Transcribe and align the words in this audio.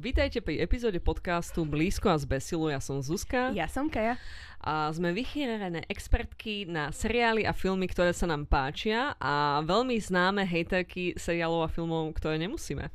Vítajte 0.00 0.40
pri 0.40 0.64
epizóde 0.64 0.96
podcastu 0.96 1.68
Blízko 1.68 2.08
a 2.08 2.16
z 2.16 2.24
Besilu. 2.24 2.72
Ja 2.72 2.80
som 2.80 3.04
Zuzka. 3.04 3.52
Ja 3.52 3.68
som 3.68 3.92
Kaja. 3.92 4.16
A 4.56 4.88
sme 4.96 5.12
vychýrené 5.12 5.84
expertky 5.92 6.64
na 6.64 6.88
seriály 6.88 7.44
a 7.44 7.52
filmy, 7.52 7.84
ktoré 7.84 8.16
sa 8.16 8.24
nám 8.24 8.48
páčia 8.48 9.12
a 9.20 9.60
veľmi 9.60 10.00
známe 10.00 10.48
hejterky 10.48 11.20
seriálov 11.20 11.68
a 11.68 11.72
filmov, 11.72 12.16
ktoré 12.16 12.40
nemusíme. 12.40 12.88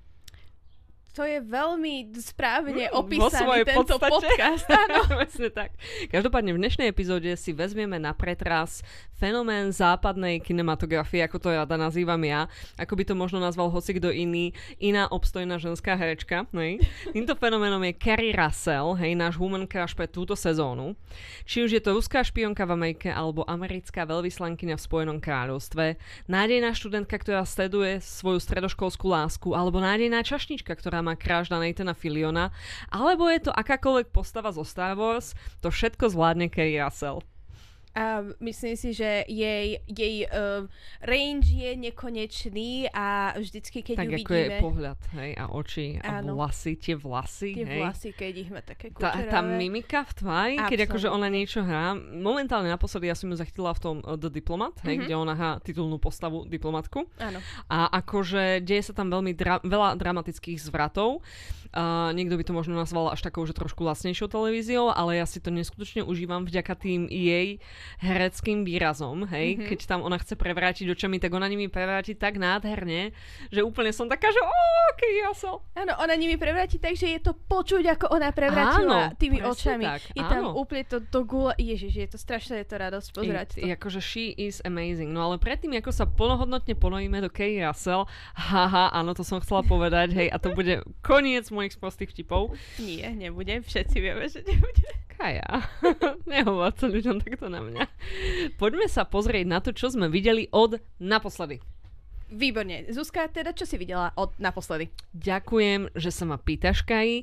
To 1.16 1.24
je 1.24 1.40
veľmi 1.40 2.12
správne 2.20 2.92
Mm, 2.92 3.00
opísaný 3.00 3.64
tento 3.64 3.96
podstate. 3.96 4.12
podcast. 4.12 4.68
Áno. 4.68 5.00
Presne 5.24 5.48
tak. 5.48 5.72
Každopádne 6.12 6.52
v 6.52 6.60
dnešnej 6.60 6.88
epizóde 6.92 7.32
si 7.40 7.56
vezmieme 7.56 7.96
na 7.96 8.12
pretras 8.12 8.84
fenomén 9.16 9.72
západnej 9.72 10.44
kinematografie, 10.44 11.24
ako 11.24 11.40
to 11.40 11.56
rada 11.56 11.80
nazývam 11.80 12.20
ja, 12.20 12.52
ako 12.76 13.00
by 13.00 13.04
to 13.08 13.16
možno 13.16 13.40
nazval 13.40 13.72
hoci 13.72 13.96
kto 13.96 14.12
iný, 14.12 14.52
iná 14.76 15.08
obstojná 15.08 15.56
ženská 15.56 15.96
herečka. 15.96 16.44
Hej. 16.52 16.84
Týmto 17.16 17.32
fenoménom 17.40 17.80
je 17.88 17.96
Carrie 17.96 18.36
Russell, 18.36 19.00
hej, 19.00 19.16
náš 19.16 19.40
human 19.40 19.64
crush 19.64 19.96
pre 19.96 20.12
túto 20.12 20.36
sezónu. 20.36 21.00
Či 21.48 21.64
už 21.64 21.72
je 21.72 21.80
to 21.80 21.96
ruská 21.96 22.28
špionka 22.28 22.68
v 22.68 22.76
Amerike 22.76 23.08
alebo 23.08 23.48
americká 23.48 24.04
veľvyslankyňa 24.04 24.76
v 24.76 24.84
Spojenom 24.84 25.24
kráľovstve, 25.24 25.96
nádejná 26.28 26.76
študentka, 26.76 27.16
ktorá 27.16 27.48
sleduje 27.48 28.04
svoju 28.04 28.44
stredoškolskú 28.44 29.08
lásku, 29.08 29.56
alebo 29.56 29.80
nádejná 29.80 30.20
čašnička, 30.28 30.76
ktorá 30.76 31.05
má 31.06 31.14
kráž 31.14 31.54
na 31.54 31.62
Nathana 31.62 31.94
Filiona, 31.94 32.50
alebo 32.90 33.30
je 33.30 33.46
to 33.46 33.52
akákoľvek 33.54 34.10
postava 34.10 34.50
zo 34.50 34.66
Star 34.66 34.98
Wars, 34.98 35.38
to 35.62 35.70
všetko 35.70 36.10
zvládne 36.10 36.50
Carrie 36.50 36.82
Russell. 36.82 37.22
A 37.96 38.06
myslím 38.40 38.76
si, 38.76 38.92
že 38.92 39.24
jej, 39.26 39.80
jej 39.88 40.28
uh, 40.28 40.68
range 41.00 41.48
je 41.48 41.72
nekonečný 41.76 42.92
a 42.92 43.32
vždycky, 43.34 43.80
keď 43.82 43.96
tak 43.96 44.10
ju 44.10 44.18
ako 44.20 44.32
je 44.32 44.44
vidíme, 44.44 44.60
pohľad, 44.60 45.00
hej, 45.16 45.32
a 45.34 45.44
oči, 45.48 45.88
a 45.98 46.20
Áno. 46.20 46.36
vlasy, 46.36 46.76
tie 46.76 46.92
vlasy, 46.94 47.52
tie 47.54 47.64
hej. 47.64 47.80
vlasy, 47.80 48.10
keď 48.12 48.34
ich 48.36 48.50
má 48.50 48.60
také 48.60 48.92
Tá, 48.92 49.16
kučeravé. 49.16 49.32
tá 49.32 49.40
mimika 49.40 50.04
v 50.04 50.14
tvári, 50.14 50.56
keď 50.60 50.80
akože 50.86 51.08
ona 51.08 51.28
niečo 51.28 51.62
hrá. 51.62 51.96
Momentálne 51.96 52.68
naposledy 52.68 53.08
ja 53.08 53.16
som 53.16 53.28
ju 53.28 53.36
zachytila 53.36 53.72
v 53.72 53.80
tom 53.80 53.96
uh, 54.02 54.16
The 54.16 54.28
Diplomat, 54.30 54.76
hej, 54.84 54.96
Mhm. 54.96 55.02
kde 55.02 55.14
ona 55.16 55.34
hrá 55.34 55.52
titulnú 55.60 55.96
postavu 55.96 56.44
diplomatku. 56.46 57.08
Áno. 57.16 57.40
A 57.68 57.88
akože 57.96 58.60
deje 58.60 58.84
sa 58.84 58.94
tam 58.94 59.08
veľmi 59.08 59.32
dra- 59.32 59.64
veľa 59.64 59.96
dramatických 59.96 60.60
zvratov. 60.60 61.24
Uh, 61.72 62.12
niekto 62.12 62.36
by 62.36 62.44
to 62.44 62.52
možno 62.52 62.72
nazval 62.72 63.12
až 63.12 63.20
takou, 63.20 63.44
že 63.44 63.52
trošku 63.52 63.84
lasnejšou 63.84 64.28
televíziou, 64.28 64.88
ale 64.90 65.20
ja 65.20 65.28
si 65.28 65.40
to 65.40 65.52
neskutočne 65.52 66.02
užívam 66.02 66.44
vďaka 66.44 66.72
tým 66.74 67.08
jej 67.08 67.60
hereckým 68.00 68.64
výrazom, 68.64 69.26
hej. 69.30 69.58
Mhm. 69.58 69.66
Keď 69.70 69.80
tam 69.86 70.00
ona 70.02 70.18
chce 70.22 70.36
prevrátiť 70.36 70.86
očami, 70.92 71.18
tak 71.18 71.32
ona 71.34 71.48
nimi 71.48 71.68
prevráti 71.68 72.16
tak 72.16 72.38
nádherne, 72.38 73.12
že 73.50 73.62
úplne 73.62 73.92
som 73.92 74.06
taká, 74.06 74.30
že 74.30 74.42
ó, 74.42 74.54
aký 74.94 75.08
jasel. 75.22 75.62
Áno, 75.76 75.94
ona 76.00 76.14
nimi 76.16 76.36
prevráti 76.40 76.78
tak, 76.78 76.96
že 76.96 77.16
je 77.16 77.20
to 77.20 77.34
počuť, 77.36 77.84
ako 78.00 78.06
ona 78.12 78.32
prevrátila 78.32 79.12
Áno, 79.12 79.18
tými 79.18 79.44
očami. 79.44 79.86
tak, 79.86 80.02
je 80.16 80.24
tam 80.24 80.52
áno. 80.52 80.60
úplne 80.60 80.84
to 80.88 81.04
do 81.04 81.22
gula. 81.28 81.54
Ježiš, 81.56 81.94
je 81.96 82.08
to 82.10 82.18
strašné, 82.18 82.64
je 82.64 82.68
to 82.68 82.78
radosť 82.78 83.10
pozerať 83.12 83.48
to. 83.56 83.66
Akože 83.66 84.00
she 84.00 84.32
is 84.36 84.64
amazing. 84.64 85.12
No 85.12 85.26
ale 85.32 85.42
predtým, 85.42 85.76
ako 85.78 85.92
sa 85.92 86.06
plnohodnotne 86.08 86.76
ponojíme 86.78 87.20
do 87.20 87.30
Kay 87.30 87.60
Russell, 87.64 88.08
haha, 88.36 88.92
áno, 88.94 89.12
to 89.18 89.24
som 89.24 89.42
chcela 89.44 89.66
povedať, 89.66 90.16
hej, 90.16 90.28
a 90.32 90.38
to 90.40 90.54
bude 90.54 90.84
koniec 91.02 91.48
mojich 91.52 91.76
sprostých 91.76 92.12
vtipov. 92.12 92.56
Nie, 92.80 93.12
nebude, 93.12 93.62
všetci 93.62 93.98
vieme, 94.00 94.26
že 94.32 94.42
nebude. 94.46 94.86
Kaja, 95.16 95.64
nehovor 96.32 96.76
to 96.76 96.92
ľuďom 96.92 97.24
takto 97.24 97.48
na 97.48 97.64
mňa. 97.64 97.75
Poďme 98.62 98.88
sa 98.88 99.04
pozrieť 99.04 99.46
na 99.46 99.60
to, 99.60 99.76
čo 99.76 99.92
sme 99.92 100.08
videli 100.08 100.48
od 100.54 100.80
naposledy. 101.02 101.60
Výborne. 102.26 102.90
Zuzka, 102.90 103.30
teda 103.30 103.54
čo 103.54 103.70
si 103.70 103.78
videla 103.78 104.10
od 104.18 104.34
naposledy? 104.42 104.90
Ďakujem, 105.14 105.94
že 105.94 106.10
sa 106.10 106.26
ma 106.26 106.42
pýtaš, 106.42 106.82
Kaji. 106.82 107.22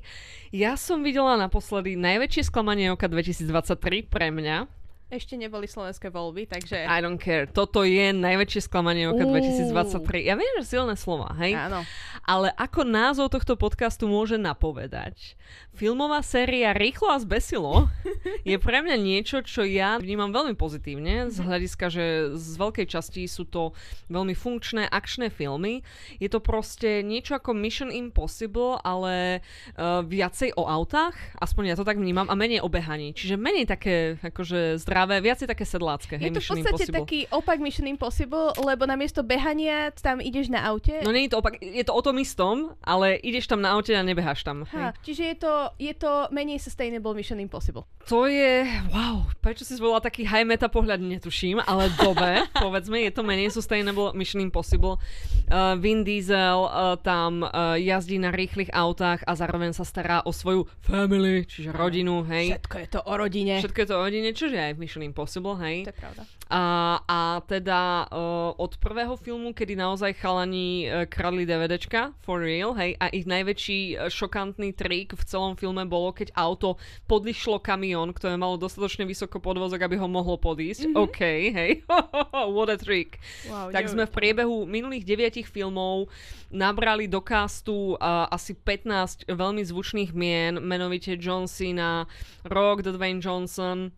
Ja 0.55 0.79
som 0.79 1.03
videla 1.03 1.35
naposledy 1.35 1.99
najväčšie 1.99 2.47
sklamanie 2.47 2.87
oka 2.95 3.11
2023 3.11 4.07
pre 4.07 4.31
mňa. 4.31 4.82
Ešte 5.13 5.37
neboli 5.37 5.69
slovenské 5.69 6.09
voľby, 6.09 6.49
takže... 6.49 6.89
I 6.89 7.05
don't 7.05 7.21
care. 7.21 7.45
Toto 7.45 7.85
je 7.85 8.17
najväčšie 8.17 8.65
sklamanie 8.65 9.05
oka 9.13 9.29
Uú. 9.29 9.37
2023. 9.37 10.25
Ja 10.25 10.41
viem, 10.41 10.49
že 10.57 10.73
silné 10.73 10.97
slova, 10.97 11.37
hej? 11.37 11.53
Áno. 11.53 11.85
Ale 12.25 12.49
ako 12.57 12.89
názov 12.89 13.29
tohto 13.29 13.61
podcastu 13.61 14.09
môže 14.09 14.41
napovedať, 14.41 15.37
filmová 15.77 16.25
séria 16.25 16.73
Rýchlo 16.73 17.13
a 17.13 17.21
zbesilo 17.21 17.93
je 18.49 18.57
pre 18.57 18.81
mňa 18.81 18.97
niečo, 18.97 19.45
čo 19.45 19.69
ja 19.69 20.01
vnímam 20.01 20.33
veľmi 20.33 20.57
pozitívne, 20.57 21.29
z 21.29 21.45
hľadiska, 21.45 21.93
že 21.93 22.33
z 22.33 22.53
veľkej 22.57 22.87
časti 22.89 23.29
sú 23.29 23.45
to 23.45 23.77
veľmi 24.09 24.33
funkčné, 24.33 24.89
akčné 24.89 25.29
filmy. 25.29 25.85
Je 26.25 26.33
to 26.33 26.41
proste 26.41 27.05
niečo 27.05 27.37
ako 27.37 27.53
Mission 27.53 27.93
Impossible, 27.93 28.81
ale 28.81 29.45
uh, 29.77 30.01
viacej 30.01 30.57
o 30.57 30.65
autách, 30.65 31.21
aspoň 31.37 31.63
ja 31.69 31.77
to 31.77 31.85
tak 31.85 32.01
vnímam, 32.01 32.33
a 32.33 32.35
menej 32.39 32.65
o 32.65 32.73
behaní. 32.73 33.13
Čiže 33.13 33.37
menej 33.37 33.69
také 33.69 34.17
akože 34.25 34.81
zdravé, 34.81 35.02
viacej 35.09 35.47
také 35.51 35.65
sedlácké. 35.67 36.21
Je 36.21 36.31
hej, 36.31 36.37
to 36.37 36.41
v 36.41 36.49
podstate 36.49 36.75
Impossible. 36.75 36.99
taký 37.03 37.21
opak 37.33 37.59
Mission 37.59 37.89
Impossible, 37.89 38.55
lebo 38.61 38.85
namiesto 38.85 39.25
behania 39.25 39.91
tam 39.97 40.21
ideš 40.23 40.53
na 40.53 40.63
aute. 40.69 41.03
No 41.03 41.11
nie 41.11 41.27
je 41.27 41.35
to 41.35 41.39
opak, 41.41 41.59
je 41.61 41.85
to 41.85 41.93
o 41.93 42.03
tom 42.03 42.17
istom, 42.21 42.75
ale 42.83 43.19
ideš 43.21 43.49
tam 43.49 43.61
na 43.63 43.75
aute 43.75 43.95
a 43.97 44.03
nebeháš 44.03 44.45
tam. 44.47 44.69
Ha, 44.71 44.93
hej. 44.93 45.03
čiže 45.03 45.23
je 45.35 45.37
to, 45.41 45.55
je 45.79 45.95
to 45.97 46.13
menej 46.31 46.59
sustainable 46.63 47.15
Mission 47.17 47.39
Impossible. 47.41 47.87
To 48.11 48.27
je, 48.27 48.67
wow, 48.91 49.31
prečo 49.39 49.63
si 49.63 49.79
zvolila 49.79 50.03
taký 50.03 50.27
high 50.27 50.43
meta 50.43 50.67
pohľad, 50.67 50.99
netuším, 50.99 51.63
ale 51.63 51.87
dobe, 51.95 52.47
povedzme, 52.65 52.99
je 53.07 53.13
to 53.15 53.23
menej 53.23 53.55
sustainable 53.55 54.11
Mission 54.13 54.43
Impossible. 54.43 54.99
Uh, 55.47 55.79
Vin 55.79 56.03
Diesel 56.03 56.59
uh, 56.67 56.99
tam 56.99 57.47
uh, 57.47 57.79
jazdí 57.79 58.19
na 58.19 58.35
rýchlych 58.35 58.75
autách 58.75 59.23
a 59.23 59.33
zároveň 59.39 59.71
sa 59.71 59.87
stará 59.87 60.27
o 60.27 60.35
svoju 60.35 60.67
family, 60.83 61.47
čiže 61.47 61.71
rodinu, 61.71 62.27
hej. 62.27 62.59
Všetko 62.59 62.77
je 62.79 62.89
to 62.91 63.01
o 63.07 63.13
rodine. 63.15 63.55
Všetko 63.63 63.79
je 63.79 63.87
to 63.87 63.95
o 63.95 64.03
rodine, 64.03 64.29
čože 64.35 64.59
aj 64.59 64.73
v 64.75 64.81
Mission 64.93 65.09
Impossible, 65.09 65.57
hej. 65.57 65.89
To 65.89 65.93
je 65.97 65.97
pravda. 65.97 66.23
A, 66.53 66.63
a 67.09 67.21
teda 67.49 68.13
uh, 68.13 68.53
od 68.61 68.77
prvého 68.77 69.17
filmu, 69.17 69.57
kedy 69.57 69.73
naozaj 69.73 70.21
chalani 70.21 70.85
uh, 70.85 71.09
kradli 71.09 71.49
DVDčka, 71.49 72.13
for 72.21 72.45
real, 72.45 72.77
hej, 72.77 72.93
a 73.01 73.09
ich 73.09 73.25
najväčší 73.25 73.97
uh, 73.97 74.13
šokantný 74.13 74.77
trik 74.77 75.17
v 75.17 75.23
celom 75.25 75.57
filme 75.57 75.89
bolo, 75.89 76.13
keď 76.13 76.37
auto 76.37 76.77
podlišlo 77.09 77.57
kamión, 77.65 78.13
ktoré 78.13 78.37
malo 78.37 78.61
dostatočne 78.61 79.09
vysoko 79.09 79.41
podvozok, 79.41 79.81
aby 79.81 79.97
ho 79.97 80.05
mohlo 80.05 80.37
podísť. 80.37 80.93
Mm-hmm. 80.93 81.05
OK, 81.09 81.21
hej, 81.57 81.71
what 82.57 82.69
a 82.69 82.77
trick. 82.77 83.17
Wow, 83.49 83.73
Tak 83.73 83.89
sme 83.89 84.05
v 84.05 84.13
priebehu 84.13 84.69
minulých 84.69 85.09
deviatich 85.09 85.49
filmov 85.49 86.13
nabrali 86.53 87.09
do 87.09 87.25
castu 87.25 87.97
uh, 87.97 88.29
asi 88.29 88.53
15 88.53 89.25
veľmi 89.33 89.65
zvučných 89.65 90.13
mien, 90.13 90.61
menovite 90.61 91.17
John 91.17 91.49
Cena, 91.49 92.05
Rock, 92.45 92.85
The 92.85 92.93
Dwayne 92.93 93.25
Johnson, 93.25 93.89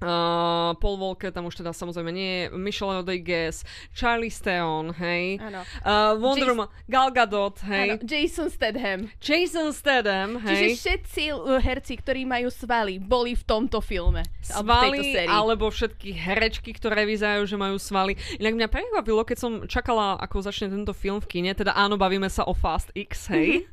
Uh, 0.00 0.72
Paul 0.78 0.96
Walker 0.98 1.30
tam 1.30 1.46
už 1.46 1.60
teda 1.60 1.70
samozrejme 1.70 2.10
nie 2.10 2.30
je, 2.30 2.42
Michelle 2.54 2.98
Rodriguez, 2.98 3.62
Charlie 3.94 4.32
Theron, 4.32 4.90
hej, 4.96 5.38
Áno. 5.38 5.62
uh, 5.84 6.18
Wonder 6.18 6.50
Woman, 6.56 6.68
Gal 6.88 7.10
Gadot, 7.14 7.60
hej, 7.62 7.98
Áno, 7.98 8.02
Jason 8.02 8.48
Statham. 8.50 9.06
Jason 9.22 9.70
Statham, 9.70 10.42
Čiže 10.42 10.66
hej, 10.66 10.72
všetci 10.74 11.22
uh, 11.34 11.60
herci, 11.62 11.94
ktorí 12.00 12.26
majú 12.26 12.50
svaly, 12.50 12.98
boli 12.98 13.38
v 13.38 13.44
tomto 13.46 13.78
filme. 13.78 14.26
alebo 14.50 14.70
v 14.70 14.82
tejto 14.90 15.02
svaly, 15.02 15.14
sérii. 15.14 15.30
alebo 15.30 15.64
všetky 15.70 16.08
herečky, 16.14 16.70
ktoré 16.74 17.06
vyzerajú, 17.06 17.46
že 17.46 17.54
majú 17.54 17.76
svaly. 17.78 18.18
Inak 18.42 18.54
mňa 18.58 18.68
prekvapilo, 18.70 19.22
keď 19.22 19.38
som 19.38 19.52
čakala, 19.70 20.18
ako 20.18 20.42
začne 20.42 20.66
tento 20.70 20.90
film 20.90 21.22
v 21.22 21.30
kine, 21.30 21.50
teda 21.54 21.78
áno, 21.78 21.94
bavíme 21.94 22.26
sa 22.26 22.42
o 22.42 22.54
Fast 22.54 22.90
X, 22.92 23.30
hej, 23.30 23.70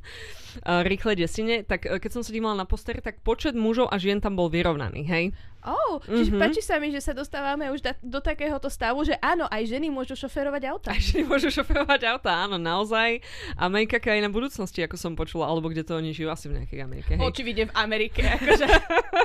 uh, 0.62 0.82
rýchle 0.86 1.18
desine, 1.18 1.66
tak 1.66 1.90
keď 1.90 2.10
som 2.10 2.22
sa 2.22 2.30
dívala 2.30 2.54
na 2.54 2.66
poster, 2.66 3.02
tak 3.02 3.18
počet 3.26 3.58
mužov 3.58 3.90
a 3.90 3.98
žien 3.98 4.22
tam 4.22 4.38
bol 4.38 4.46
vyrovnaný, 4.46 5.02
hej. 5.06 5.24
Oh, 5.62 6.00
čiže 6.00 6.30
Mhm. 6.30 6.40
páči 6.40 6.60
sa 6.60 6.76
mi, 6.76 6.88
že 6.88 6.98
sa 6.98 7.12
dostávame 7.12 7.68
už 7.68 7.80
da- 7.80 7.98
do 7.98 8.18
takéhoto 8.18 8.66
stavu, 8.66 9.02
že 9.02 9.16
áno, 9.18 9.44
aj 9.46 9.62
ženy 9.66 9.88
môžu 9.88 10.14
šoferovať 10.14 10.62
auta. 10.66 10.90
A 10.90 10.96
že 10.96 11.20
môžu 11.22 11.48
šoferovať 11.50 12.00
auta, 12.06 12.32
áno, 12.40 12.56
naozaj. 12.56 13.20
Amerika 13.54 13.96
krajina 13.96 14.26
budúcnosti, 14.26 14.80
ako 14.80 14.96
som 14.96 15.12
počula, 15.12 15.44
alebo 15.44 15.66
kde 15.66 15.82
to 15.82 15.94
oni 15.94 16.10
žijú, 16.10 16.28
asi 16.28 16.46
v 16.46 16.58
nejakej 16.58 16.80
Amerike. 16.80 17.12
Hej. 17.12 17.22
Očividne 17.22 17.64
v 17.66 17.74
Amerike, 17.74 18.22
akože. 18.36 18.66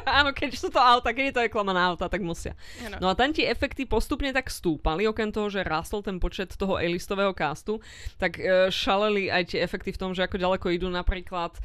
áno, 0.05 0.29
keď 0.29 0.49
sú 0.53 0.67
to 0.67 0.77
auta, 0.77 1.09
keď 1.09 1.25
je 1.25 1.33
to 1.33 1.43
reklama 1.43 1.71
na 1.71 1.83
auta, 1.85 2.05
tak 2.05 2.19
musia. 2.19 2.51
Áno. 2.83 2.97
No 2.99 3.07
a 3.07 3.13
tam 3.13 3.29
tie 3.29 3.47
efekty 3.47 3.85
postupne 3.85 4.29
tak 4.29 4.47
stúpali, 4.47 5.05
okrem 5.05 5.29
toho, 5.29 5.47
že 5.47 5.61
rástol 5.61 6.01
ten 6.01 6.17
počet 6.17 6.51
toho 6.51 6.75
A-listového 6.75 7.31
castu, 7.31 7.79
tak 8.15 8.35
e, 8.35 8.67
šaleli 8.69 9.27
aj 9.27 9.43
tie 9.47 9.59
efekty 9.59 9.89
v 9.89 9.97
tom, 9.97 10.11
že 10.11 10.21
ako 10.21 10.35
ďaleko 10.37 10.67
idú 10.69 10.87
napríklad 10.87 11.55
e, 11.55 11.59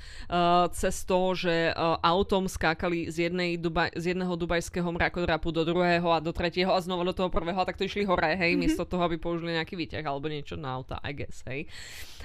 cez 0.72 1.02
to, 1.02 1.34
že 1.34 1.68
e, 1.68 1.72
autom 2.00 2.46
skákali 2.46 3.06
z, 3.06 3.26
jednej 3.26 3.56
Duba- 3.56 3.90
z 3.92 4.12
jedného 4.12 4.32
dubajského 4.60 4.92
mrakodrapu 4.92 5.48
do 5.56 5.64
druhého 5.64 6.12
a 6.12 6.20
do 6.20 6.36
tretieho 6.36 6.68
a 6.68 6.84
znova 6.84 7.08
do 7.08 7.16
toho 7.16 7.32
prvého 7.32 7.56
a 7.56 7.64
tak 7.64 7.80
to 7.80 7.88
išli 7.88 8.04
hore, 8.04 8.36
hej, 8.36 8.52
mm-hmm. 8.52 8.60
miesto 8.60 8.84
toho, 8.84 9.08
aby 9.08 9.16
použili 9.16 9.56
nejaký 9.56 9.72
výťah 9.72 10.04
alebo 10.04 10.28
niečo 10.28 10.60
na 10.60 10.76
auta, 10.76 11.00
I 11.00 11.16
guess, 11.16 11.40
hej. 11.48 11.64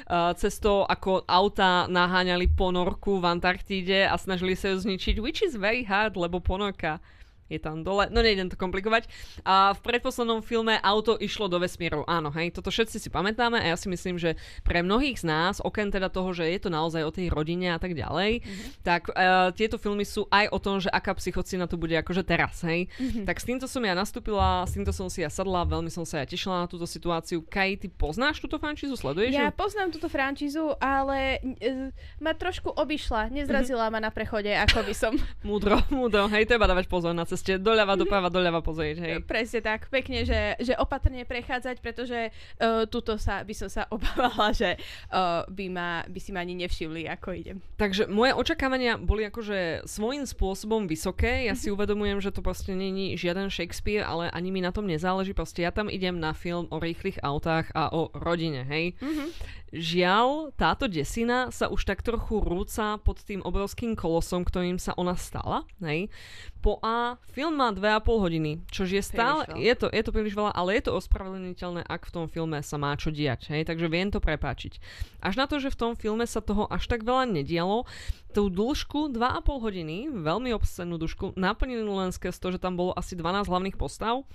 Uh, 0.03 0.35
cez 0.35 0.59
to, 0.59 0.83
ako 0.83 1.23
auta 1.23 1.87
naháňali 1.87 2.51
ponorku 2.51 3.23
v 3.23 3.39
Antarktíde 3.39 4.03
a 4.03 4.19
snažili 4.19 4.59
sa 4.59 4.75
ju 4.75 4.83
zničiť, 4.83 5.23
which 5.23 5.39
is 5.39 5.55
very 5.55 5.87
hard, 5.87 6.19
lebo 6.19 6.43
ponorka 6.43 6.99
je 7.45 7.59
tam 7.61 7.85
dole, 7.85 8.09
no 8.09 8.25
nejdem 8.25 8.49
to 8.49 8.57
komplikovať. 8.57 9.05
A 9.45 9.77
v 9.77 9.79
predposlednom 9.85 10.41
filme 10.41 10.81
auto 10.81 11.13
išlo 11.21 11.45
do 11.45 11.61
vesmíru, 11.61 12.01
áno, 12.09 12.33
hej, 12.33 12.49
toto 12.49 12.73
všetci 12.73 12.97
si 12.97 13.09
pamätáme 13.13 13.61
a 13.61 13.73
ja 13.73 13.77
si 13.77 13.85
myslím, 13.85 14.17
že 14.17 14.33
pre 14.65 14.81
mnohých 14.81 15.21
z 15.21 15.25
nás, 15.29 15.61
okrem 15.61 15.93
teda 15.93 16.09
toho, 16.09 16.33
že 16.33 16.49
je 16.49 16.59
to 16.65 16.69
naozaj 16.73 17.05
o 17.05 17.13
tej 17.13 17.29
rodine 17.29 17.77
a 17.77 17.79
tak 17.79 17.93
ďalej, 17.93 18.41
mm-hmm. 18.41 18.69
tak 18.81 19.13
uh, 19.13 19.53
tieto 19.53 19.77
filmy 19.77 20.01
sú 20.01 20.25
aj 20.33 20.49
o 20.49 20.57
tom, 20.57 20.81
že 20.81 20.89
aká 20.89 21.13
psychocina 21.21 21.69
tu 21.69 21.77
bude 21.77 21.93
akože 21.93 22.25
teraz, 22.25 22.65
hej. 22.65 22.89
Mm-hmm. 22.97 23.25
Tak 23.29 23.37
s 23.37 23.45
týmto 23.45 23.65
som 23.69 23.85
ja 23.85 23.93
nastúpila, 23.93 24.65
s 24.65 24.73
týmto 24.73 24.89
som 24.89 25.05
si 25.05 25.21
ja 25.21 25.29
sadla, 25.29 25.69
veľmi 25.69 25.93
som 25.93 26.01
sa 26.01 26.21
ja 26.21 26.25
tešila 26.25 26.65
na 26.65 26.67
túto 26.67 26.89
situáciu. 26.89 27.45
Kaj, 27.45 27.85
ty 27.85 27.87
poznáš 27.93 28.41
túto 28.41 28.57
frančízu, 28.57 28.97
sleduješ 28.97 29.37
Ja 29.37 29.53
poznám 29.53 29.93
túto 29.93 30.09
frančízu, 30.09 30.73
ale 30.81 31.37
uh, 31.45 31.93
ma 32.17 32.33
trošku 32.33 32.73
obišla, 32.73 33.29
nezrazila 33.29 33.85
mm-hmm. 33.87 34.01
ma 34.01 34.07
na 34.09 34.09
prechode, 34.09 34.49
ako 34.49 34.81
by 34.81 34.93
som. 34.97 35.13
múdro, 35.45 35.77
múdro, 35.93 36.25
hej, 36.33 36.49
treba 36.49 36.65
dávať 36.65 36.89
pozor 36.89 37.13
na 37.13 37.27
ceste 37.35 37.59
doľava, 37.59 37.99
doprava, 37.99 38.31
doľava 38.31 38.63
pozrieť, 38.63 38.97
hej. 39.03 39.13
Presne 39.27 39.59
tak, 39.59 39.91
pekne, 39.91 40.23
že, 40.23 40.55
že 40.63 40.73
opatrne 40.79 41.27
prechádzať, 41.27 41.83
pretože 41.83 42.31
uh, 42.31 42.87
tuto 42.87 43.19
sa, 43.19 43.43
by 43.43 43.53
som 43.53 43.69
sa 43.69 43.83
obávala, 43.95 44.55
že 44.55 44.79
uh, 45.11 45.43
by, 45.51 45.65
ma, 45.69 45.89
by 46.07 46.19
si 46.19 46.31
ma 46.31 46.41
ani 46.41 46.55
nevšimli, 46.65 47.05
ako 47.11 47.27
idem. 47.35 47.57
Takže 47.75 48.07
moje 48.07 48.31
očakávania 48.33 48.95
boli 48.95 49.27
akože 49.27 49.83
svojím 49.85 50.23
spôsobom 50.23 50.87
vysoké. 50.87 51.45
Ja 51.45 51.53
si 51.53 51.69
uvedomujem, 51.69 52.23
že 52.23 52.31
to 52.31 52.39
proste 52.39 52.71
není 52.71 53.19
žiaden 53.19 53.51
Shakespeare, 53.51 54.07
ale 54.07 54.31
ani 54.31 54.49
mi 54.49 54.63
na 54.63 54.71
tom 54.71 54.87
nezáleží. 54.87 55.35
Proste 55.35 55.67
ja 55.67 55.75
tam 55.75 55.91
idem 55.91 56.17
na 56.17 56.31
film 56.31 56.71
o 56.71 56.79
rýchlych 56.79 57.19
autách 57.21 57.69
a 57.75 57.91
o 57.91 58.09
rodine, 58.15 58.63
hej. 58.63 58.95
Mm-hmm. 59.03 59.27
Žiaľ, 59.73 60.53
táto 60.53 60.85
desina 60.85 61.49
sa 61.49 61.65
už 61.67 61.89
tak 61.89 62.05
trochu 62.05 62.37
rúca 62.37 63.01
pod 63.01 63.17
tým 63.25 63.41
obrovským 63.41 63.97
kolosom, 63.97 64.45
ktorým 64.45 64.77
sa 64.77 64.93
ona 64.93 65.17
stala. 65.17 65.65
Hej. 65.81 66.13
Po 66.61 66.77
A 66.85 67.17
film 67.33 67.57
má 67.57 67.73
2,5 67.73 68.25
hodiny, 68.25 68.51
čo 68.69 68.85
je 68.85 69.01
stále, 69.01 69.45
je 69.57 69.73
to, 69.73 69.89
je 69.89 70.01
to 70.05 70.13
príliš 70.13 70.37
veľa, 70.37 70.53
ale 70.53 70.77
je 70.77 70.89
to 70.89 70.97
ospravedlniteľné, 70.97 71.81
ak 71.81 72.09
v 72.09 72.13
tom 72.13 72.25
filme 72.29 72.61
sa 72.61 72.77
má 72.77 72.93
čo 72.93 73.09
diať. 73.09 73.49
Hej. 73.49 73.65
Takže 73.65 73.89
viem 73.89 74.13
to 74.13 74.21
prepáčiť. 74.21 74.77
Až 75.25 75.33
na 75.41 75.45
to, 75.49 75.57
že 75.57 75.73
v 75.73 75.79
tom 75.79 75.93
filme 75.97 76.29
sa 76.29 76.45
toho 76.45 76.69
až 76.69 76.85
tak 76.85 77.01
veľa 77.01 77.25
nedialo, 77.25 77.89
tú 78.35 78.51
dĺžku 78.51 79.15
2,5 79.15 79.65
hodiny, 79.65 79.97
veľmi 80.11 80.51
obscenú 80.51 80.99
dĺžku, 80.99 81.39
naplnili 81.39 81.87
len 81.87 82.11
skrz 82.11 82.37
to, 82.37 82.51
že 82.53 82.59
tam 82.59 82.75
bolo 82.75 82.91
asi 82.93 83.15
12 83.15 83.47
hlavných 83.47 83.79
postav 83.79 84.27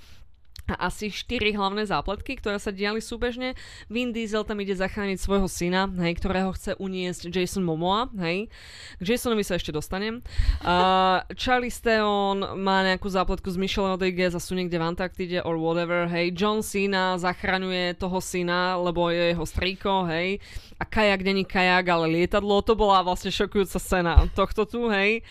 a 0.70 0.86
asi 0.86 1.10
štyri 1.10 1.50
hlavné 1.50 1.82
zápletky, 1.82 2.38
ktoré 2.38 2.62
sa 2.62 2.70
diali 2.70 3.02
súbežne. 3.02 3.58
Vin 3.90 4.14
Diesel 4.14 4.46
tam 4.46 4.62
ide 4.62 4.78
zachrániť 4.78 5.18
svojho 5.18 5.50
syna, 5.50 5.90
hej, 5.98 6.14
ktorého 6.22 6.54
chce 6.54 6.78
uniesť 6.78 7.26
Jason 7.26 7.66
Momoa, 7.66 8.06
hej. 8.22 8.46
K 9.02 9.04
Jasonovi 9.04 9.42
sa 9.42 9.58
ešte 9.58 9.74
dostanem. 9.74 10.22
Uh, 10.62 11.26
Charlie 11.34 11.74
Theron 11.74 12.62
má 12.62 12.86
nejakú 12.86 13.10
zápletku 13.10 13.50
s 13.50 13.58
Michelle 13.58 13.90
Rodriguez 13.90 14.30
a 14.38 14.40
sú 14.40 14.54
niekde 14.54 14.78
v 14.78 14.86
Antarktide 14.86 15.42
or 15.42 15.58
whatever, 15.58 16.06
hej. 16.06 16.30
John 16.38 16.62
Cena 16.62 17.18
zachraňuje 17.18 17.98
toho 17.98 18.22
syna, 18.22 18.78
lebo 18.78 19.10
je 19.10 19.34
jeho 19.34 19.42
strýko, 19.42 20.06
hej. 20.06 20.38
A 20.78 20.86
kajak 20.86 21.26
není 21.26 21.42
kajak, 21.42 21.82
ale 21.90 22.06
lietadlo. 22.14 22.62
To 22.62 22.78
bola 22.78 23.02
vlastne 23.02 23.34
šokujúca 23.34 23.82
scéna 23.82 24.30
tohto 24.38 24.62
tu, 24.64 24.86
hej, 24.86 25.26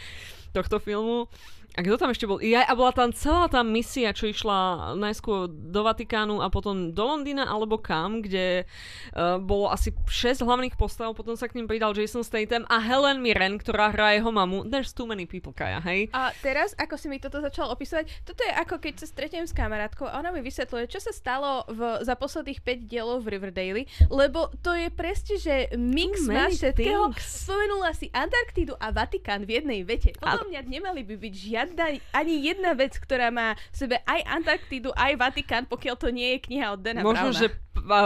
tohto 0.51 0.83
filmu. 0.83 1.31
A 1.79 1.83
kto 1.87 1.95
tam 1.95 2.11
ešte 2.11 2.27
bol? 2.27 2.43
Ja, 2.43 2.67
a 2.67 2.75
bola 2.75 2.91
tam 2.91 3.15
celá 3.15 3.47
tá 3.47 3.63
misia, 3.63 4.11
čo 4.11 4.27
išla 4.27 4.91
najskôr 4.99 5.47
do 5.47 5.87
Vatikánu 5.87 6.43
a 6.43 6.51
potom 6.51 6.91
do 6.91 7.03
Londýna 7.07 7.47
alebo 7.47 7.79
kam, 7.79 8.19
kde 8.19 8.67
uh, 9.15 9.39
bolo 9.39 9.71
asi 9.71 9.95
6 9.95 10.43
hlavných 10.43 10.75
postav, 10.75 11.15
potom 11.15 11.39
sa 11.39 11.47
k 11.47 11.55
ním 11.55 11.71
pridal 11.71 11.95
Jason 11.95 12.19
Statham 12.27 12.67
a 12.67 12.83
Helen 12.83 13.23
Mirren, 13.23 13.55
ktorá 13.55 13.95
hrá 13.95 14.11
jeho 14.11 14.27
mamu. 14.27 14.67
There's 14.67 14.91
too 14.91 15.07
many 15.07 15.23
people, 15.23 15.55
Kaja, 15.55 15.79
hej? 15.87 16.11
A 16.11 16.35
teraz, 16.43 16.75
ako 16.75 16.99
si 16.99 17.07
mi 17.07 17.15
toto 17.15 17.39
začal 17.39 17.71
opisovať, 17.71 18.27
toto 18.27 18.43
je 18.43 18.51
ako 18.59 18.75
keď 18.83 18.99
sa 18.99 19.07
stretnem 19.07 19.47
s 19.47 19.55
kamarátkou 19.55 20.03
a 20.03 20.19
ona 20.19 20.35
mi 20.35 20.43
vysvetľuje, 20.43 20.83
čo 20.91 20.99
sa 20.99 21.15
stalo 21.15 21.63
v, 21.71 22.03
za 22.03 22.19
posledných 22.19 22.59
5 22.59 22.91
dielov 22.91 23.23
v 23.23 23.39
Riverdale, 23.39 23.87
lebo 24.11 24.51
to 24.59 24.75
je 24.75 24.91
presne, 24.91 25.39
že 25.39 25.71
mix 25.79 26.27
má 26.27 26.51
všetkého. 26.51 27.15
Spomenula 27.23 27.95
si 27.95 28.11
Antarktídu 28.11 28.75
a 28.75 28.91
Vatikán 28.91 29.47
v 29.47 29.63
jednej 29.63 29.87
vete. 29.87 30.11
Podľa 30.19 30.43
mňa 30.43 30.59
nemali 30.67 31.07
by 31.07 31.15
byť 31.15 31.33
žiadne 31.39 31.68
žiadna, 31.69 32.01
ani 32.13 32.33
jedna 32.49 32.71
vec, 32.73 32.97
ktorá 32.97 33.29
má 33.29 33.53
v 33.73 33.75
sebe 33.77 33.95
aj 34.05 34.19
Antarktídu, 34.25 34.89
aj 34.97 35.13
Vatikán, 35.15 35.63
pokiaľ 35.69 35.95
to 35.95 36.09
nie 36.09 36.37
je 36.37 36.39
kniha 36.49 36.73
od 36.73 36.81
Dana 36.81 37.05
Možno, 37.05 37.29
Browna. 37.29 37.39
že 37.39 37.47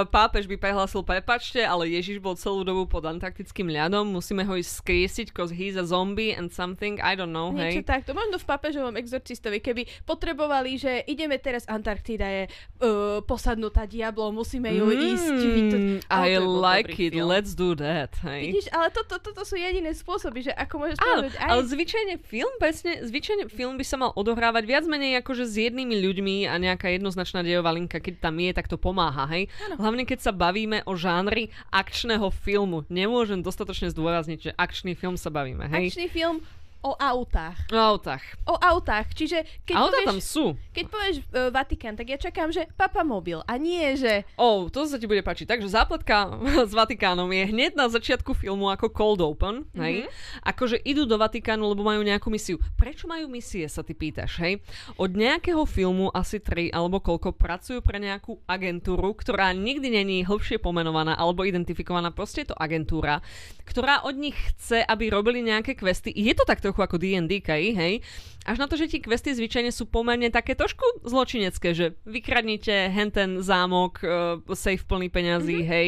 pápež 0.09 0.49
by 0.51 0.59
prehlásil 0.59 1.05
prepačte, 1.07 1.63
ale 1.63 1.87
Ježiš 1.87 2.19
bol 2.19 2.35
celú 2.35 2.67
dobu 2.67 2.83
pod 2.89 3.07
antarktickým 3.07 3.71
ľadom, 3.71 4.09
musíme 4.11 4.43
ho 4.43 4.57
ísť 4.59 4.71
skriesiť, 4.83 5.27
cause 5.31 5.53
he's 5.53 5.79
a 5.79 5.85
zombie 5.87 6.35
and 6.35 6.51
something, 6.51 6.99
I 6.99 7.15
don't 7.15 7.31
know, 7.31 7.53
Niečo 7.53 7.79
hej. 7.81 7.87
takto, 7.87 8.11
možno 8.17 8.41
v 8.41 8.45
pápežovom 8.45 8.97
exorcistovi, 8.99 9.63
keby 9.63 9.87
potrebovali, 10.03 10.75
že 10.75 11.05
ideme 11.07 11.39
teraz, 11.39 11.63
Antarktída 11.69 12.27
je 12.27 12.43
uh, 12.49 13.21
posadnutá 13.23 13.87
diablom, 13.87 14.35
musíme 14.35 14.67
ju 14.73 14.85
mm, 14.89 14.99
ísť. 15.15 15.37
To, 15.71 15.77
I 16.11 16.37
like 16.41 16.97
it, 16.99 17.15
film. 17.15 17.29
let's 17.29 17.55
do 17.55 17.77
that, 17.77 18.11
hej. 18.25 18.51
Vidíš, 18.51 18.67
ale 18.73 18.89
toto 18.89 19.13
to, 19.21 19.29
to, 19.29 19.29
to 19.37 19.43
sú 19.45 19.55
jediné 19.59 19.93
spôsoby, 19.93 20.49
že 20.49 20.51
ako 20.57 20.73
môžeš 20.81 20.97
povedať 20.97 21.33
aj... 21.37 21.49
Ale 21.53 21.61
zvyčajne 21.69 22.15
film, 22.25 22.53
presne, 22.57 23.05
zvyčajne 23.05 23.45
film 23.51 23.77
by 23.77 23.85
sa 23.85 23.97
mal 24.01 24.11
odohrávať 24.17 24.63
viac 24.65 24.85
menej 24.89 25.21
akože 25.21 25.45
s 25.45 25.55
jednými 25.69 26.01
ľuďmi 26.01 26.35
a 26.49 26.57
nejaká 26.57 26.89
jednoznačná 26.89 27.45
dejová 27.45 27.69
linka, 27.75 28.01
keď 28.01 28.23
tam 28.29 28.35
je, 28.41 28.51
tak 28.55 28.65
to 28.65 28.81
pomáha, 28.81 29.29
hej. 29.29 29.45
Ano. 29.69 29.75
Hlavne 29.79 30.03
keď 30.03 30.19
sa 30.19 30.31
bavíme 30.35 30.83
o 30.83 30.93
žánri 30.97 31.53
akčného 31.71 32.27
filmu. 32.31 32.83
Nemôžem 32.91 33.39
dostatočne 33.39 33.91
zdôrazniť, 33.93 34.39
že 34.39 34.51
akčný 34.55 34.93
film 34.97 35.15
sa 35.15 35.31
bavíme, 35.31 35.69
hej. 35.71 35.93
Akčný 35.93 36.07
film 36.11 36.43
o 36.83 36.93
autách. 36.99 37.57
O 37.71 37.79
autách. 37.79 38.23
O 38.43 38.59
autách. 38.59 39.15
Čiže 39.15 39.47
keď 39.63 39.75
Auta 39.79 39.95
povieš, 39.95 40.07
tam 40.11 40.19
sú. 40.19 40.45
Keď 40.75 40.85
povieš 40.91 41.15
uh, 41.23 41.49
Vatikán, 41.49 41.95
tak 41.95 42.11
ja 42.11 42.19
čakám, 42.19 42.51
že 42.51 42.67
Papa 42.75 43.07
Mobil 43.07 43.39
a 43.47 43.53
nie, 43.55 43.95
že... 43.95 44.27
O, 44.35 44.43
oh, 44.43 44.59
to 44.67 44.83
sa 44.83 44.99
ti 44.99 45.07
bude 45.07 45.23
páčiť. 45.23 45.47
Takže 45.47 45.71
zápletka 45.71 46.35
s 46.69 46.75
Vatikánom 46.75 47.31
je 47.31 47.43
hneď 47.47 47.79
na 47.79 47.87
začiatku 47.87 48.35
filmu 48.35 48.67
ako 48.67 48.91
cold 48.91 49.23
open, 49.23 49.63
mm-hmm. 49.63 49.79
hej? 49.79 49.95
Akože 50.43 50.77
idú 50.83 51.07
do 51.07 51.15
Vatikánu, 51.15 51.63
lebo 51.71 51.87
majú 51.87 52.03
nejakú 52.03 52.27
misiu. 52.27 52.59
Prečo 52.75 53.07
majú 53.07 53.31
misie, 53.31 53.63
sa 53.71 53.79
ty 53.81 53.95
pýtaš, 53.95 54.43
hej? 54.43 54.59
Od 54.99 55.15
nejakého 55.15 55.63
filmu 55.63 56.11
asi 56.11 56.43
tri 56.43 56.67
alebo 56.67 56.99
koľko 56.99 57.31
pracujú 57.31 57.79
pre 57.79 58.03
nejakú 58.03 58.43
agentúru, 58.43 59.15
ktorá 59.15 59.55
nikdy 59.55 59.87
není 59.87 60.27
hĺbšie 60.27 60.59
pomenovaná 60.59 61.15
alebo 61.15 61.47
identifikovaná. 61.47 62.11
Proste 62.11 62.43
je 62.43 62.51
to 62.51 62.57
agentúra, 62.59 63.23
ktorá 63.63 64.03
od 64.03 64.19
nich 64.19 64.35
chce, 64.35 64.83
aby 64.83 65.07
robili 65.07 65.39
nejaké 65.39 65.79
questy. 65.79 66.11
Je 66.11 66.35
to 66.35 66.43
takto 66.43 66.71
trochu 66.71 66.81
ako 66.83 66.97
D&D, 66.99 67.43
hej? 67.73 68.01
Až 68.43 68.59
na 68.59 68.67
to, 68.67 68.75
že 68.75 68.91
tie 68.91 68.99
questy 68.99 69.31
zvyčajne 69.31 69.71
sú 69.71 69.87
pomerne 69.87 70.27
také 70.27 70.51
trošku 70.51 70.83
zločinecké, 71.07 71.71
že 71.71 71.95
vykradnite 72.03 72.91
henten 72.91 73.39
zámok, 73.39 74.03
uh, 74.03 74.43
safe 74.51 74.83
plný 74.83 75.07
peňazí, 75.07 75.63
mm-hmm. 75.63 75.71
hej, 75.71 75.87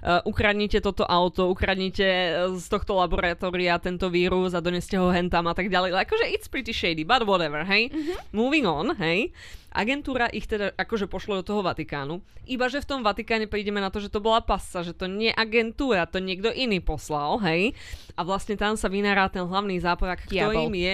uh, 0.00 0.24
ukradnite 0.24 0.80
toto 0.80 1.04
auto, 1.04 1.52
ukradnite 1.52 2.08
z 2.56 2.64
tohto 2.72 2.96
laboratória 2.96 3.76
tento 3.76 4.08
vírus 4.08 4.56
a 4.56 4.64
doneste 4.64 4.96
ho 4.96 5.12
hentam 5.12 5.44
a 5.44 5.52
tak 5.52 5.68
ďalej. 5.68 5.92
Akože 5.92 6.24
it's 6.32 6.48
pretty 6.48 6.72
shady, 6.72 7.04
but 7.04 7.20
whatever, 7.28 7.68
hej. 7.68 7.92
Mm-hmm. 7.92 8.16
Moving 8.32 8.64
on, 8.64 8.96
hej. 8.96 9.36
Agentúra 9.70 10.26
ich 10.34 10.50
teda 10.50 10.74
akože 10.74 11.06
pošlo 11.06 11.40
do 11.40 11.44
toho 11.46 11.62
Vatikánu. 11.62 12.18
Iba, 12.50 12.66
že 12.66 12.82
v 12.82 12.90
tom 12.90 13.00
Vatikáne 13.06 13.46
prídeme 13.46 13.78
na 13.78 13.94
to, 13.94 14.02
že 14.02 14.10
to 14.10 14.18
bola 14.18 14.42
pasa, 14.42 14.82
že 14.82 14.90
to 14.90 15.06
nie 15.06 15.30
agentúra, 15.30 16.10
to 16.10 16.18
niekto 16.18 16.50
iný 16.50 16.82
poslal, 16.82 17.38
hej. 17.46 17.78
A 18.18 18.26
vlastne 18.26 18.58
tam 18.58 18.74
sa 18.74 18.90
vynárá 18.90 19.30
ten 19.30 19.46
hlavný 19.46 19.78
záporak, 19.78 20.26
ktorým 20.26 20.74
je 20.74 20.92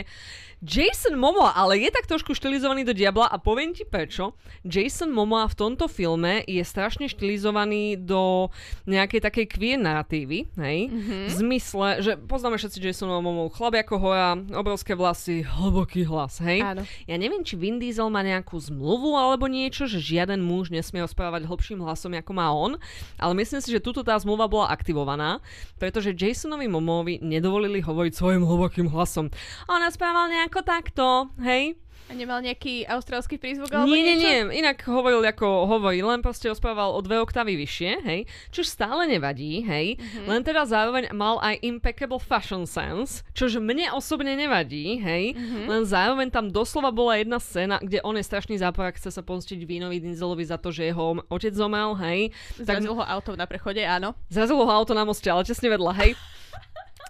Jason 0.64 1.20
Momoa, 1.20 1.52
ale 1.52 1.76
je 1.84 1.92
tak 1.92 2.08
trošku 2.08 2.32
štilizovaný 2.32 2.88
do 2.88 2.96
diabla 2.96 3.28
a 3.28 3.36
poviem 3.36 3.76
ti 3.76 3.84
prečo. 3.84 4.32
Jason 4.64 5.12
Momoa 5.12 5.44
v 5.52 5.56
tomto 5.56 5.84
filme 5.84 6.40
je 6.48 6.64
strašne 6.64 7.12
štilizovaný 7.12 8.00
do 8.00 8.48
nejakej 8.88 9.20
takej 9.20 9.46
queer 9.52 9.76
narratívy, 9.76 10.48
hej? 10.56 10.78
Mm-hmm. 10.88 11.24
V 11.28 11.32
zmysle, 11.36 11.88
že 12.00 12.12
poznáme 12.16 12.56
všetci 12.56 12.78
Jason 12.80 13.12
Momoa, 13.12 13.52
chlap 13.52 13.76
ako 13.76 13.94
hora, 14.00 14.32
obrovské 14.56 14.96
vlasy, 14.96 15.44
hlboký 15.44 16.08
hlas, 16.08 16.40
hej? 16.40 16.64
Áno. 16.64 16.88
Ja 17.04 17.20
neviem, 17.20 17.44
či 17.44 17.60
Vin 17.60 17.76
Diesel 17.76 18.08
má 18.08 18.24
nejakú 18.24 18.56
zmluvu 18.56 19.12
alebo 19.12 19.44
niečo, 19.52 19.84
že 19.84 20.00
žiaden 20.00 20.40
muž 20.40 20.72
nesmie 20.72 21.04
rozprávať 21.04 21.44
hlbším 21.44 21.84
hlasom, 21.84 22.16
ako 22.16 22.32
má 22.32 22.48
on, 22.48 22.80
ale 23.20 23.32
myslím 23.36 23.60
si, 23.60 23.68
že 23.68 23.84
túto 23.84 24.00
tá 24.00 24.16
zmluva 24.16 24.48
bola 24.48 24.72
aktivovaná, 24.72 25.44
pretože 25.76 26.16
Jasonovi 26.16 26.64
Momovi 26.64 27.20
nedovolili 27.20 27.84
hovoriť 27.84 28.12
svojim 28.16 28.42
hlbokým 28.42 28.88
hlasom. 28.88 29.28
On 29.68 29.80
naspával 29.82 30.32
nejak 30.32 30.45
ako 30.46 30.60
takto, 30.62 31.06
hej? 31.42 31.74
A 32.06 32.14
nemal 32.14 32.38
nejaký 32.38 32.86
austrálsky 32.86 33.34
prízvuk 33.34 33.66
alebo 33.74 33.90
nie, 33.90 34.14
niečo? 34.14 34.30
Nie, 34.30 34.46
nie, 34.46 34.62
inak 34.62 34.78
hovoril 34.86 35.26
ako 35.26 35.66
hovorí, 35.66 36.06
len 36.06 36.22
proste 36.22 36.46
rozprával 36.46 36.94
o 36.94 37.02
dve 37.02 37.18
oktavy 37.18 37.58
vyššie, 37.58 37.90
hej, 38.06 38.20
čo 38.54 38.62
stále 38.62 39.10
nevadí, 39.10 39.66
hej, 39.66 39.98
mm-hmm. 39.98 40.26
len 40.30 40.40
teda 40.46 40.70
zároveň 40.70 41.10
mal 41.10 41.42
aj 41.42 41.58
impeccable 41.66 42.22
fashion 42.22 42.62
sense, 42.62 43.26
čož 43.34 43.58
mne 43.58 43.90
osobne 43.90 44.38
nevadí, 44.38 45.02
hej, 45.02 45.34
mm-hmm. 45.34 45.66
len 45.66 45.82
zároveň 45.82 46.30
tam 46.30 46.46
doslova 46.46 46.94
bola 46.94 47.18
jedna 47.18 47.42
scéna, 47.42 47.82
kde 47.82 47.98
on 48.06 48.14
je 48.14 48.22
strašný 48.22 48.54
záporak, 48.54 49.02
chce 49.02 49.10
sa 49.10 49.26
pomstiť 49.26 49.66
Vínovi 49.66 49.98
Dinzelovi 49.98 50.46
za 50.46 50.62
to, 50.62 50.70
že 50.70 50.94
jeho 50.94 51.26
otec 51.26 51.58
zomel, 51.58 51.98
hej. 52.06 52.30
Zrazilo 52.54 52.94
tak... 52.94 53.00
ho 53.02 53.04
auto 53.18 53.30
na 53.34 53.50
prechode, 53.50 53.82
áno. 53.82 54.14
Zrazilo 54.30 54.62
ho 54.62 54.70
auto 54.70 54.94
na 54.94 55.02
moste, 55.02 55.26
ale 55.26 55.42
česne 55.42 55.74
vedľa, 55.74 55.92
hej. 56.06 56.14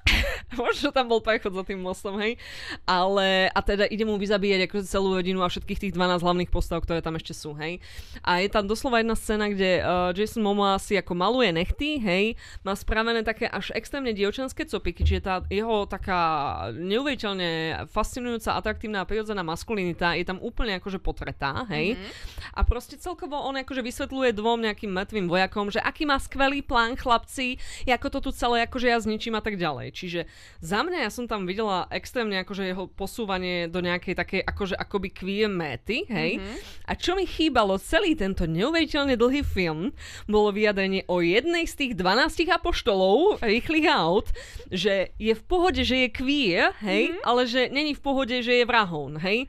Možno 0.60 0.94
tam 0.94 1.10
bol 1.10 1.20
prechod 1.20 1.52
za 1.52 1.64
tým 1.66 1.82
mostom, 1.82 2.18
hej. 2.22 2.38
Ale, 2.86 3.50
a 3.50 3.60
teda 3.60 3.84
ide 3.90 4.06
mu 4.06 4.16
vyzabíjať 4.16 4.70
akože 4.70 4.84
celú 4.86 5.18
rodinu 5.18 5.42
a 5.42 5.50
všetkých 5.50 5.88
tých 5.88 5.92
12 5.94 6.22
hlavných 6.22 6.50
postav, 6.50 6.80
ktoré 6.82 7.02
tam 7.02 7.18
ešte 7.18 7.34
sú, 7.34 7.52
hej. 7.58 7.82
A 8.22 8.40
je 8.42 8.48
tam 8.50 8.64
doslova 8.70 9.02
jedna 9.02 9.18
scéna, 9.18 9.50
kde 9.50 9.82
uh, 9.82 10.14
Jason 10.14 10.42
Momoa 10.42 10.78
si 10.78 10.94
ako 10.94 11.12
maluje 11.18 11.50
nechty, 11.50 11.98
hej, 11.98 12.38
má 12.62 12.72
spravené 12.78 13.26
také 13.26 13.50
až 13.50 13.74
extrémne 13.74 14.14
dievčenské 14.14 14.64
copiky, 14.64 15.02
čiže 15.02 15.26
tá 15.26 15.34
jeho 15.50 15.84
taká 15.90 16.22
neuveriteľne 16.74 17.82
fascinujúca, 17.90 18.54
atraktívna 18.54 19.02
a 19.02 19.08
prirodzená 19.08 19.42
maskulinita 19.42 20.14
je 20.14 20.24
tam 20.26 20.38
úplne 20.38 20.78
akože 20.78 21.02
potretá, 21.02 21.66
hej. 21.74 21.98
Mm-hmm. 21.98 22.54
A 22.54 22.60
proste 22.62 22.94
celkovo 22.96 23.36
on 23.42 23.58
akože 23.58 23.82
vysvetľuje 23.82 24.30
dvom 24.36 24.62
nejakým 24.62 24.92
mŕtvým 24.92 25.26
vojakom, 25.26 25.68
že 25.74 25.82
aký 25.82 26.06
má 26.06 26.16
skvelý 26.22 26.62
plán 26.62 26.94
chlapci, 26.94 27.58
ako 27.96 28.12
to 28.12 28.28
tu 28.28 28.30
celé 28.36 28.68
akože 28.68 28.86
ja 28.92 29.00
zničím 29.00 29.34
a 29.34 29.42
tak 29.42 29.56
ďalej. 29.56 29.95
Čiže 29.96 30.28
za 30.60 30.84
mňa 30.84 31.08
ja 31.08 31.10
som 31.10 31.24
tam 31.24 31.48
videla 31.48 31.88
extrémne 31.88 32.36
akože 32.44 32.68
jeho 32.68 32.84
posúvanie 32.92 33.64
do 33.72 33.80
nejakej 33.80 34.12
takej 34.12 34.40
akože 34.44 34.76
akoby 34.76 35.08
queer 35.16 35.48
méty, 35.48 36.04
hej. 36.12 36.36
Mm-hmm. 36.36 36.56
A 36.84 36.92
čo 37.00 37.16
mi 37.16 37.24
chýbalo 37.24 37.80
celý 37.80 38.12
tento 38.12 38.44
neuveriteľne 38.44 39.16
dlhý 39.16 39.40
film, 39.40 39.96
bolo 40.28 40.52
vyjadrenie 40.52 41.08
o 41.08 41.24
jednej 41.24 41.64
z 41.64 41.74
tých 41.74 41.92
12 41.96 42.52
apoštolov 42.52 43.40
rýchlych 43.40 43.88
aut, 43.88 44.28
že 44.68 45.16
je 45.16 45.32
v 45.32 45.42
pohode, 45.48 45.80
že 45.80 46.04
je 46.04 46.08
queer, 46.12 46.76
hej, 46.84 47.16
mm-hmm. 47.16 47.24
ale 47.24 47.42
že 47.48 47.72
není 47.72 47.96
v 47.96 48.04
pohode, 48.04 48.36
že 48.44 48.60
je 48.60 48.68
vrahón, 48.68 49.16
hej. 49.16 49.48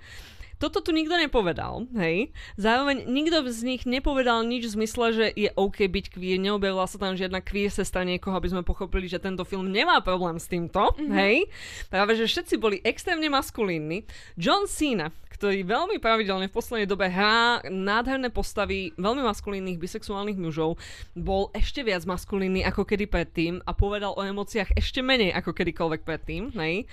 Toto 0.58 0.82
tu 0.82 0.90
nikto 0.90 1.14
nepovedal, 1.14 1.86
hej. 1.94 2.34
Zároveň 2.58 3.06
nikto 3.06 3.46
z 3.46 3.62
nich 3.62 3.86
nepovedal 3.86 4.42
nič 4.42 4.66
v 4.66 4.76
zmysle, 4.82 5.06
že 5.14 5.26
je 5.38 5.54
OK 5.54 5.86
byť 5.86 6.18
queer, 6.18 6.42
neobjavila 6.42 6.90
sa 6.90 6.98
tam 6.98 7.14
žiadna 7.14 7.46
queer 7.46 7.70
sestra 7.70 8.02
niekoho, 8.02 8.34
aby 8.34 8.50
sme 8.50 8.66
pochopili, 8.66 9.06
že 9.06 9.22
tento 9.22 9.46
film 9.46 9.70
nemá 9.70 10.02
problém 10.02 10.42
s 10.42 10.50
týmto, 10.50 10.98
mm-hmm. 10.98 11.14
hej. 11.14 11.46
Práve, 11.94 12.18
že 12.18 12.26
všetci 12.26 12.56
boli 12.58 12.82
extrémne 12.82 13.30
maskulínni. 13.30 14.10
John 14.34 14.66
Cena, 14.66 15.14
ktorý 15.38 15.62
veľmi 15.62 16.02
pravidelne 16.02 16.50
v 16.50 16.58
poslednej 16.58 16.90
dobe 16.90 17.06
hrá 17.06 17.62
nádherné 17.70 18.34
postavy 18.34 18.98
veľmi 18.98 19.22
maskulínnych 19.22 19.78
bisexuálnych 19.78 20.42
mužov, 20.42 20.82
bol 21.14 21.54
ešte 21.54 21.86
viac 21.86 22.02
maskulínny 22.10 22.66
ako 22.66 22.82
kedy 22.82 23.06
predtým 23.06 23.62
a 23.62 23.78
povedal 23.78 24.18
o 24.18 24.26
emóciách 24.26 24.74
ešte 24.74 25.06
menej 25.06 25.38
ako 25.38 25.54
kedykoľvek 25.54 26.02
predtým, 26.02 26.50
hej. 26.58 26.90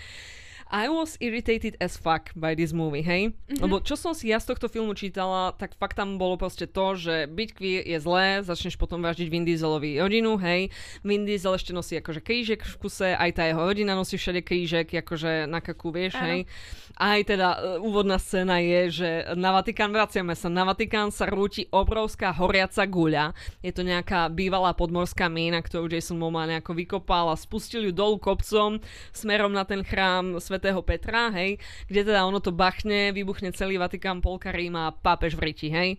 I 0.70 0.88
was 0.88 1.16
irritated 1.20 1.76
as 1.80 1.96
fuck 1.96 2.32
by 2.34 2.56
this 2.56 2.72
movie, 2.72 3.04
hej? 3.04 3.30
Mm-hmm. 3.30 3.60
Lebo 3.60 3.80
čo 3.84 3.94
som 3.94 4.16
si 4.16 4.32
ja 4.32 4.40
z 4.40 4.54
tohto 4.54 4.66
filmu 4.68 4.96
čítala, 4.96 5.52
tak 5.54 5.76
fakt 5.76 6.00
tam 6.00 6.16
bolo 6.16 6.40
proste 6.40 6.64
to, 6.66 6.96
že 6.96 7.28
byť 7.30 7.48
queer 7.54 7.82
je 7.84 7.98
zlé, 8.00 8.40
začneš 8.40 8.80
potom 8.80 9.04
vraždiť 9.04 9.28
Vin 9.28 9.44
Dieselovi 9.44 10.00
rodinu, 10.00 10.40
hej? 10.40 10.72
Vin 11.04 11.28
Diesel 11.28 11.54
ešte 11.54 11.76
nosí 11.76 12.00
akože 12.00 12.20
krížek 12.24 12.64
v 12.64 12.74
kuse, 12.80 13.12
aj 13.14 13.30
tá 13.36 13.46
jeho 13.46 13.60
rodina 13.60 13.92
nosí 13.92 14.16
všade 14.16 14.40
krížek, 14.40 14.90
akože 15.04 15.46
na 15.50 15.60
kaku, 15.60 15.92
vieš, 15.92 16.16
hej? 16.18 16.48
Aj 16.94 17.18
teda 17.26 17.48
uh, 17.58 17.82
úvodná 17.82 18.22
scéna 18.22 18.62
je, 18.62 19.02
že 19.02 19.10
na 19.34 19.50
Vatikán, 19.50 19.90
vraciame 19.90 20.38
sa, 20.38 20.46
na 20.46 20.62
Vatikán 20.62 21.10
sa 21.10 21.26
rúti 21.26 21.66
obrovská 21.74 22.30
horiaca 22.34 22.86
guľa. 22.86 23.34
Je 23.60 23.74
to 23.74 23.82
nejaká 23.82 24.30
bývalá 24.30 24.70
podmorská 24.72 25.26
mína, 25.26 25.58
ktorú 25.58 25.90
Jason 25.90 26.18
Momoa 26.18 26.46
nejako 26.46 26.72
vykopal 26.74 27.30
a 27.30 27.36
spustil 27.36 27.90
ju 27.90 27.92
dolu 27.92 28.18
kopcom 28.22 28.78
smerom 29.10 29.52
na 29.52 29.66
ten 29.66 29.82
chrám 29.82 30.38
svätého 30.54 30.78
Petra, 30.86 31.34
hej, 31.34 31.58
kde 31.90 32.06
teda 32.06 32.22
ono 32.22 32.38
to 32.38 32.54
bachne, 32.54 33.10
vybuchne 33.10 33.50
celý 33.50 33.74
Vatikán, 33.74 34.22
polka 34.22 34.54
Ríma 34.54 34.86
a 34.86 34.94
pápež 34.94 35.34
v 35.34 35.50
riti, 35.50 35.66
hej. 35.66 35.98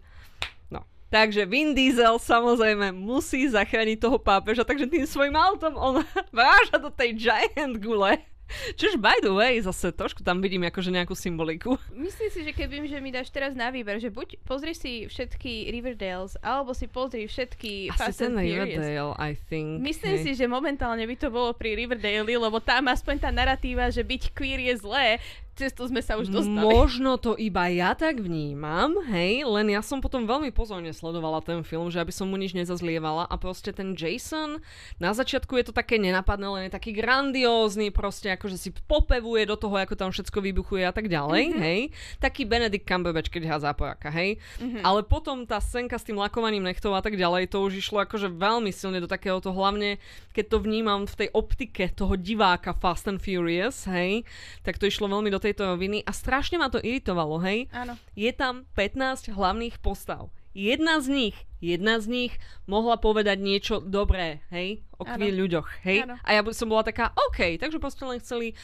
No. 0.72 0.88
Takže 1.12 1.44
Vin 1.44 1.76
Diesel 1.76 2.16
samozrejme 2.16 2.96
musí 2.96 3.52
zachrániť 3.52 4.00
toho 4.00 4.16
pápeža, 4.16 4.64
takže 4.64 4.88
tým 4.88 5.04
svojim 5.04 5.36
autom 5.36 5.76
on 5.76 5.96
váža 6.32 6.80
do 6.80 6.88
tej 6.88 7.20
giant 7.20 7.76
gule 7.84 8.35
Čiže 8.80 8.98
by 9.02 9.18
the 9.22 9.34
way, 9.34 9.58
zase 9.60 9.92
trošku 9.92 10.22
tam 10.22 10.40
vidím 10.40 10.64
akože 10.68 10.94
nejakú 10.94 11.18
symboliku. 11.18 11.78
Myslím 11.96 12.30
si, 12.32 12.40
že 12.46 12.52
keby 12.54 12.86
že 12.86 13.00
mi 13.02 13.10
dáš 13.10 13.34
teraz 13.34 13.58
na 13.58 13.74
výber, 13.74 13.98
že 13.98 14.14
buď 14.14 14.42
pozri 14.46 14.78
si 14.78 15.10
všetky 15.10 15.74
Riverdales, 15.74 16.38
alebo 16.40 16.72
si 16.78 16.86
pozri 16.86 17.26
všetky 17.26 17.94
Asi 17.94 18.00
Fast 18.00 18.20
ten 18.22 18.38
and 18.38 18.46
Riverdale, 18.46 19.14
I 19.18 19.34
think. 19.34 19.82
Myslím 19.82 20.18
hey. 20.22 20.24
si, 20.24 20.32
že 20.38 20.46
momentálne 20.46 21.04
by 21.04 21.16
to 21.18 21.28
bolo 21.34 21.52
pri 21.58 21.74
Riverdale, 21.74 22.38
lebo 22.38 22.62
tam 22.62 22.92
aspoň 22.92 23.16
tá 23.26 23.30
narratíva, 23.34 23.90
že 23.90 24.06
byť 24.06 24.32
queer 24.38 24.62
je 24.72 24.76
zlé, 24.78 25.18
cez 25.56 25.72
to 25.72 25.88
sme 25.88 26.04
sa 26.04 26.20
už 26.20 26.28
dostali. 26.28 26.68
Možno 26.68 27.16
to 27.16 27.40
iba 27.40 27.72
ja 27.72 27.96
tak 27.96 28.20
vnímam, 28.20 29.00
hej, 29.08 29.48
len 29.48 29.72
ja 29.72 29.80
som 29.80 30.04
potom 30.04 30.28
veľmi 30.28 30.52
pozorne 30.52 30.92
sledovala 30.92 31.40
ten 31.40 31.64
film, 31.64 31.88
že 31.88 32.04
aby 32.04 32.12
som 32.12 32.28
mu 32.28 32.36
nič 32.36 32.52
nezazlievala 32.52 33.24
a 33.24 33.36
proste 33.40 33.72
ten 33.72 33.96
Jason, 33.96 34.60
na 35.00 35.16
začiatku 35.16 35.56
je 35.56 35.72
to 35.72 35.74
také 35.74 35.96
nenapadné, 35.96 36.48
len 36.52 36.62
je 36.68 36.76
taký 36.76 36.92
grandiózny, 36.92 37.88
proste 37.96 38.36
akože 38.36 38.60
si 38.60 38.70
popevuje 38.86 39.48
do 39.48 39.56
toho, 39.56 39.80
ako 39.80 39.96
tam 39.96 40.12
všetko 40.12 40.44
vybuchuje 40.44 40.84
a 40.84 40.92
tak 40.92 41.08
ďalej, 41.08 41.56
mm-hmm. 41.56 41.64
hej. 41.64 41.80
Taký 42.20 42.44
Benedict 42.44 42.84
Cumberbatch, 42.84 43.32
keď 43.32 43.48
há 43.48 43.58
záporaka, 43.64 44.12
hej. 44.12 44.44
Mm-hmm. 44.60 44.84
Ale 44.84 45.08
potom 45.08 45.48
tá 45.48 45.64
scénka 45.64 45.96
s 45.96 46.04
tým 46.04 46.20
lakovaním 46.20 46.68
nechtov 46.68 46.92
a 46.92 47.02
tak 47.02 47.16
ďalej, 47.16 47.48
to 47.48 47.64
už 47.64 47.80
išlo 47.80 48.04
akože 48.04 48.28
veľmi 48.28 48.76
silne 48.76 49.00
do 49.00 49.08
takéhoto, 49.08 49.56
hlavne 49.56 50.04
keď 50.36 50.52
to 50.52 50.58
vnímam 50.60 51.08
v 51.08 51.16
tej 51.16 51.30
optike 51.32 51.88
toho 51.96 52.20
diváka 52.20 52.76
Fast 52.76 53.08
and 53.08 53.24
Furious, 53.24 53.88
hej, 53.88 54.28
tak 54.60 54.76
to 54.76 54.92
išlo 54.92 55.08
veľmi 55.08 55.32
do 55.32 55.40
tejto 55.46 55.78
roviny 55.78 56.02
a 56.02 56.12
strašne 56.12 56.58
ma 56.58 56.74
to 56.74 56.82
iritovalo, 56.82 57.38
hej. 57.46 57.70
Áno. 57.70 57.94
Je 58.18 58.34
tam 58.34 58.66
15 58.74 59.30
hlavných 59.30 59.78
postav. 59.80 60.34
Jedna 60.56 61.04
z 61.04 61.12
nich, 61.12 61.38
jedna 61.60 62.00
z 62.00 62.08
nich 62.08 62.34
mohla 62.64 62.96
povedať 62.96 63.38
niečo 63.44 63.84
dobré, 63.84 64.40
hej, 64.50 64.88
o 64.96 65.04
queer 65.04 65.36
ľuďoch, 65.36 65.68
hej. 65.84 66.08
Ano. 66.08 66.16
A 66.24 66.30
ja 66.32 66.42
som 66.56 66.72
bola 66.72 66.88
taká, 66.88 67.12
OK, 67.12 67.60
takže 67.60 67.78
proste 67.78 68.08
len 68.08 68.24
chceli 68.24 68.56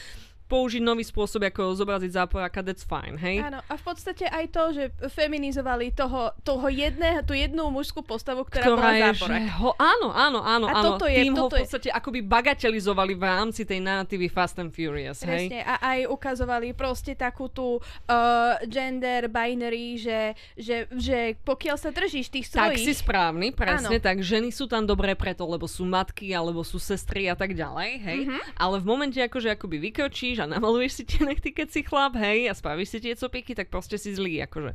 použiť 0.52 0.84
nový 0.84 1.08
spôsob, 1.08 1.48
ako 1.48 1.72
zobraziť 1.80 2.12
záporáka, 2.12 2.60
that's 2.60 2.84
fine, 2.84 3.16
hej? 3.16 3.40
Áno, 3.40 3.64
a 3.64 3.74
v 3.80 3.84
podstate 3.88 4.28
aj 4.28 4.46
to, 4.52 4.64
že 4.76 4.84
feminizovali 5.08 5.96
toho, 5.96 6.36
toho 6.44 6.68
jedné, 6.68 7.24
tú 7.24 7.32
jednu 7.32 7.72
mužskú 7.72 8.04
postavu, 8.04 8.44
ktorá, 8.44 8.68
ktorá 8.68 8.76
bola 8.76 8.92
je, 8.92 9.04
záporák. 9.16 9.44
Ho, 9.64 9.72
áno, 9.80 10.12
áno, 10.12 10.40
áno, 10.44 10.68
a 10.68 10.76
áno. 10.76 10.90
Toto 11.00 11.08
je, 11.08 11.24
Tým 11.24 11.32
toto 11.32 11.56
ho 11.56 11.64
v 11.64 11.64
podstate 11.64 11.88
je... 11.88 11.96
akoby 11.96 12.20
bagatelizovali 12.20 13.16
v 13.16 13.24
rámci 13.24 13.64
tej 13.64 13.80
narratívy 13.80 14.28
Fast 14.28 14.60
and 14.60 14.76
Furious, 14.76 15.24
Presne, 15.24 15.64
hej? 15.64 15.64
a 15.64 15.80
aj 15.80 16.00
ukazovali 16.12 16.76
proste 16.76 17.16
takú 17.16 17.48
tú 17.48 17.80
uh, 17.80 18.60
gender 18.68 19.32
binary, 19.32 19.96
že, 19.96 20.36
že, 20.60 20.92
že 20.92 21.40
pokiaľ 21.48 21.80
sa 21.80 21.96
držíš 21.96 22.28
tých 22.28 22.52
svojich... 22.52 22.84
Tak 22.84 22.92
si 22.92 22.92
správny, 22.92 23.56
presne, 23.56 23.96
áno. 23.96 24.04
tak 24.04 24.20
ženy 24.20 24.52
sú 24.52 24.68
tam 24.68 24.84
dobré 24.84 25.16
preto, 25.16 25.48
lebo 25.48 25.64
sú 25.70 25.88
matky, 25.88 26.36
alebo 26.36 26.60
sú 26.68 26.76
sestry 26.76 27.32
a 27.32 27.40
tak 27.40 27.56
ďalej, 27.56 27.90
hej? 28.04 28.20
Mm-hmm. 28.28 28.42
Ale 28.60 28.76
v 28.84 28.86
momente, 28.86 29.20
akože 29.22 29.56
akoby 29.56 29.78
vykročíš 29.88 30.41
a 30.42 30.50
namaluješ 30.50 30.92
si 31.02 31.04
tie 31.06 31.22
nechty, 31.30 31.54
keď 31.54 31.68
si 31.70 31.82
chlap, 31.86 32.18
hej, 32.18 32.50
a 32.50 32.54
spravíš 32.58 32.98
si 32.98 33.00
tie 33.00 33.14
copiky, 33.14 33.54
tak 33.54 33.70
proste 33.70 34.02
si 34.02 34.12
zlý, 34.18 34.42
akože. 34.50 34.74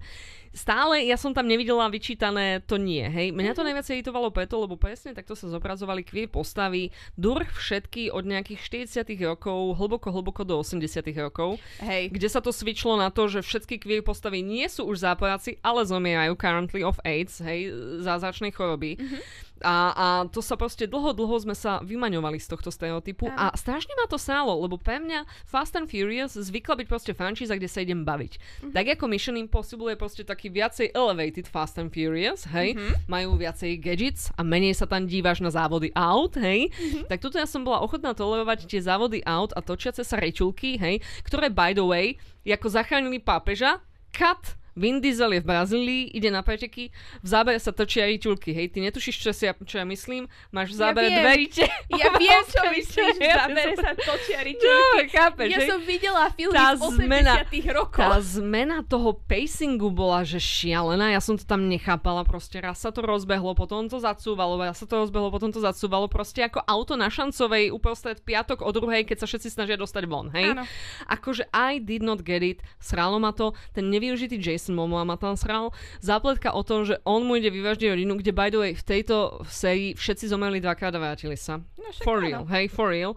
Stále 0.56 1.04
ja 1.04 1.20
som 1.20 1.36
tam 1.36 1.44
nevidela 1.44 1.84
vyčítané, 1.92 2.64
to 2.64 2.80
nie, 2.80 3.04
hej. 3.04 3.28
Mňa 3.34 3.52
to 3.52 3.60
mhm. 3.60 3.68
najviac 3.68 3.86
iritovalo 3.92 4.28
preto, 4.32 4.56
lebo 4.56 4.78
presne 4.80 5.12
takto 5.12 5.36
sa 5.36 5.50
zobrazovali 5.52 6.06
queer 6.06 6.30
postavy, 6.30 6.94
dur 7.18 7.44
všetky 7.44 8.08
od 8.14 8.24
nejakých 8.24 8.88
40 9.04 9.04
rokov, 9.26 9.76
hlboko, 9.76 10.08
hlboko 10.08 10.46
do 10.48 10.56
80 10.62 10.80
rokov. 11.20 11.60
Hej. 11.84 12.08
Kde 12.14 12.28
sa 12.30 12.40
to 12.40 12.54
svičlo 12.54 12.96
na 12.96 13.12
to, 13.12 13.28
že 13.28 13.44
všetky 13.44 13.82
queer 13.82 14.00
postavy 14.00 14.40
nie 14.40 14.64
sú 14.70 14.88
už 14.88 15.04
záporáci, 15.04 15.60
ale 15.60 15.84
zomierajú 15.84 16.38
currently 16.40 16.80
of 16.80 16.96
AIDS, 17.04 17.42
hej, 17.44 17.68
zázračnej 18.00 18.54
choroby. 18.54 18.96
Mm-hmm. 18.96 19.45
A, 19.64 19.76
a 19.96 20.06
to 20.28 20.44
sa 20.44 20.52
proste 20.60 20.84
dlho, 20.84 21.16
dlho 21.16 21.36
sme 21.40 21.56
sa 21.56 21.80
vymaňovali 21.80 22.36
z 22.36 22.52
tohto 22.52 22.68
stereotypu 22.68 23.32
a 23.32 23.56
strašne 23.56 23.96
ma 23.96 24.04
to 24.04 24.20
sálo, 24.20 24.52
lebo 24.52 24.76
pre 24.76 25.00
mňa 25.00 25.24
Fast 25.48 25.72
and 25.80 25.88
Furious 25.88 26.36
zvykla 26.36 26.76
byť 26.76 26.86
proste 26.86 27.12
franchíza, 27.16 27.56
kde 27.56 27.64
sa 27.70 27.80
idem 27.80 28.04
baviť. 28.04 28.36
Mm-hmm. 28.36 28.72
Tak 28.76 28.86
ako 29.00 29.04
Mission 29.08 29.40
Impossible 29.40 29.88
je 29.92 29.98
proste 29.98 30.22
taký 30.28 30.52
viacej 30.52 30.92
elevated 30.92 31.48
Fast 31.48 31.80
and 31.80 31.88
Furious, 31.88 32.44
hej, 32.52 32.76
mm-hmm. 32.76 33.08
majú 33.08 33.40
viacej 33.40 33.80
gadgets 33.80 34.28
a 34.36 34.44
menej 34.44 34.76
sa 34.76 34.84
tam 34.84 35.08
díváš 35.08 35.40
na 35.40 35.48
závody 35.48 35.88
aut, 35.96 36.36
hej, 36.36 36.68
mm-hmm. 36.68 37.08
tak 37.08 37.24
tuto 37.24 37.40
ja 37.40 37.48
som 37.48 37.64
bola 37.64 37.80
ochotná 37.80 38.12
tolerovať 38.12 38.68
tie 38.68 38.84
závody 38.84 39.24
aut 39.24 39.56
a 39.56 39.64
točiace 39.64 40.04
sa 40.04 40.20
rečulky, 40.20 40.76
hej, 40.76 41.00
ktoré 41.24 41.48
by 41.48 41.72
the 41.72 41.84
way, 41.84 42.20
ako 42.44 42.68
zachránili 42.68 43.24
pápeža, 43.24 43.80
cut 44.12 44.60
Vin 44.76 45.00
Diesel 45.00 45.32
je 45.32 45.40
v 45.40 45.48
Brazílii, 45.48 46.12
ide 46.12 46.28
na 46.28 46.44
preteky, 46.44 46.92
v 47.24 47.26
zábere 47.26 47.56
sa 47.56 47.72
točia 47.72 48.04
ričulky, 48.04 48.52
hej, 48.52 48.76
ty 48.76 48.84
netušíš, 48.84 49.16
čo, 49.24 49.32
si, 49.32 49.48
čo 49.48 49.76
ja 49.80 49.88
myslím? 49.88 50.28
Máš 50.52 50.76
v 50.76 50.84
zábere 50.84 51.08
ja 51.08 51.24
dve 51.24 51.32
riče. 51.48 51.64
Ja 51.96 52.12
viem, 52.20 52.42
čo 52.44 52.60
myslíš, 52.60 53.16
v 53.16 53.24
zábere 53.24 53.72
sa 53.80 53.96
točia 53.96 54.44
ričulky. 54.44 55.08
No, 55.08 55.08
chápeš, 55.08 55.48
ja 55.48 55.60
hej? 55.64 55.68
som 55.72 55.80
videla 55.80 56.28
film 56.36 56.52
z 56.52 56.76
80 56.76 57.08
zmena, 57.08 57.32
rokov. 57.72 58.04
Tá 58.04 58.20
zmena 58.20 58.76
toho 58.84 59.16
pacingu 59.16 59.88
bola, 59.88 60.28
že 60.28 60.36
šialená, 60.36 61.16
ja 61.16 61.24
som 61.24 61.40
to 61.40 61.48
tam 61.48 61.72
nechápala, 61.72 62.28
proste 62.28 62.60
raz 62.60 62.76
sa 62.84 62.92
to 62.92 63.00
rozbehlo, 63.00 63.56
potom 63.56 63.88
to 63.88 63.96
zacúvalo, 63.96 64.60
raz 64.60 64.76
sa 64.76 64.84
to 64.84 65.00
rozbehlo, 65.00 65.32
potom 65.32 65.56
to 65.56 65.64
zacúvalo, 65.64 66.04
proste 66.04 66.44
ako 66.44 66.60
auto 66.68 67.00
na 67.00 67.08
šancovej 67.08 67.72
uprostred 67.72 68.20
piatok 68.20 68.60
o 68.60 68.68
druhej, 68.76 69.08
keď 69.08 69.24
sa 69.24 69.26
všetci 69.30 69.48
snažia 69.48 69.80
dostať 69.80 70.04
von, 70.04 70.28
hej? 70.36 70.52
Áno. 70.52 70.68
Akože 71.08 71.48
I 71.56 71.80
did 71.80 72.04
not 72.04 72.20
get 72.20 72.44
it, 72.44 72.60
sralo 72.76 73.16
ma 73.16 73.32
to, 73.32 73.56
ten 73.72 73.88
nevyužitý 73.88 74.36
Jason 74.36 74.65
Jason 74.66 74.74
Momoa 74.74 75.06
ma 75.06 75.14
tam 75.14 75.38
sral. 75.38 75.70
Zápletka 76.02 76.50
o 76.50 76.66
tom, 76.66 76.82
že 76.82 76.98
on 77.06 77.22
mu 77.22 77.38
ide 77.38 77.54
vyváždiť 77.54 77.94
rodinu, 77.94 78.18
kde 78.18 78.34
by 78.34 78.50
the 78.50 78.58
way 78.58 78.72
v 78.74 78.82
tejto 78.82 79.46
sérii 79.46 79.94
všetci 79.94 80.26
zomreli 80.26 80.58
dvakrát 80.58 80.90
a 80.90 80.98
vrátili 80.98 81.38
sa. 81.38 81.62
No, 81.78 81.94
For 82.02 82.18
áno. 82.18 82.26
real, 82.26 82.44
hej, 82.50 82.66
for 82.66 82.90
real. 82.90 83.14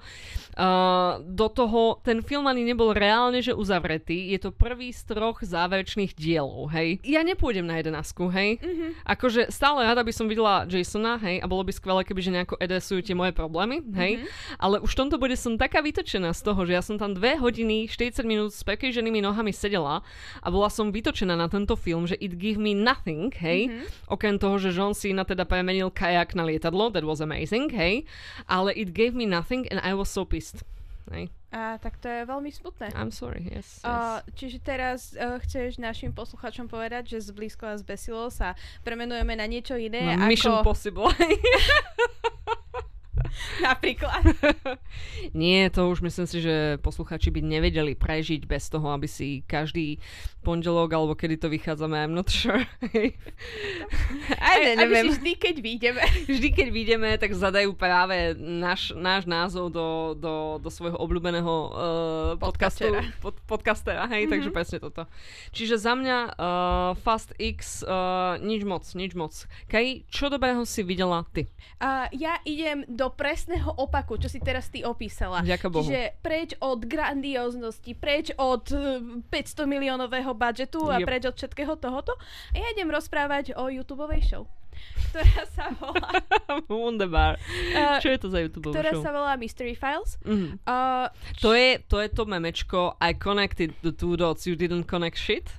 Uh, 0.54 1.18
do 1.26 1.50
toho, 1.50 1.98
ten 2.06 2.22
film 2.22 2.46
ani 2.46 2.62
nebol 2.62 2.94
reálne, 2.94 3.42
že 3.42 3.50
uzavretý. 3.50 4.30
Je 4.30 4.38
to 4.38 4.54
prvý 4.54 4.94
z 4.94 5.10
troch 5.10 5.42
záverečných 5.42 6.14
dielov, 6.14 6.70
hej. 6.70 7.02
Ja 7.02 7.26
nepôjdem 7.26 7.66
na 7.66 7.82
jedenásku, 7.82 8.30
hej. 8.30 8.62
Mhm. 8.62 9.02
Akože 9.10 9.50
stále 9.50 9.90
rada 9.90 10.06
by 10.06 10.14
som 10.14 10.30
videla 10.30 10.70
Jasona, 10.70 11.18
hej, 11.18 11.42
a 11.42 11.50
bolo 11.50 11.66
by 11.66 11.74
skvelé, 11.74 12.06
keby 12.06 12.22
že 12.22 12.30
nejako 12.30 12.62
adresujú 12.62 13.02
tie 13.02 13.18
moje 13.18 13.34
problémy, 13.34 13.82
hej. 13.98 14.22
Ale 14.62 14.78
už 14.86 14.94
v 14.94 15.00
tomto 15.02 15.18
bode 15.18 15.34
som 15.34 15.58
taká 15.58 15.82
vytočená 15.82 16.30
z 16.36 16.46
toho, 16.46 16.62
že 16.68 16.78
ja 16.78 16.84
som 16.86 17.00
tam 17.02 17.18
dve 17.18 17.40
hodiny, 17.42 17.90
40 17.90 18.22
minút 18.28 18.52
s 18.54 18.62
prekryženými 18.62 19.24
nohami 19.24 19.56
sedela 19.56 20.04
a 20.44 20.48
bola 20.52 20.68
som 20.68 20.92
vytočená 20.92 21.39
na 21.40 21.48
tento 21.48 21.80
film, 21.80 22.04
že 22.04 22.20
it 22.20 22.36
give 22.36 22.60
me 22.60 22.76
nothing, 22.76 23.32
hej. 23.40 23.72
Okrem 24.12 24.36
toho, 24.36 24.60
že 24.60 24.76
John 24.76 24.92
Cena 24.92 25.24
teda 25.24 25.48
premenil 25.48 25.88
kajak 25.88 26.36
na 26.36 26.44
lietadlo, 26.44 26.92
that 26.92 27.08
was 27.08 27.24
amazing, 27.24 27.72
hej. 27.72 28.04
Ale 28.52 28.76
it 28.76 28.92
gave 28.92 29.16
me 29.16 29.24
nothing 29.24 29.64
and 29.72 29.80
I 29.80 29.96
was 29.96 30.12
so 30.12 30.28
pissed. 30.28 30.68
Hej. 31.10 31.32
A 31.50 31.82
tak 31.82 31.98
to 31.98 32.06
je 32.06 32.22
veľmi 32.30 32.54
smutné. 32.54 32.94
I'm 32.94 33.10
sorry, 33.10 33.50
yes. 33.50 33.82
yes. 33.82 33.88
Uh, 33.88 34.22
čiže 34.38 34.62
teraz 34.62 35.18
uh, 35.18 35.42
chceš 35.42 35.82
našim 35.82 36.14
posluchačom 36.14 36.70
povedať, 36.70 37.18
že 37.18 37.26
z 37.26 37.30
blízko 37.34 37.74
a 37.74 37.76
zbesilo 37.82 38.30
sa 38.30 38.54
premenujeme 38.86 39.34
na 39.34 39.50
niečo 39.50 39.74
iné 39.74 40.14
No, 40.14 40.30
Mission 40.30 40.62
ako 40.62 40.70
Possible. 40.78 41.10
napríklad. 43.68 44.24
Nie, 45.38 45.70
to 45.70 45.90
už 45.90 46.02
myslím 46.02 46.28
si, 46.28 46.42
že 46.42 46.78
posluchači 46.82 47.30
by 47.30 47.42
nevedeli 47.44 47.94
prežiť 47.94 48.46
bez 48.46 48.70
toho, 48.70 48.90
aby 48.94 49.06
si 49.06 49.46
každý 49.46 50.00
pondelok, 50.40 50.96
alebo 50.96 51.14
kedy 51.14 51.36
to 51.36 51.52
vychádzame, 51.52 52.00
I'm 52.00 52.16
not 52.16 52.32
sure. 52.32 52.64
Aj, 54.40 54.58
ne, 54.58 54.80
aby 54.80 54.88
neviem. 54.88 55.06
si 55.06 55.20
vždy, 55.20 55.32
keď 55.36 55.56
vyjdeme. 55.60 56.04
Vždy, 56.26 56.50
keď 56.56 56.68
vidíme, 56.72 57.10
tak 57.20 57.36
zadajú 57.36 57.76
práve 57.76 58.34
náš, 58.40 58.96
náš 58.96 59.28
názov 59.28 59.70
do, 59.70 60.16
do, 60.16 60.58
do 60.64 60.70
svojho 60.72 60.96
obľúbeného 60.96 61.54
uh, 61.54 61.72
podcastu. 62.40 62.88
Pod, 63.20 63.36
podcastera, 63.46 64.08
hej, 64.08 64.26
mm-hmm. 64.26 64.32
takže 64.32 64.50
presne 64.56 64.78
toto. 64.80 65.04
Čiže 65.52 65.76
za 65.76 65.94
mňa 65.94 66.18
uh, 66.34 66.98
Fast 67.04 67.36
X, 67.36 67.84
uh, 67.84 68.40
nič 68.40 68.64
moc, 68.64 68.88
nič 68.96 69.12
moc. 69.14 69.36
Kaj, 69.68 70.08
čo 70.08 70.32
dobrého 70.32 70.64
si 70.64 70.82
videla 70.88 71.28
ty? 71.36 71.52
A 71.84 72.08
ja 72.16 72.40
idem 72.48 72.88
do 72.88 73.12
presného 73.20 73.76
opaku, 73.76 74.16
čo 74.16 74.26
si 74.26 74.40
teraz 74.40 74.66
ty 74.66 74.80
opísala. 74.82 75.44
Ďaká 75.44 75.68
Bohu. 75.68 75.84
Čiže 75.84 76.16
preč 76.20 76.56
od 76.58 76.80
grandióznosti, 76.82 77.92
preč 77.94 78.32
od 78.34 78.64
uh, 78.70 79.04
500 79.28 79.68
miliónového 79.68 80.32
budžetu 80.32 80.88
a 80.88 80.98
Yep. 80.98 81.06
preč 81.06 81.24
od 81.26 81.36
všetkého 81.36 81.76
tohoto. 81.76 82.16
A 82.50 82.56
ja 82.56 82.68
idem 82.72 82.88
rozprávať 82.88 83.52
o 83.54 83.68
YouTubeovej 83.68 84.24
show, 84.24 84.48
ktorá 85.12 85.44
sa 85.50 85.68
volá, 85.76 86.10
Wunderbar. 86.72 87.36
uh, 87.76 88.00
Čo 88.00 88.10
je 88.10 88.18
to 88.18 88.28
za 88.28 88.40
YouTube 88.40 88.72
ktorá 88.72 88.96
show? 88.96 89.04
sa 89.04 89.12
volá 89.12 89.36
Mystery 89.36 89.76
Files. 89.76 90.16
Mhm. 90.24 90.64
Uh, 90.64 91.12
To 91.44 91.52
je, 91.52 91.84
to 91.84 92.00
je 92.00 92.08
to 92.08 92.24
memečko 92.24 92.96
I 92.98 93.12
connected 93.14 93.76
the 93.82 93.92
two 93.92 94.16
dots, 94.16 94.48
you 94.48 94.56
didn't 94.56 94.88
connect 94.88 95.20
shit? 95.20 95.52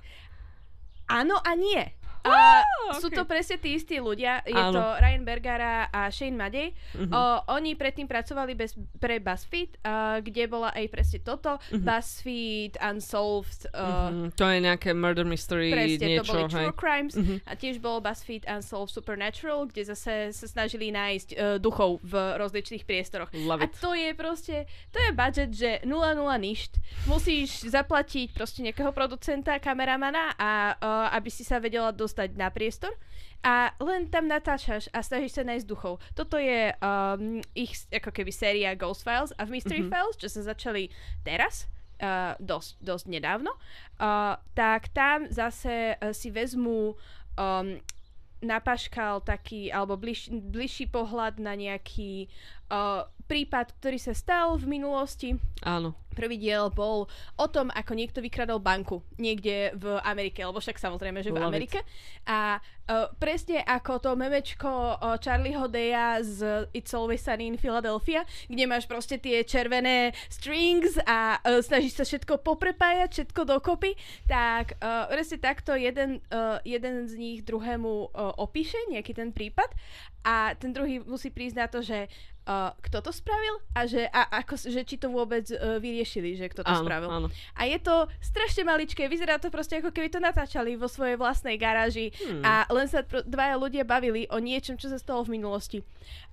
áno 1.07 1.37
a 1.37 1.53
nie. 1.53 1.91
A 2.23 2.61
Á, 2.61 2.99
sú 2.99 3.09
to 3.09 3.23
presne 3.23 3.57
tí 3.57 3.75
istí 3.75 3.97
ľudia. 3.97 4.43
Je 4.43 4.53
Áno. 4.53 4.75
to 4.75 4.83
Ryan 4.99 5.23
Bergara 5.23 5.73
a 5.89 6.11
Shane 6.11 6.35
Madej. 6.35 6.75
Mhm. 6.93 7.09
O, 7.09 7.21
oni 7.51 7.73
predtým 7.73 8.05
pracovali 8.05 8.53
bez, 8.53 8.73
pre 8.99 9.17
BuzzFeed, 9.17 9.79
a 9.81 10.19
kde 10.19 10.45
bola 10.45 10.69
aj 10.71 10.87
presne 10.89 11.19
toto. 11.21 11.57
Mhm. 11.71 11.81
BuzzFeed, 11.81 12.73
Unsolved, 12.83 13.71
uh, 13.73 14.11
Mhm, 14.11 14.35
To 14.35 14.45
je 14.45 14.59
nejaké 14.61 14.91
murder 14.91 15.25
mystery, 15.25 15.71
presne 15.71 15.99
to 15.99 16.11
niečo, 16.21 16.29
boli 16.29 16.43
hej. 16.43 16.51
True 16.51 16.75
Crimes. 16.75 17.15
Mhm. 17.15 17.35
A 17.45 17.53
tiež 17.55 17.79
bolo 17.79 18.01
BuzzFeed 18.01 18.45
Unsolved 18.45 18.91
Supernatural, 18.91 19.67
kde 19.67 19.83
zase 19.87 20.13
sa 20.31 20.47
snažili 20.47 20.91
nájsť 20.91 21.29
uh, 21.31 21.39
duchov 21.57 22.03
v 22.03 22.13
rozličných 22.37 22.83
priestoroch. 22.83 23.31
Love 23.33 23.63
A 23.63 23.67
it. 23.67 23.77
to 23.77 23.93
je 23.93 24.11
proste, 24.13 24.57
to 24.91 24.99
je 24.99 25.11
budget, 25.13 25.51
že 25.53 25.71
0,0 25.83 25.95
ništ. 26.39 26.73
Musíš 27.07 27.65
zaplatiť 27.65 28.33
proste 28.33 28.61
nejakého 28.61 28.91
producenta, 28.91 29.57
kameramana, 29.57 30.35
a, 30.35 30.51
uh, 30.75 31.17
aby 31.17 31.31
si 31.31 31.43
sa 31.43 31.57
vedela 31.57 31.93
dostať 32.11 32.35
na 32.35 32.51
priestor. 32.51 32.91
A 33.41 33.73
len 33.79 34.11
tam 34.11 34.27
natáčaš 34.27 34.91
a 34.91 35.01
snažíš 35.01 35.39
sa 35.39 35.47
nájsť 35.47 35.65
duchov. 35.65 36.03
Toto 36.13 36.37
je 36.37 36.75
um, 36.83 37.39
ich 37.55 37.73
ako 37.89 38.11
keby 38.11 38.35
séria 38.35 38.75
Ghost 38.75 39.07
Files 39.07 39.31
a 39.39 39.47
v 39.47 39.55
Mystery 39.55 39.87
Mhm. 39.87 39.89
Files, 39.89 40.19
čo 40.19 40.29
sa 40.29 40.51
začali 40.51 40.93
teraz, 41.25 41.71
uh, 42.03 42.37
dosť, 42.37 42.83
dosť 42.85 43.05
nedávno, 43.09 43.55
uh, 43.57 44.37
tak 44.53 44.93
tam 44.93 45.31
zase 45.33 45.97
uh, 45.97 46.13
si 46.13 46.29
vezmú 46.29 46.99
um, 47.39 47.81
napaškal 48.45 49.25
taký, 49.25 49.73
alebo 49.73 49.97
bliž, 49.97 50.33
bližší 50.33 50.89
pohľad 50.89 51.41
na 51.41 51.57
nejaký 51.57 52.29
uh, 52.73 53.09
prípad, 53.31 53.79
ktorý 53.79 53.99
sa 54.03 54.11
stal 54.11 54.59
v 54.59 54.67
minulosti. 54.67 55.39
Áno. 55.63 55.95
Prvý 56.11 56.43
diel 56.43 56.67
bol 56.75 57.07
o 57.39 57.47
tom, 57.47 57.71
ako 57.71 57.95
niekto 57.95 58.19
vykradol 58.19 58.59
banku 58.59 58.99
niekde 59.15 59.71
v 59.79 60.03
Amerike, 60.03 60.43
lebo 60.43 60.59
však 60.59 60.83
samozrejme, 60.83 61.23
že 61.23 61.31
v. 61.31 61.39
Amerike. 61.39 61.87
A 62.27 62.59
uh, 62.59 63.07
presne 63.23 63.63
ako 63.63 64.03
to 64.03 64.11
memečko 64.19 64.99
uh, 64.99 65.15
Charlieho 65.23 65.71
Daya 65.71 66.19
z 66.19 66.67
It's 66.75 66.91
Always 66.91 67.23
Sunny 67.23 67.47
in 67.47 67.55
Philadelphia, 67.55 68.27
kde 68.51 68.67
máš 68.67 68.91
proste 68.91 69.23
tie 69.23 69.47
červené 69.47 70.11
strings 70.27 70.99
a 71.07 71.39
uh, 71.39 71.63
snažíš 71.63 72.03
sa 72.03 72.05
všetko 72.05 72.43
poprepájať, 72.43 73.09
všetko 73.15 73.47
dokopy, 73.47 73.95
tak 74.27 74.75
uh, 74.83 75.07
presne 75.07 75.39
takto 75.39 75.79
jeden, 75.79 76.19
uh, 76.35 76.59
jeden 76.67 77.07
z 77.07 77.15
nich 77.15 77.39
druhému 77.47 78.11
uh, 78.11 78.35
opíše 78.35 78.77
nejaký 78.91 79.15
ten 79.15 79.31
prípad 79.31 79.71
a 80.23 80.53
ten 80.55 80.71
druhý 80.71 81.01
musí 81.01 81.29
prísť 81.29 81.57
na 81.57 81.67
to, 81.67 81.81
že 81.81 82.05
uh, 82.43 82.71
kto 82.79 83.01
to 83.01 83.11
spravil 83.11 83.57
a, 83.73 83.85
že, 83.85 84.05
a 84.07 84.23
ako, 84.39 84.55
že 84.59 84.81
či 84.83 84.97
to 84.97 85.09
vôbec 85.09 85.49
uh, 85.51 85.77
vyriešili, 85.77 86.35
že 86.35 86.47
kto 86.47 86.61
to 86.61 86.69
Áno, 86.71 86.83
spravil. 86.83 87.09
áno. 87.09 87.29
A 87.55 87.65
je 87.65 87.79
to 87.79 87.95
strašne 88.19 88.63
maličké, 88.63 89.07
vyzerá 89.07 89.37
to 89.37 89.49
proste 89.49 89.77
ako 89.77 89.89
keby 89.89 90.09
to 90.09 90.19
natáčali 90.19 90.75
vo 90.75 90.87
svojej 90.87 91.17
vlastnej 91.17 91.57
garáži 91.57 92.13
Hmm. 92.21 92.43
a 92.43 92.53
len 92.69 92.85
sa 92.85 93.01
pr- 93.01 93.25
dvaja 93.25 93.57
ľudia 93.57 93.83
bavili 93.83 94.27
o 94.27 94.37
niečom, 94.37 94.75
čo 94.75 94.87
sa 94.87 94.97
stalo 94.97 95.23
v 95.23 95.35
minulosti. 95.35 95.81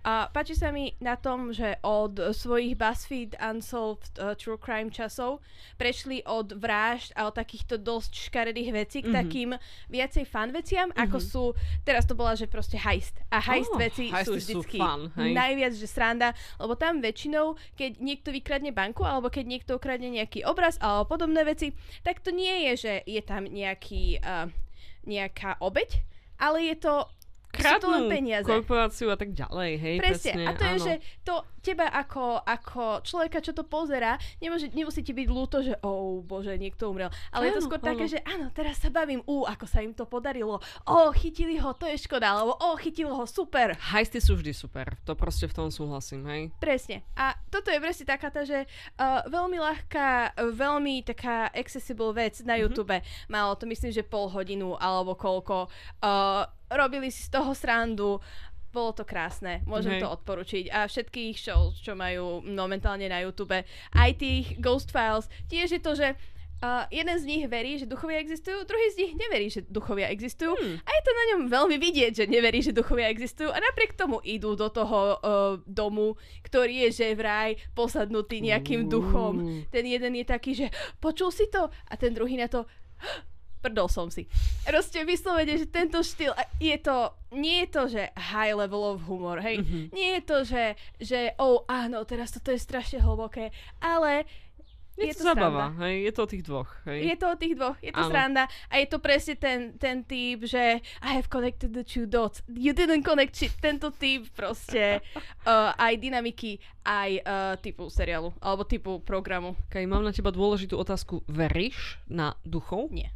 A 0.01 0.25
páči 0.25 0.53
sa 0.53 0.67
mi 0.69 0.95
na 0.97 1.15
tom, 1.15 1.51
že 1.51 1.75
od 1.81 2.15
svojich 2.31 2.75
BuzzFeed 2.75 3.35
Unsolved 3.37 4.07
uh, 4.15 4.31
True 4.33 4.55
Crime 4.57 4.87
časov 4.89 5.43
prešli 5.75 6.23
od 6.23 6.53
vražd 6.53 7.11
a 7.13 7.25
od 7.25 7.35
takýchto 7.35 7.75
dosť 7.77 8.11
škaredých 8.25 8.69
vecí 8.73 8.97
k 9.01 9.07
Mhm. 9.07 9.15
takým 9.17 9.49
viacej 9.87 10.23
fun 10.23 10.49
veciam, 10.49 10.89
ako 10.93 11.17
sú, 11.19 11.43
teraz 11.83 12.03
to 12.03 12.13
bola, 12.13 12.33
že 12.33 12.47
proste 12.47 12.75
heist. 12.77 13.19
A 13.29 13.39
heist 13.39 13.69
Oh, 13.69 13.76
veci 13.77 14.09
sú 14.09 14.13
heisty 14.13 14.29
sú 14.29 14.33
vždycky 14.41 14.77
fun, 14.81 15.01
hej. 15.13 15.31
najviac, 15.37 15.73
že 15.77 15.87
sranda, 15.87 16.29
lebo 16.57 16.73
tam 16.73 16.99
väčšinou, 16.99 17.55
keď 17.77 17.91
niekto 18.01 18.29
vykradne 18.33 18.73
banku, 18.73 19.05
alebo 19.05 19.29
keď 19.29 19.45
niekto 19.45 19.71
ukradne 19.77 20.09
nejaký 20.09 20.43
obraz, 20.43 20.81
alebo 20.81 21.07
podobné 21.13 21.45
veci, 21.45 21.77
tak 22.01 22.25
to 22.25 22.33
nie 22.33 22.71
je, 22.71 22.89
že 22.89 22.93
je 23.05 23.21
tam 23.23 23.45
nejaký, 23.45 24.19
uh, 24.21 24.49
nejaká 25.05 25.61
obeď, 25.63 26.03
ale 26.37 26.69
je 26.69 26.75
to 26.77 27.09
sú 27.59 27.73
to 27.77 27.87
len 27.87 28.03
Kradnú 28.05 28.13
peniaze. 28.13 28.47
korporáciu 28.47 29.07
a 29.09 29.17
tak 29.17 29.33
ďalej, 29.33 29.71
hej, 29.77 29.95
Presne. 29.97 30.31
presne. 30.33 30.43
A 30.45 30.51
to 30.53 30.63
je, 30.63 30.75
áno. 30.75 30.85
že 30.85 30.93
to 31.21 31.35
teba 31.59 31.91
ako, 31.91 32.39
ako 32.47 33.03
človeka, 33.03 33.43
čo 33.43 33.51
to 33.51 33.67
pozera, 33.67 34.15
nemôže, 34.39 34.71
nemusí 34.71 35.03
ti 35.03 35.11
byť 35.11 35.27
ľúto, 35.27 35.59
že 35.59 35.75
oh 35.83 36.23
bože, 36.23 36.55
niekto 36.55 36.87
umrel. 36.87 37.11
Ale 37.29 37.51
je 37.51 37.59
to 37.59 37.61
Áno, 37.61 37.67
skôr 37.67 37.81
také, 37.83 38.07
áno. 38.07 38.13
že 38.15 38.19
áno, 38.23 38.45
teraz 38.55 38.79
sa 38.79 38.87
bavím, 38.87 39.19
ú, 39.27 39.43
ako 39.43 39.65
sa 39.67 39.83
im 39.83 39.91
to 39.91 40.07
podarilo. 40.07 40.63
O, 40.87 41.11
chytili 41.11 41.59
ho, 41.59 41.75
to 41.75 41.83
je 41.83 41.99
škoda, 41.99 42.39
alebo 42.39 42.55
o, 42.55 42.79
chytilo 42.79 43.11
ho, 43.11 43.27
super. 43.27 43.75
Heisty 43.91 44.23
sú 44.23 44.39
vždy 44.39 44.55
super, 44.55 44.95
to 45.03 45.11
proste 45.19 45.51
v 45.51 45.53
tom 45.53 45.67
súhlasím, 45.67 46.23
hej. 46.31 46.41
Presne. 46.55 47.03
A 47.19 47.35
toto 47.51 47.67
je 47.67 47.83
presne 47.83 48.07
taká 48.07 48.31
tá, 48.31 48.47
že 48.47 48.63
uh, 48.63 49.27
veľmi 49.27 49.59
ľahká, 49.59 50.39
veľmi 50.39 51.03
taká 51.03 51.51
accessible 51.51 52.15
vec 52.15 52.39
na 52.47 52.55
YouTube. 52.55 52.95
Malo 53.27 53.59
to 53.59 53.67
myslím, 53.67 53.91
že 53.91 54.07
pol 54.07 54.31
hodinu 54.31 54.79
alebo 54.79 55.19
koľko. 55.19 55.67
Uh, 55.99 56.47
robili 56.71 57.11
si 57.11 57.23
z 57.23 57.29
toho 57.31 57.51
srandu. 57.55 58.19
Bolo 58.67 58.91
to 58.93 59.07
krásne, 59.07 59.63
môžem 59.65 59.97
Hej. 59.97 60.01
to 60.05 60.13
odporučiť. 60.13 60.65
A 60.69 60.85
všetkých 60.85 61.35
show, 61.39 61.73
čo 61.73 61.95
majú 61.97 62.43
momentálne 62.45 63.07
na 63.09 63.23
YouTube, 63.23 63.63
aj 63.95 64.11
tých 64.19 64.59
Ghost 64.59 64.91
Files, 64.93 65.31
tiež 65.49 65.79
je 65.79 65.81
to, 65.81 65.95
že 65.97 66.13
uh, 66.61 66.85
jeden 66.89 67.17
z 67.17 67.25
nich 67.25 67.43
verí, 67.49 67.77
že 67.77 67.89
duchovia 67.89 68.21
existujú, 68.21 68.65
druhý 68.65 68.87
z 68.93 68.97
nich 69.01 69.13
neverí, 69.17 69.47
že 69.49 69.65
duchovia 69.65 70.09
existujú. 70.09 70.53
Hmm. 70.53 70.77
A 70.83 70.89
je 70.93 71.01
to 71.01 71.11
na 71.13 71.23
ňom 71.33 71.41
veľmi 71.49 71.77
vidieť, 71.77 72.11
že 72.21 72.25
neverí, 72.29 72.59
že 72.61 72.75
duchovia 72.75 73.09
existujú 73.09 73.49
a 73.49 73.57
napriek 73.57 73.97
tomu 73.97 74.21
idú 74.21 74.53
do 74.53 74.69
toho 74.69 74.99
uh, 74.99 75.17
domu, 75.65 76.17
ktorý 76.45 76.89
je 76.89 77.01
že 77.01 77.07
vraj 77.17 77.57
posadnutý 77.73 78.41
nejakým 78.41 78.89
duchom. 78.89 79.65
Ten 79.73 79.85
jeden 79.85 80.13
je 80.17 80.25
taký, 80.25 80.51
že 80.53 80.67
počul 81.01 81.29
si 81.29 81.49
to? 81.49 81.69
A 81.89 81.93
ten 81.97 82.13
druhý 82.13 82.37
na 82.37 82.49
to 82.49 82.65
prdol 83.59 83.87
som 83.87 84.07
si. 84.07 84.29
Proste 84.63 85.01
vyslovene, 85.03 85.57
že 85.57 85.65
tento 85.65 85.99
štýl, 85.99 86.31
je 86.57 86.77
to, 86.77 87.11
nie 87.33 87.65
je 87.65 87.67
to, 87.67 87.81
že 87.89 88.01
high 88.13 88.53
level 88.53 88.95
of 88.95 89.03
humor, 89.05 89.41
hej. 89.41 89.59
Mhm. 89.59 89.91
Nie 89.91 90.19
je 90.19 90.21
to, 90.23 90.37
že, 90.43 90.63
že 90.97 91.19
oh 91.37 91.65
áno, 91.65 92.05
teraz 92.05 92.31
toto 92.31 92.53
je 92.53 92.59
strašne 92.59 92.99
hlboké, 92.99 93.49
ale 93.77 94.23
Je, 94.97 95.13
je 95.13 95.21
to, 95.21 95.29
to 95.29 95.29
zabava, 95.29 95.77
hej, 95.85 96.09
je 96.09 96.11
to 96.11 96.21
o 96.25 96.29
tých 96.33 96.41
dvoch. 96.41 96.69
Hej. 96.89 96.99
Je 97.05 97.15
to 97.21 97.27
o 97.29 97.37
tých 97.37 97.53
dvoch, 97.53 97.77
je 97.85 97.93
to 97.93 98.01
Áno. 98.01 98.09
sranda 98.09 98.43
a 98.65 98.81
je 98.81 98.87
to 98.89 98.97
presne 98.97 99.37
ten, 99.37 99.77
ten 99.77 100.01
typ, 100.01 100.41
že 100.41 100.81
I 100.81 101.09
have 101.13 101.29
connected 101.29 101.69
the 101.69 101.85
two 101.85 102.09
dots. 102.09 102.41
You 102.49 102.73
didn't 102.73 103.05
connect 103.05 103.37
shit. 103.37 103.53
Tento 103.61 103.93
typ 103.93 104.25
proste 104.33 105.05
uh, 105.45 105.69
aj 105.85 106.01
dynamiky, 106.01 106.57
aj 106.81 107.11
uh, 107.21 107.53
typu 107.61 107.93
seriálu, 107.93 108.33
alebo 108.41 108.65
typu 108.65 108.97
programu. 108.97 109.53
Kaj, 109.69 109.85
mám 109.85 110.01
na 110.01 110.09
teba 110.09 110.33
dôležitú 110.33 110.73
otázku. 110.81 111.21
Veríš 111.29 112.01
na 112.09 112.33
duchov? 112.41 112.89
Nie. 112.89 113.13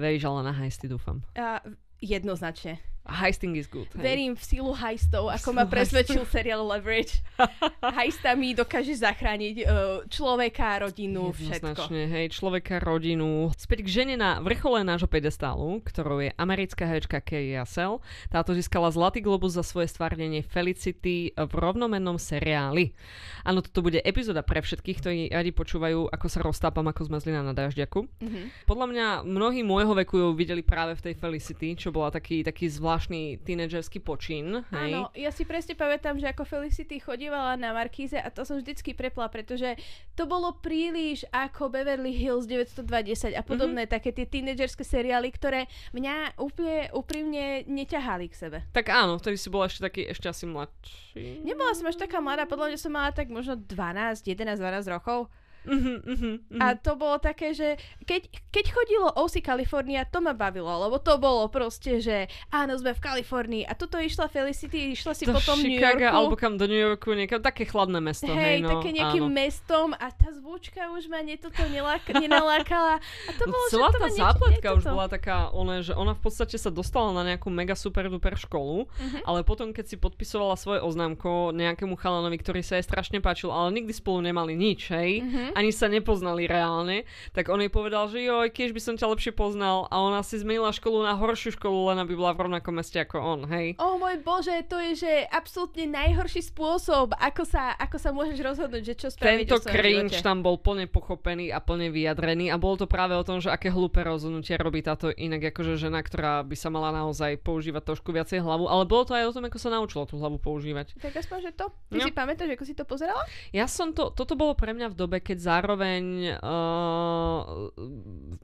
Veríš 0.00 0.24
ale 0.24 0.48
na 0.48 0.52
hajsty, 0.56 0.88
dúfam. 0.88 1.20
Uh, 1.36 1.60
jednoznačne. 2.00 2.80
Heisting 3.10 3.58
is 3.58 3.66
good. 3.66 3.90
Hej. 3.92 4.02
Verím 4.06 4.32
v 4.38 4.42
sílu 4.46 4.72
heistov, 4.72 5.26
ako 5.28 5.50
ma 5.50 5.66
presvedčil 5.66 6.22
seriál 6.30 6.62
Leverage. 6.62 7.20
Heistami 7.98 8.54
dokáže 8.54 8.94
zachrániť 8.94 9.56
uh, 9.66 9.68
človeka, 10.06 10.86
rodinu, 10.86 11.34
všetko. 11.34 11.90
hej, 11.90 12.26
človeka, 12.30 12.78
rodinu. 12.78 13.50
Späť 13.58 13.82
k 13.84 13.88
žene 14.02 14.14
na 14.14 14.38
vrchole 14.38 14.86
nášho 14.86 15.10
pedestálu, 15.10 15.82
ktorou 15.82 16.22
je 16.22 16.30
americká 16.38 16.86
herečka 16.86 17.18
Kay 17.18 17.58
Russell. 17.58 17.98
Táto 18.30 18.54
získala 18.54 18.88
Zlatý 18.94 19.20
globus 19.20 19.58
za 19.58 19.66
svoje 19.66 19.90
stvárnenie 19.90 20.46
Felicity 20.46 21.34
v 21.34 21.52
rovnomennom 21.52 22.16
seriáli. 22.16 22.94
Áno, 23.42 23.60
toto 23.60 23.82
bude 23.82 23.98
epizóda 24.00 24.46
pre 24.46 24.62
všetkých, 24.62 24.98
ktorí 25.02 25.20
radi 25.34 25.50
počúvajú, 25.50 26.08
ako 26.12 26.26
sa 26.30 26.40
roztápam 26.44 26.86
ako 26.86 27.10
zmazlina 27.10 27.42
na 27.42 27.56
dažďaku. 27.56 28.06
Mm-hmm. 28.06 28.44
Podľa 28.68 28.86
mňa 28.86 29.06
mnohí 29.26 29.60
môjho 29.66 29.92
veku 29.96 30.20
ju 30.20 30.28
videli 30.36 30.62
práve 30.62 30.94
v 30.94 31.10
tej 31.10 31.14
Felicity, 31.18 31.68
čo 31.74 31.88
bola 31.90 32.12
taký, 32.12 32.44
taký 32.44 32.68
zvláštny 32.68 32.99
zvláštny 33.00 33.40
tínedžerský 33.48 34.04
počin. 34.04 34.60
Hej? 34.68 34.92
Áno, 34.92 35.08
ja 35.16 35.32
si 35.32 35.48
presne 35.48 35.72
pamätám, 35.72 36.20
že 36.20 36.28
ako 36.28 36.44
Felicity 36.44 37.00
chodívala 37.00 37.56
na 37.56 37.72
Markíze 37.72 38.20
a 38.20 38.28
to 38.28 38.44
som 38.44 38.60
vždycky 38.60 38.92
prepla, 38.92 39.32
pretože 39.32 39.80
to 40.12 40.28
bolo 40.28 40.60
príliš 40.60 41.24
ako 41.32 41.72
Beverly 41.72 42.12
Hills 42.12 42.44
920 42.44 43.32
a 43.32 43.40
podobné 43.40 43.88
mm-hmm. 43.88 43.96
také 43.96 44.12
tie 44.12 44.28
tínedžerské 44.28 44.84
seriály, 44.84 45.32
ktoré 45.32 45.64
mňa 45.96 46.36
úplne 46.36 46.92
úprimne 46.92 47.64
neťahali 47.64 48.28
k 48.28 48.34
sebe. 48.36 48.58
Tak 48.76 48.92
áno, 48.92 49.16
vtedy 49.16 49.40
si 49.40 49.48
bola 49.48 49.72
ešte 49.72 49.80
taký, 49.80 50.04
ešte 50.12 50.28
asi 50.28 50.44
mladší. 50.44 51.40
Nebola 51.40 51.72
som 51.72 51.88
až 51.88 51.96
taká 51.96 52.20
mladá, 52.20 52.44
podľa 52.44 52.76
mňa 52.76 52.78
som 52.84 52.92
mala 52.92 53.16
tak 53.16 53.32
možno 53.32 53.56
12, 53.56 54.28
11, 54.28 54.60
12 54.60 54.92
rokov. 54.92 55.32
Uh-huh, 55.68 56.00
uh-huh, 56.00 56.40
uh-huh. 56.40 56.56
A 56.56 56.72
to 56.72 56.96
bolo 56.96 57.20
také, 57.20 57.52
že 57.52 57.76
keď, 58.08 58.32
keď 58.48 58.64
chodilo 58.72 59.08
OC 59.12 59.44
California, 59.44 60.08
to 60.08 60.24
ma 60.24 60.32
bavilo, 60.32 60.72
lebo 60.88 60.96
to 60.96 61.20
bolo 61.20 61.52
proste, 61.52 62.00
že 62.00 62.32
áno, 62.48 62.80
sme 62.80 62.96
v 62.96 63.00
Kalifornii 63.00 63.62
a 63.68 63.76
tuto 63.76 64.00
išla 64.00 64.32
Felicity, 64.32 64.96
išla 64.96 65.12
si 65.12 65.28
do 65.28 65.36
potom 65.36 65.60
New 65.60 65.76
Yorku. 65.76 66.00
alebo 66.08 66.36
kam 66.40 66.56
do 66.56 66.64
New 66.64 66.80
Yorku, 66.80 67.12
niekam, 67.12 67.44
také 67.44 67.68
chladné 67.68 68.00
mesto. 68.00 68.32
Hej, 68.32 68.40
hej 68.40 68.58
no, 68.64 68.80
také 68.80 68.88
nejakým 68.96 69.28
áno. 69.28 69.36
mestom 69.36 69.88
a 69.92 70.08
tá 70.08 70.32
zvučka 70.32 70.96
už 70.96 71.12
ma 71.12 71.20
nie, 71.20 71.36
toto 71.36 71.60
nelak- 71.68 72.08
nenalákala. 72.08 72.96
A 73.28 73.30
to 73.36 73.44
bolo, 73.44 73.64
Celá 73.68 73.92
že 73.92 73.92
to 73.92 74.00
tá 74.00 74.10
zápletka 74.16 74.68
už 74.80 74.84
bola 74.88 75.12
taká, 75.12 75.52
ona, 75.52 75.84
že 75.84 75.92
ona 75.92 76.16
v 76.16 76.24
podstate 76.24 76.56
sa 76.56 76.72
dostala 76.72 77.12
na 77.12 77.36
nejakú 77.36 77.52
mega 77.52 77.76
super 77.76 78.08
duper 78.08 78.32
školu, 78.32 78.88
uh-huh. 78.88 79.20
ale 79.28 79.44
potom, 79.44 79.76
keď 79.76 79.92
si 79.92 79.96
podpisovala 80.00 80.56
svoje 80.56 80.80
oznámko 80.80 81.52
nejakému 81.52 82.00
chalanovi, 82.00 82.40
ktorý 82.40 82.64
sa 82.64 82.80
jej 82.80 82.84
strašne 82.88 83.20
páčil, 83.20 83.52
ale 83.52 83.76
nikdy 83.76 83.92
spolu 83.92 84.24
nemali 84.24 84.56
nič, 84.56 84.88
hej, 84.88 85.20
uh-huh 85.20 85.49
mm-hmm. 85.50 85.60
ani 85.60 85.70
sa 85.74 85.86
nepoznali 85.90 86.46
reálne, 86.46 87.04
tak 87.34 87.50
on 87.50 87.58
jej 87.58 87.72
povedal, 87.72 88.06
že 88.06 88.22
joj, 88.22 88.48
keď 88.54 88.68
by 88.70 88.80
som 88.80 88.94
ťa 88.94 89.10
lepšie 89.10 89.32
poznal 89.34 89.90
a 89.90 89.98
ona 89.98 90.22
si 90.22 90.38
zmenila 90.38 90.70
školu 90.70 91.02
na 91.02 91.18
horšiu 91.18 91.58
školu, 91.58 91.90
len 91.92 91.98
aby 92.00 92.14
bola 92.14 92.32
v 92.32 92.46
rovnakom 92.46 92.78
meste 92.78 93.02
ako 93.02 93.18
on, 93.18 93.40
hej. 93.50 93.74
O 93.82 93.94
oh, 93.94 93.94
môj 93.98 94.22
bože, 94.22 94.54
to 94.70 94.78
je, 94.78 95.04
že 95.06 95.12
absolútne 95.28 95.90
najhorší 95.90 96.46
spôsob, 96.46 97.12
ako 97.18 97.42
sa, 97.42 97.74
ako 97.74 97.96
sa 97.98 98.10
môžeš 98.14 98.38
rozhodnúť, 98.38 98.82
že 98.86 98.94
čo 98.94 99.08
spraviť 99.10 99.46
Tento 99.50 99.66
cringe 99.66 100.16
živote. 100.18 100.26
tam 100.26 100.46
bol 100.46 100.56
plne 100.60 100.86
pochopený 100.86 101.50
a 101.50 101.58
plne 101.58 101.90
vyjadrený 101.90 102.52
a 102.52 102.56
bolo 102.60 102.84
to 102.84 102.86
práve 102.86 103.16
o 103.16 103.24
tom, 103.26 103.42
že 103.42 103.50
aké 103.50 103.72
hlúpe 103.72 103.98
rozhodnutie 104.04 104.54
robí 104.60 104.84
táto 104.84 105.10
inak 105.10 105.50
akože 105.50 105.80
žena, 105.80 106.04
ktorá 106.04 106.44
by 106.46 106.56
sa 106.56 106.68
mala 106.68 106.94
naozaj 106.94 107.40
používať 107.40 107.82
trošku 107.94 108.12
viacej 108.12 108.44
hlavu, 108.44 108.68
ale 108.68 108.84
bolo 108.84 109.08
to 109.08 109.16
aj 109.16 109.32
o 109.32 109.34
tom, 109.34 109.48
ako 109.48 109.58
sa 109.58 109.72
naučila 109.72 110.04
tú 110.04 110.20
hlavu 110.20 110.36
používať. 110.36 110.94
Tak 111.00 111.16
aspoň, 111.16 111.38
že 111.48 111.50
to. 111.56 111.66
Ty 111.90 111.98
no. 111.98 112.04
si 112.06 112.12
pamätáš, 112.12 112.50
ako 112.54 112.64
si 112.68 112.74
to 112.76 112.84
pozerala? 112.84 113.24
Ja 113.50 113.64
som 113.64 113.96
to, 113.96 114.12
toto 114.12 114.36
bolo 114.36 114.52
pre 114.52 114.76
mňa 114.76 114.92
v 114.92 114.96
dobe, 114.96 115.18
keď 115.18 115.38
zároveň 115.40 116.36
uh, 116.36 117.72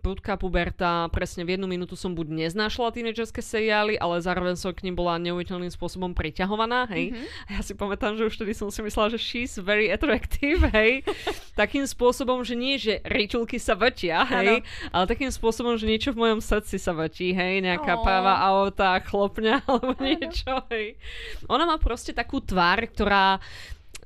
prudká 0.01 0.41
puberta, 0.41 1.13
presne 1.13 1.45
v 1.45 1.55
jednu 1.55 1.69
minútu 1.69 1.93
som 1.93 2.17
buď 2.17 2.49
neznášala 2.49 2.97
tínedžerské 2.97 3.45
seriály, 3.45 4.01
ale 4.01 4.25
zároveň 4.25 4.57
som 4.57 4.73
k 4.73 4.89
nim 4.89 4.97
bola 4.97 5.21
neuveriteľným 5.21 5.69
spôsobom 5.69 6.17
priťahovaná, 6.17 6.89
hej. 6.97 7.13
Mm-hmm. 7.13 7.47
A 7.47 7.51
ja 7.59 7.61
si 7.61 7.77
pamätám, 7.77 8.17
že 8.17 8.25
už 8.25 8.41
vtedy 8.41 8.57
som 8.57 8.73
si 8.73 8.81
myslela, 8.81 9.13
že 9.13 9.21
she's 9.21 9.61
very 9.61 9.93
attractive, 9.93 10.65
hej. 10.73 11.05
takým 11.61 11.85
spôsobom, 11.85 12.41
že 12.41 12.57
nie, 12.57 12.81
že 12.81 13.05
ričulky 13.05 13.61
sa 13.61 13.77
vrtia, 13.77 14.25
hej, 14.25 14.65
ano. 14.65 14.95
ale 14.97 15.05
takým 15.05 15.29
spôsobom, 15.29 15.77
že 15.77 15.85
niečo 15.85 16.17
v 16.17 16.25
mojom 16.25 16.41
srdci 16.41 16.81
sa 16.81 16.97
vrtí, 16.97 17.37
hej, 17.37 17.61
nejaká 17.61 18.01
oh. 18.01 18.03
práva 18.03 18.41
auta, 18.41 18.97
chlopňa 19.05 19.63
alebo 19.69 19.93
niečo, 20.01 20.65
hej. 20.73 20.97
Ona 21.53 21.69
má 21.69 21.77
proste 21.77 22.17
takú 22.17 22.41
tvár, 22.41 22.89
ktorá 22.89 23.37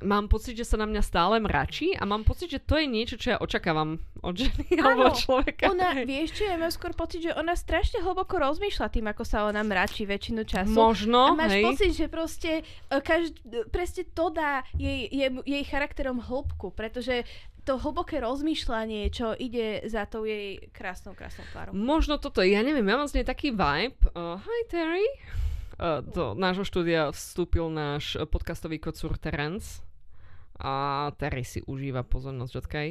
mám 0.01 0.29
pocit, 0.29 0.57
že 0.57 0.65
sa 0.65 0.81
na 0.81 0.89
mňa 0.89 1.03
stále 1.05 1.37
mračí 1.41 1.93
a 1.93 2.09
mám 2.09 2.25
pocit, 2.25 2.49
že 2.49 2.61
to 2.61 2.81
je 2.81 2.89
niečo, 2.89 3.17
čo 3.21 3.37
ja 3.37 3.39
očakávam 3.39 4.01
od 4.25 4.35
ženy 4.37 4.81
alebo 4.81 5.13
od 5.13 5.17
človeka. 5.21 5.69
Ona, 5.73 6.05
vieš 6.05 6.41
čo, 6.41 6.49
ja 6.49 6.57
mám 6.57 6.73
skôr 6.73 6.97
pocit, 6.97 7.25
že 7.25 7.37
ona 7.37 7.53
strašne 7.57 8.01
hlboko 8.01 8.41
rozmýšľa 8.41 8.89
tým, 8.89 9.07
ako 9.13 9.23
sa 9.25 9.45
ona 9.49 9.61
mračí 9.61 10.09
väčšinu 10.09 10.43
času. 10.45 10.73
Možno, 10.73 11.37
A 11.37 11.37
máš 11.37 11.61
hej. 11.61 11.65
pocit, 11.65 11.91
že 11.97 12.07
proste 12.09 12.51
e, 12.65 12.97
každ- 13.01 13.69
presne 13.69 14.09
to 14.09 14.33
dá 14.33 14.65
jej, 14.77 15.09
jej, 15.09 15.31
jej 15.45 15.65
charakterom 15.69 16.21
hĺbku, 16.21 16.73
pretože 16.73 17.29
to 17.69 17.77
hlboké 17.77 18.25
rozmýšľanie, 18.25 19.13
čo 19.13 19.37
ide 19.37 19.85
za 19.85 20.09
tou 20.09 20.25
jej 20.25 20.65
krásnou, 20.73 21.13
krásnou 21.13 21.45
tvárou. 21.53 21.77
Možno 21.77 22.17
toto, 22.17 22.41
ja 22.41 22.65
neviem, 22.65 22.89
ja 22.89 22.97
mám 22.97 23.09
z 23.09 23.21
nej 23.21 23.27
taký 23.29 23.53
vibe. 23.53 24.01
Uh, 24.17 24.41
hi 24.41 24.61
Terry. 24.73 25.05
Uh, 25.77 26.01
do 26.01 26.33
nášho 26.33 26.65
štúdia 26.65 27.13
vstúpil 27.13 27.69
náš 27.69 28.17
podcastový 28.33 28.81
kocúr 28.81 29.17
Terence 29.21 29.85
a 30.61 31.09
Terry 31.17 31.43
si 31.43 31.65
užíva 31.65 32.05
pozornosť 32.05 32.55
od 32.61 32.67
Kai. 32.69 32.89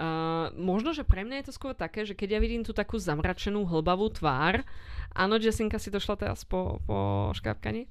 Uh, 0.00 0.48
možno, 0.56 0.96
že 0.96 1.04
pre 1.04 1.22
mňa 1.22 1.44
je 1.44 1.46
to 1.52 1.56
skôr 1.56 1.76
také, 1.76 2.08
že 2.08 2.16
keď 2.16 2.36
ja 2.36 2.40
vidím 2.40 2.64
tú 2.64 2.72
takú 2.72 2.96
zamračenú 2.96 3.68
hlbavú 3.68 4.08
tvár, 4.08 4.64
áno, 5.12 5.36
Jessinka 5.36 5.76
si 5.76 5.92
došla 5.92 6.16
teraz 6.16 6.48
po, 6.48 6.80
po 6.88 7.30
škápkaní, 7.36 7.84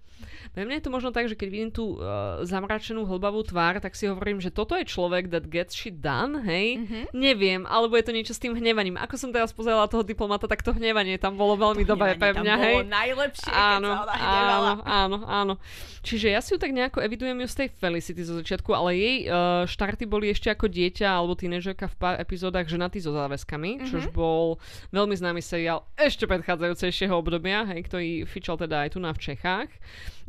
pre 0.54 0.66
mňa 0.66 0.82
je 0.82 0.86
to 0.86 0.94
možno 0.94 1.10
tak, 1.10 1.26
že 1.30 1.38
keď 1.38 1.48
vidím 1.50 1.72
tú 1.74 1.98
uh, 1.98 2.42
zamračenú 2.46 3.06
hlbavú 3.10 3.42
tvár, 3.42 3.82
tak 3.82 3.98
si 3.98 4.06
hovorím, 4.06 4.38
že 4.38 4.54
toto 4.54 4.78
je 4.78 4.86
človek 4.86 5.34
that 5.34 5.50
gets 5.50 5.74
shit 5.74 5.98
done, 5.98 6.42
hej? 6.46 6.82
Mm-hmm. 6.82 7.04
Neviem, 7.14 7.62
alebo 7.66 7.98
je 7.98 8.06
to 8.06 8.14
niečo 8.14 8.34
s 8.34 8.42
tým 8.42 8.54
hnevaním. 8.54 9.02
Ako 9.02 9.18
som 9.18 9.34
teraz 9.34 9.50
pozerala 9.54 9.90
toho 9.90 10.06
diplomata, 10.06 10.46
tak 10.46 10.62
to 10.62 10.74
hnevanie 10.74 11.18
tam 11.18 11.38
bolo 11.38 11.58
veľmi 11.58 11.84
dobré 11.86 12.18
pre 12.18 12.38
mňa, 12.38 12.56
hej? 12.58 12.76
Bolo 12.82 12.90
najlepšie, 12.90 13.50
áno, 13.50 13.90
keď 13.98 13.98
sa 13.98 13.98
ona 14.02 14.14
áno, 14.22 14.72
áno, 14.86 15.18
áno. 15.26 15.54
Čiže 16.02 16.34
ja 16.34 16.40
si 16.42 16.54
ju 16.54 16.58
tak 16.58 16.74
nejako 16.74 17.02
evidujem 17.02 17.38
ju 17.42 17.48
z 17.50 17.56
tej 17.66 17.68
Felicity 17.78 18.22
zo 18.26 18.34
začiatku, 18.42 18.70
ale 18.74 18.98
jej 18.98 19.11
uh, 19.28 19.64
štarty 19.68 20.08
boli 20.08 20.32
ešte 20.32 20.52
ako 20.52 20.72
dieťa 20.72 21.08
alebo 21.08 21.36
tínežerka 21.36 21.90
v 21.92 21.96
pár 22.00 22.16
epizódach 22.18 22.68
ženatý 22.68 23.04
so 23.04 23.12
záväzkami, 23.12 23.72
mm-hmm. 23.78 23.90
čož 23.90 24.10
bol 24.14 24.58
veľmi 24.96 25.16
známy 25.18 25.42
seriál 25.44 25.88
ešte 26.00 26.26
predchádzajúcejšieho 26.26 27.12
obdobia, 27.12 27.68
hej, 27.70 27.86
ktorý 27.88 28.10
fičal 28.24 28.56
teda 28.56 28.88
aj 28.88 28.96
tu 28.96 29.00
na 29.04 29.12
v 29.12 29.20
Čechách. 29.20 29.70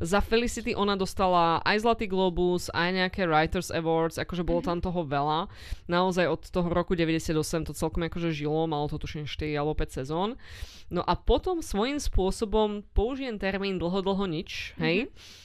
Za 0.02 0.18
Felicity 0.18 0.74
ona 0.74 0.98
dostala 0.98 1.62
aj 1.62 1.86
Zlatý 1.86 2.10
Globus, 2.10 2.72
aj 2.74 2.90
nejaké 2.90 3.28
Writers 3.28 3.70
Awards, 3.70 4.18
akože 4.18 4.42
bolo 4.42 4.64
mm-hmm. 4.64 4.82
tam 4.82 4.86
toho 4.90 5.00
veľa. 5.06 5.40
Naozaj 5.86 6.26
od 6.26 6.42
toho 6.50 6.68
roku 6.72 6.98
98 6.98 7.68
to 7.68 7.72
celkom 7.72 8.02
akože 8.08 8.34
žilo, 8.34 8.66
malo 8.66 8.90
to 8.90 8.98
tuším 8.98 9.28
4 9.28 9.54
alebo 9.54 9.78
5 9.78 9.98
sezón. 10.02 10.34
No 10.92 11.00
a 11.06 11.14
potom 11.16 11.62
svojím 11.62 12.02
spôsobom 12.02 12.84
použijem 12.92 13.38
termín 13.38 13.78
dlho, 13.80 14.02
dlho 14.04 14.26
nič, 14.28 14.76
hej. 14.76 15.08
Mm-hmm 15.08 15.41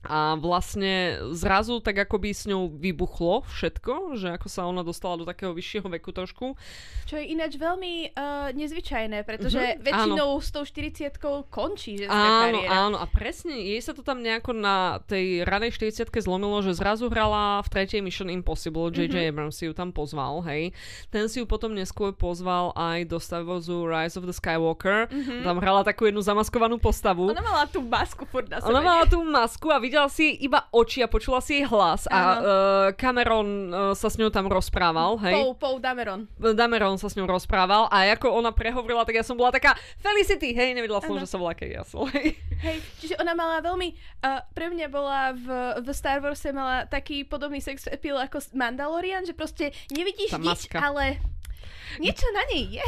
a 0.00 0.32
vlastne 0.40 1.20
zrazu 1.36 1.76
tak 1.84 2.08
akoby 2.08 2.32
s 2.32 2.48
ňou 2.48 2.72
vybuchlo 2.72 3.44
všetko, 3.44 4.16
že 4.16 4.32
ako 4.32 4.48
sa 4.48 4.64
ona 4.64 4.80
dostala 4.80 5.20
do 5.20 5.28
takého 5.28 5.52
vyššieho 5.52 5.84
veku 5.92 6.16
trošku. 6.16 6.56
Čo 7.04 7.20
je 7.20 7.36
ináč 7.36 7.60
veľmi 7.60 8.16
uh, 8.16 8.48
nezvyčajné, 8.56 9.28
pretože 9.28 9.60
uh-huh, 9.60 9.84
väčšinou 9.84 10.40
áno. 10.40 10.40
s 10.40 10.48
tou 10.48 10.64
40 10.64 11.20
končí 11.52 12.00
ženská 12.00 12.16
áno, 12.16 12.40
kariéra. 12.48 12.70
Áno, 12.72 12.96
a 12.96 13.04
presne, 13.12 13.60
jej 13.60 13.80
sa 13.84 13.92
to 13.92 14.00
tam 14.00 14.24
nejako 14.24 14.56
na 14.56 15.04
tej 15.04 15.44
ranej 15.44 15.76
40 15.76 16.08
zlomilo, 16.24 16.64
že 16.64 16.72
zrazu 16.72 17.12
hrala 17.12 17.60
v 17.60 17.68
tretej 17.68 18.00
Mission 18.00 18.32
Impossible, 18.32 18.88
J.J. 18.88 19.12
Uh-huh. 19.12 19.28
Abrams 19.28 19.60
si 19.60 19.68
ju 19.68 19.76
tam 19.76 19.92
pozval, 19.92 20.40
hej. 20.48 20.72
Ten 21.12 21.28
si 21.28 21.42
ju 21.42 21.46
potom 21.50 21.76
neskôr 21.76 22.16
pozval 22.16 22.72
aj 22.72 23.04
do 23.04 23.20
Star 23.20 23.44
Warsu 23.44 23.84
Rise 23.84 24.16
of 24.16 24.24
the 24.24 24.32
Skywalker. 24.32 25.12
Uh-huh. 25.12 25.44
Tam 25.44 25.60
hrala 25.60 25.84
takú 25.84 26.08
jednu 26.08 26.24
zamaskovanú 26.24 26.80
postavu. 26.80 27.28
Ona 27.28 27.44
mala 27.44 27.68
tú 27.68 27.84
masku 27.84 28.24
furt 28.24 28.48
na 28.48 28.64
sebe. 28.64 28.72
Ona 28.72 28.80
mala 28.80 29.04
tú 29.04 29.20
masku 29.20 29.68
a 29.68 29.79
videla 29.80 30.06
si 30.12 30.36
iba 30.44 30.68
oči 30.70 31.02
a 31.02 31.08
počula 31.08 31.40
si 31.40 31.60
jej 31.60 31.66
hlas 31.66 32.06
a 32.06 32.20
uh, 32.20 32.38
Cameron 32.94 33.48
uh, 33.72 33.76
sa 33.96 34.12
s 34.12 34.20
ňou 34.20 34.28
tam 34.28 34.46
rozprával, 34.46 35.18
hej? 35.26 35.34
Pou, 35.34 35.56
Pou 35.56 35.74
Dameron. 35.80 36.28
Dameron 36.36 37.00
sa 37.00 37.08
s 37.08 37.16
ňou 37.16 37.26
rozprával 37.26 37.88
a 37.88 38.06
ako 38.12 38.30
ona 38.30 38.52
prehovorila, 38.52 39.02
tak 39.02 39.18
ja 39.18 39.24
som 39.24 39.34
bola 39.34 39.50
taká 39.50 39.74
Felicity, 39.98 40.52
hej, 40.52 40.76
nevedela 40.76 41.00
som, 41.00 41.16
ano. 41.16 41.24
že 41.24 41.32
sa 41.32 41.40
volá 41.40 41.56
Kay 41.56 41.74
Russell, 41.74 42.06
hej. 42.12 42.36
Hej, 42.60 42.76
čiže 43.00 43.14
ona 43.16 43.32
mala 43.32 43.64
veľmi, 43.64 43.88
uh, 44.20 44.44
pre 44.52 44.68
mňa 44.68 44.86
bola 44.92 45.32
v, 45.32 45.48
v 45.80 45.88
Star 45.96 46.20
Warse 46.20 46.52
mala 46.52 46.84
taký 46.84 47.24
podobný 47.24 47.64
sex 47.64 47.88
appeal 47.88 48.20
ako 48.20 48.44
Mandalorian, 48.52 49.24
že 49.24 49.32
proste 49.32 49.72
nevidíš 49.88 50.36
nič, 50.36 50.68
ale 50.76 51.16
niečo 51.96 52.28
na 52.36 52.44
nej 52.52 52.78
je. 52.78 52.86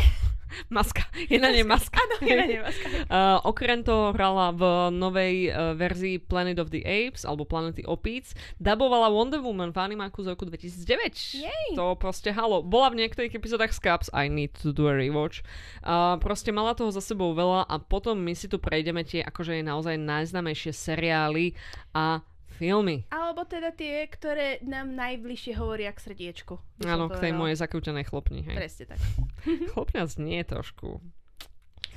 Maska. 0.77 1.05
Je 1.29 1.39
na 1.39 1.51
nej 1.51 1.65
maska. 1.65 1.97
Áno, 1.99 2.15
je 2.23 2.35
na 2.35 2.47
nej 2.47 2.61
maska. 2.61 2.87
uh, 2.89 3.39
okrem 3.51 3.81
toho 3.85 4.13
hrala 4.17 4.53
v 4.53 4.63
novej 4.95 5.35
uh, 5.51 5.73
verzii 5.77 6.21
Planet 6.23 6.59
of 6.61 6.71
the 6.71 6.83
Apes, 6.83 7.25
alebo 7.25 7.45
Planety 7.45 7.85
Opíc. 7.87 8.37
Dabovala 8.59 9.09
Wonder 9.13 9.41
Woman 9.41 9.73
v 9.73 9.79
animáku 9.81 10.23
z 10.25 10.33
roku 10.35 10.45
2009. 10.49 11.45
Jej. 11.45 11.67
To 11.77 11.97
proste 11.97 12.33
halo. 12.33 12.65
Bola 12.65 12.93
v 12.93 13.05
niektorých 13.05 13.35
epizódach 13.37 13.73
Scraps, 13.73 14.13
I 14.13 14.29
need 14.29 14.53
to 14.61 14.71
do 14.71 14.89
a 14.89 14.95
rewatch. 14.95 15.45
Uh, 15.83 16.17
proste 16.21 16.55
mala 16.55 16.77
toho 16.77 16.93
za 16.93 17.01
sebou 17.01 17.33
veľa 17.33 17.67
a 17.67 17.77
potom 17.81 18.19
my 18.19 18.33
si 18.37 18.47
tu 18.47 18.57
prejdeme 18.57 19.03
tie 19.03 19.25
akože 19.25 19.61
je 19.61 19.65
naozaj 19.65 19.97
najznamejšie 19.99 20.73
seriály 20.73 21.57
a 21.93 22.25
filmy. 22.55 23.09
Alebo 23.09 23.43
teda 23.49 23.73
tie, 23.73 24.05
ktoré 24.07 24.61
nám 24.63 24.93
najbližšie 24.95 25.57
hovoria 25.57 25.91
k 25.91 26.05
srdiečku. 26.05 26.61
Áno, 26.85 27.09
k 27.09 27.19
tej 27.19 27.33
mojej 27.33 27.57
zakrútenej 27.57 28.07
chlopni. 28.07 28.45
Hej. 28.45 28.57
Presne 28.57 28.85
tak. 28.95 29.01
Chlopňa 29.73 30.05
znie 30.07 30.41
trošku. 30.45 31.01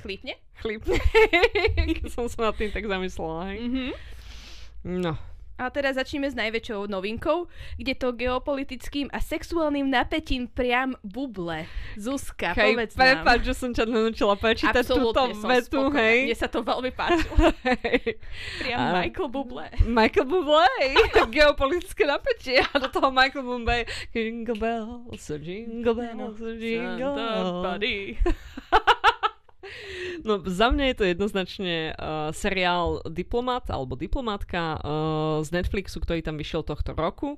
Chlípne? 0.02 0.38
Chlípne. 0.60 0.96
Keď 2.00 2.10
som 2.10 2.26
sa 2.26 2.50
nad 2.50 2.54
tým 2.56 2.70
tak 2.70 2.86
zamyslela. 2.86 3.52
Hej. 3.52 3.58
Mm-hmm. 3.66 3.90
No, 4.86 5.18
a 5.56 5.72
teraz 5.72 5.96
začneme 5.96 6.28
s 6.28 6.36
najväčšou 6.36 6.84
novinkou, 6.88 7.48
kde 7.80 7.92
to 7.96 8.12
geopolitickým 8.12 9.08
a 9.08 9.18
sexuálnym 9.24 9.88
napätím 9.88 10.48
priam 10.52 10.92
buble. 11.00 11.64
Zuzka, 11.96 12.52
hej, 12.52 12.76
povedz 12.76 12.92
nám. 12.94 13.24
Prepáč, 13.24 13.40
že 13.48 13.54
som 13.56 13.70
ťa 13.72 13.84
nenúčila 13.88 14.36
prečítať 14.36 14.84
túto 14.84 15.22
vetu, 15.48 15.80
hej. 15.96 16.28
Mne 16.28 16.36
sa 16.36 16.48
to 16.52 16.60
veľmi 16.60 16.92
páčilo. 16.92 17.52
priam 18.60 18.78
a... 18.78 19.00
Michael 19.00 19.28
Buble. 19.32 19.68
Michael 19.88 20.26
Buble, 20.28 20.68
geopolitické 21.36 22.04
napätie. 22.04 22.60
A 22.60 22.76
do 22.76 22.92
toho 22.92 23.08
Michael 23.08 23.44
Buble, 23.48 23.88
jingle 24.12 24.60
bells, 24.60 25.24
jingle 25.40 25.96
bells, 25.96 26.38
jingle 26.40 27.16
bells. 27.16 27.56
No 30.24 30.40
za 30.42 30.72
mňa 30.72 30.84
je 30.92 30.96
to 30.96 31.04
jednoznačne 31.06 31.74
uh, 31.92 32.30
seriál 32.32 33.04
Diplomat 33.06 33.68
alebo 33.68 33.94
Diplomatka 33.94 34.80
uh, 34.80 35.44
z 35.44 35.52
Netflixu, 35.52 36.00
ktorý 36.00 36.24
tam 36.24 36.40
vyšiel 36.40 36.64
tohto 36.64 36.96
roku. 36.96 37.36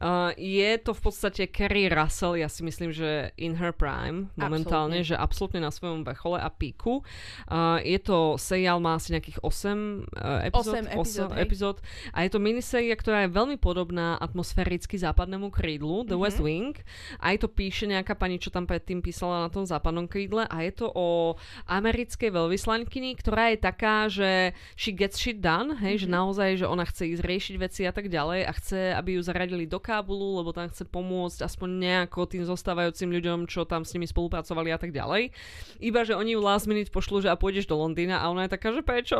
Uh, 0.00 0.32
je 0.36 0.80
to 0.80 0.96
v 0.96 1.00
podstate 1.00 1.42
Carrie 1.52 1.92
Russell, 1.92 2.36
ja 2.36 2.48
si 2.48 2.64
myslím, 2.64 2.88
že 2.92 3.36
in 3.36 3.56
her 3.60 3.72
prime 3.72 4.32
momentálne, 4.36 5.04
absolutne. 5.04 5.10
že 5.12 5.16
absolútne 5.16 5.60
na 5.60 5.72
svojom 5.72 6.06
vrchole 6.06 6.40
a 6.40 6.48
píku. 6.48 7.04
Uh, 7.48 7.80
je 7.84 8.00
to 8.00 8.40
seriál, 8.40 8.80
má 8.80 8.96
asi 8.96 9.12
nejakých 9.12 9.44
8 9.44 10.08
uh, 10.16 10.48
epizód, 10.48 10.72
8 10.72 10.96
epizód, 10.96 11.30
8 11.36 11.44
epizód 11.44 11.76
a 12.16 12.24
je 12.24 12.30
to 12.32 12.38
miniseria, 12.40 12.96
ktorá 12.96 13.28
je 13.28 13.30
veľmi 13.36 13.56
podobná 13.60 14.16
atmosféricky 14.18 14.96
západnému 14.96 15.52
krídlu, 15.52 16.04
The 16.04 16.16
mm-hmm. 16.16 16.22
West 16.22 16.40
Wing. 16.40 16.74
Aj 17.20 17.36
to 17.36 17.46
píše 17.48 17.84
nejaká 17.84 18.16
pani, 18.16 18.40
čo 18.40 18.48
tam 18.48 18.64
predtým 18.64 19.04
písala 19.04 19.44
na 19.44 19.50
tom 19.52 19.64
západnom 19.68 20.08
krídle 20.08 20.48
a 20.48 20.56
je 20.64 20.72
to 20.72 20.86
o 20.90 21.36
americkej 21.66 22.30
veľvyslankyni, 22.30 23.16
ktorá 23.18 23.52
je 23.52 23.58
taká, 23.58 23.96
že 24.06 24.56
she 24.76 24.94
gets 24.94 25.18
shit 25.18 25.40
done, 25.42 25.76
hej, 25.80 25.96
mm-hmm. 25.96 26.02
že 26.04 26.08
mhm. 26.08 26.14
naozaj, 26.14 26.50
že 26.62 26.66
ona 26.68 26.84
chce 26.86 27.02
ísť 27.16 27.22
riešiť 27.24 27.54
veci 27.60 27.82
a 27.84 27.92
tak 27.92 28.08
ďalej 28.12 28.40
a 28.46 28.52
chce, 28.56 28.80
aby 28.94 29.18
ju 29.18 29.20
zaradili 29.24 29.64
do 29.64 29.80
Kábulu, 29.80 30.40
lebo 30.40 30.54
tam 30.54 30.70
chce 30.70 30.86
pomôcť 30.86 31.44
aspoň 31.44 31.68
nejako 31.80 32.30
tým 32.30 32.44
zostávajúcim 32.46 33.10
ľuďom, 33.10 33.38
čo 33.50 33.66
tam 33.66 33.82
s 33.82 33.92
nimi 33.96 34.06
spolupracovali 34.06 34.70
a 34.70 34.78
tak 34.78 34.94
ďalej. 34.94 35.32
Iba, 35.80 36.00
že 36.06 36.16
oni 36.16 36.36
ju 36.36 36.40
last 36.40 36.70
minute 36.70 36.92
pošlu, 36.92 37.24
že 37.24 37.32
a 37.32 37.36
pôjdeš 37.38 37.66
do 37.66 37.78
Londýna 37.78 38.20
a 38.20 38.30
ona 38.30 38.46
je 38.46 38.54
taká, 38.54 38.74
že 38.74 38.84
prečo, 38.84 39.18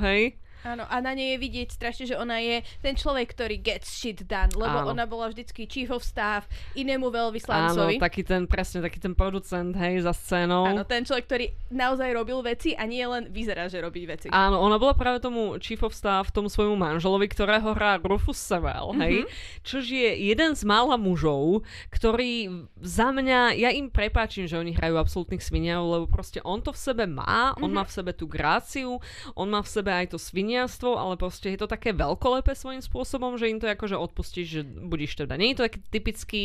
hej. 0.00 0.38
Áno, 0.64 0.88
a 0.88 0.96
na 1.04 1.12
nej 1.12 1.36
je 1.36 1.38
vidieť 1.44 1.68
strašne, 1.76 2.08
že 2.08 2.16
ona 2.16 2.40
je 2.40 2.64
ten 2.80 2.96
človek, 2.96 3.36
ktorý 3.36 3.60
gets 3.60 3.84
shit 3.92 4.24
done, 4.24 4.48
lebo 4.56 4.88
Áno. 4.88 4.96
ona 4.96 5.04
bola 5.04 5.28
vždycky 5.28 5.68
chief 5.68 5.92
of 5.92 6.00
staff 6.00 6.48
inému 6.72 7.12
veľvyslancovi. 7.12 8.00
Áno, 8.00 8.02
taký 8.02 8.24
ten, 8.24 8.48
presne, 8.48 8.80
taký 8.80 8.96
ten 8.96 9.12
producent, 9.12 9.76
hej, 9.76 10.00
za 10.00 10.16
scénou. 10.16 10.64
Áno, 10.64 10.88
ten 10.88 11.04
človek, 11.04 11.24
ktorý 11.28 11.46
naozaj 11.68 12.08
robil 12.16 12.40
veci 12.40 12.72
a 12.72 12.88
nie 12.88 13.04
len 13.04 13.28
vyzerá, 13.28 13.68
že 13.68 13.76
robí 13.84 14.08
veci. 14.08 14.32
Áno, 14.32 14.56
ona 14.64 14.80
bola 14.80 14.96
práve 14.96 15.20
tomu 15.20 15.60
chief 15.60 15.84
of 15.84 15.92
staff, 15.92 16.32
tomu 16.32 16.48
svojmu 16.48 16.80
manželovi, 16.80 17.28
ktorého 17.28 17.76
hrá 17.76 18.00
Rufus 18.00 18.40
Sewell, 18.40 18.96
hej, 19.04 19.28
mm-hmm. 19.28 19.60
čož 19.68 19.84
je 19.84 20.10
jeden 20.32 20.56
z 20.56 20.64
mála 20.64 20.96
mužov, 20.96 21.60
ktorý 21.92 22.64
za 22.80 23.12
mňa, 23.12 23.52
ja 23.60 23.68
im 23.68 23.92
prepáčim, 23.92 24.48
že 24.48 24.56
oni 24.56 24.72
hrajú 24.72 24.96
absolútnych 24.96 25.44
sviniav, 25.44 25.84
lebo 25.84 26.08
proste 26.08 26.40
on 26.40 26.64
to 26.64 26.72
v 26.72 26.80
sebe 26.80 27.04
má, 27.04 27.52
on 27.60 27.68
mm-hmm. 27.68 27.76
má 27.76 27.82
v 27.84 27.92
sebe 27.92 28.16
tú 28.16 28.24
gráciu, 28.24 28.96
on 29.36 29.52
má 29.52 29.60
v 29.60 29.68
sebe 29.68 29.92
aj 29.92 30.16
to 30.16 30.18
svinia 30.18 30.53
sviniarstvo, 30.54 30.94
ale 30.94 31.18
proste 31.18 31.50
je 31.50 31.58
to 31.58 31.66
také 31.66 31.90
veľkolepé 31.90 32.54
svojím 32.54 32.78
spôsobom, 32.78 33.34
že 33.34 33.50
im 33.50 33.58
to 33.58 33.66
akože 33.66 33.98
odpustíš, 33.98 34.46
že 34.46 34.62
budíš 34.62 35.18
teda. 35.18 35.34
Nie 35.34 35.50
je 35.50 35.58
to 35.58 35.66
taký 35.66 35.80
typický 35.90 36.42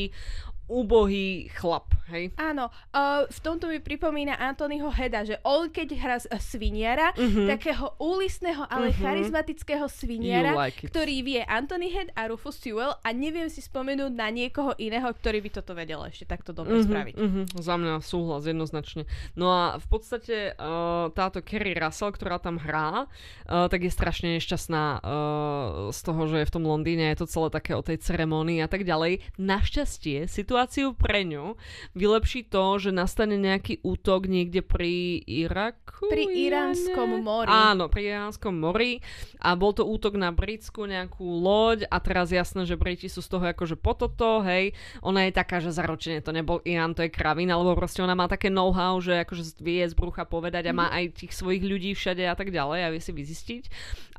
úbohý 0.69 1.49
chlap, 1.57 1.89
hej? 2.13 2.29
Áno, 2.37 2.69
uh, 2.69 3.25
v 3.25 3.39
tomto 3.41 3.65
mi 3.65 3.81
pripomína 3.81 4.37
Antonyho 4.37 4.93
Heda, 4.93 5.25
že 5.25 5.41
on 5.41 5.73
keď 5.73 5.87
hrá 5.97 6.17
sviniara, 6.21 7.11
uh-huh. 7.17 7.49
takého 7.49 7.97
úlisného, 7.97 8.69
ale 8.69 8.93
uh-huh. 8.93 9.01
charizmatického 9.01 9.89
sviniara, 9.89 10.53
like 10.53 10.85
ktorý 10.85 11.25
vie 11.25 11.41
Anthony 11.41 11.89
Head 11.89 12.13
a 12.13 12.29
Rufus 12.29 12.61
Sewell 12.61 12.93
a 13.01 13.09
neviem 13.09 13.49
si 13.49 13.65
spomenúť 13.65 14.13
na 14.13 14.29
niekoho 14.29 14.77
iného, 14.77 15.09
ktorý 15.09 15.41
by 15.41 15.49
toto 15.49 15.73
vedel 15.73 16.05
ešte 16.05 16.29
takto 16.29 16.53
dobre 16.53 16.77
uh-huh, 16.77 16.85
spraviť. 16.85 17.15
Uh-huh. 17.17 17.43
Za 17.57 17.75
mňa 17.81 18.05
súhlas 18.05 18.45
jednoznačne. 18.45 19.09
No 19.33 19.49
a 19.49 19.81
v 19.81 19.87
podstate 19.89 20.53
uh, 20.53 21.09
táto 21.17 21.41
Kerry 21.41 21.73
Russell, 21.73 22.13
ktorá 22.13 22.37
tam 22.37 22.61
hrá, 22.61 23.09
uh, 23.09 23.65
tak 23.65 23.81
je 23.81 23.89
strašne 23.89 24.37
nešťastná 24.37 25.01
uh, 25.01 25.89
z 25.89 25.99
toho, 26.05 26.21
že 26.29 26.45
je 26.45 26.47
v 26.47 26.53
tom 26.53 26.69
Londýne, 26.69 27.09
je 27.09 27.25
to 27.25 27.27
celé 27.27 27.49
také 27.49 27.73
o 27.73 27.81
tej 27.81 27.97
ceremonii 27.97 28.61
a 28.61 28.69
tak 28.69 28.85
ďalej. 28.85 29.25
Našťastie 29.41 30.29
situácia 30.29 30.58
situáciu 30.59 30.91
pre 30.91 31.23
ňu 31.23 31.55
vylepší 31.95 32.43
to, 32.51 32.83
že 32.83 32.91
nastane 32.91 33.39
nejaký 33.39 33.79
útok 33.79 34.27
niekde 34.27 34.59
pri 34.59 35.23
Iraku. 35.23 36.11
Pri 36.11 36.27
Iránskom 36.27 37.23
mori. 37.23 37.47
Áno, 37.47 37.87
pri 37.87 38.11
Iránskom 38.11 38.59
mori. 38.59 38.99
A 39.39 39.55
bol 39.55 39.71
to 39.71 39.87
útok 39.87 40.19
na 40.19 40.35
britskú 40.35 40.83
nejakú 40.83 41.23
loď 41.23 41.87
a 41.87 42.03
teraz 42.03 42.35
jasné, 42.35 42.67
že 42.67 42.75
Briti 42.75 43.07
sú 43.07 43.23
z 43.23 43.31
toho 43.31 43.47
akože 43.47 43.79
pototo, 43.79 44.43
hej. 44.43 44.75
Ona 44.99 45.31
je 45.31 45.31
taká, 45.31 45.63
že 45.63 45.71
zaročenie 45.71 46.19
to 46.19 46.35
nebol 46.35 46.59
Irán, 46.67 46.91
to 46.91 47.07
je 47.07 47.11
kravina, 47.11 47.55
lebo 47.55 47.79
proste 47.79 48.03
ona 48.03 48.19
má 48.19 48.27
také 48.27 48.51
know-how, 48.51 48.99
že 48.99 49.23
akože 49.23 49.63
vie 49.63 49.87
z 49.87 49.95
brucha 49.95 50.27
povedať 50.27 50.67
a 50.67 50.75
má 50.75 50.91
mhm. 50.91 50.95
aj 50.99 51.05
tých 51.23 51.33
svojich 51.39 51.63
ľudí 51.63 51.95
všade 51.95 52.27
a 52.27 52.35
tak 52.35 52.51
ďalej 52.51 52.79
a 52.83 52.91
vie 52.91 52.99
si 52.99 53.15
vyzistiť. 53.15 53.63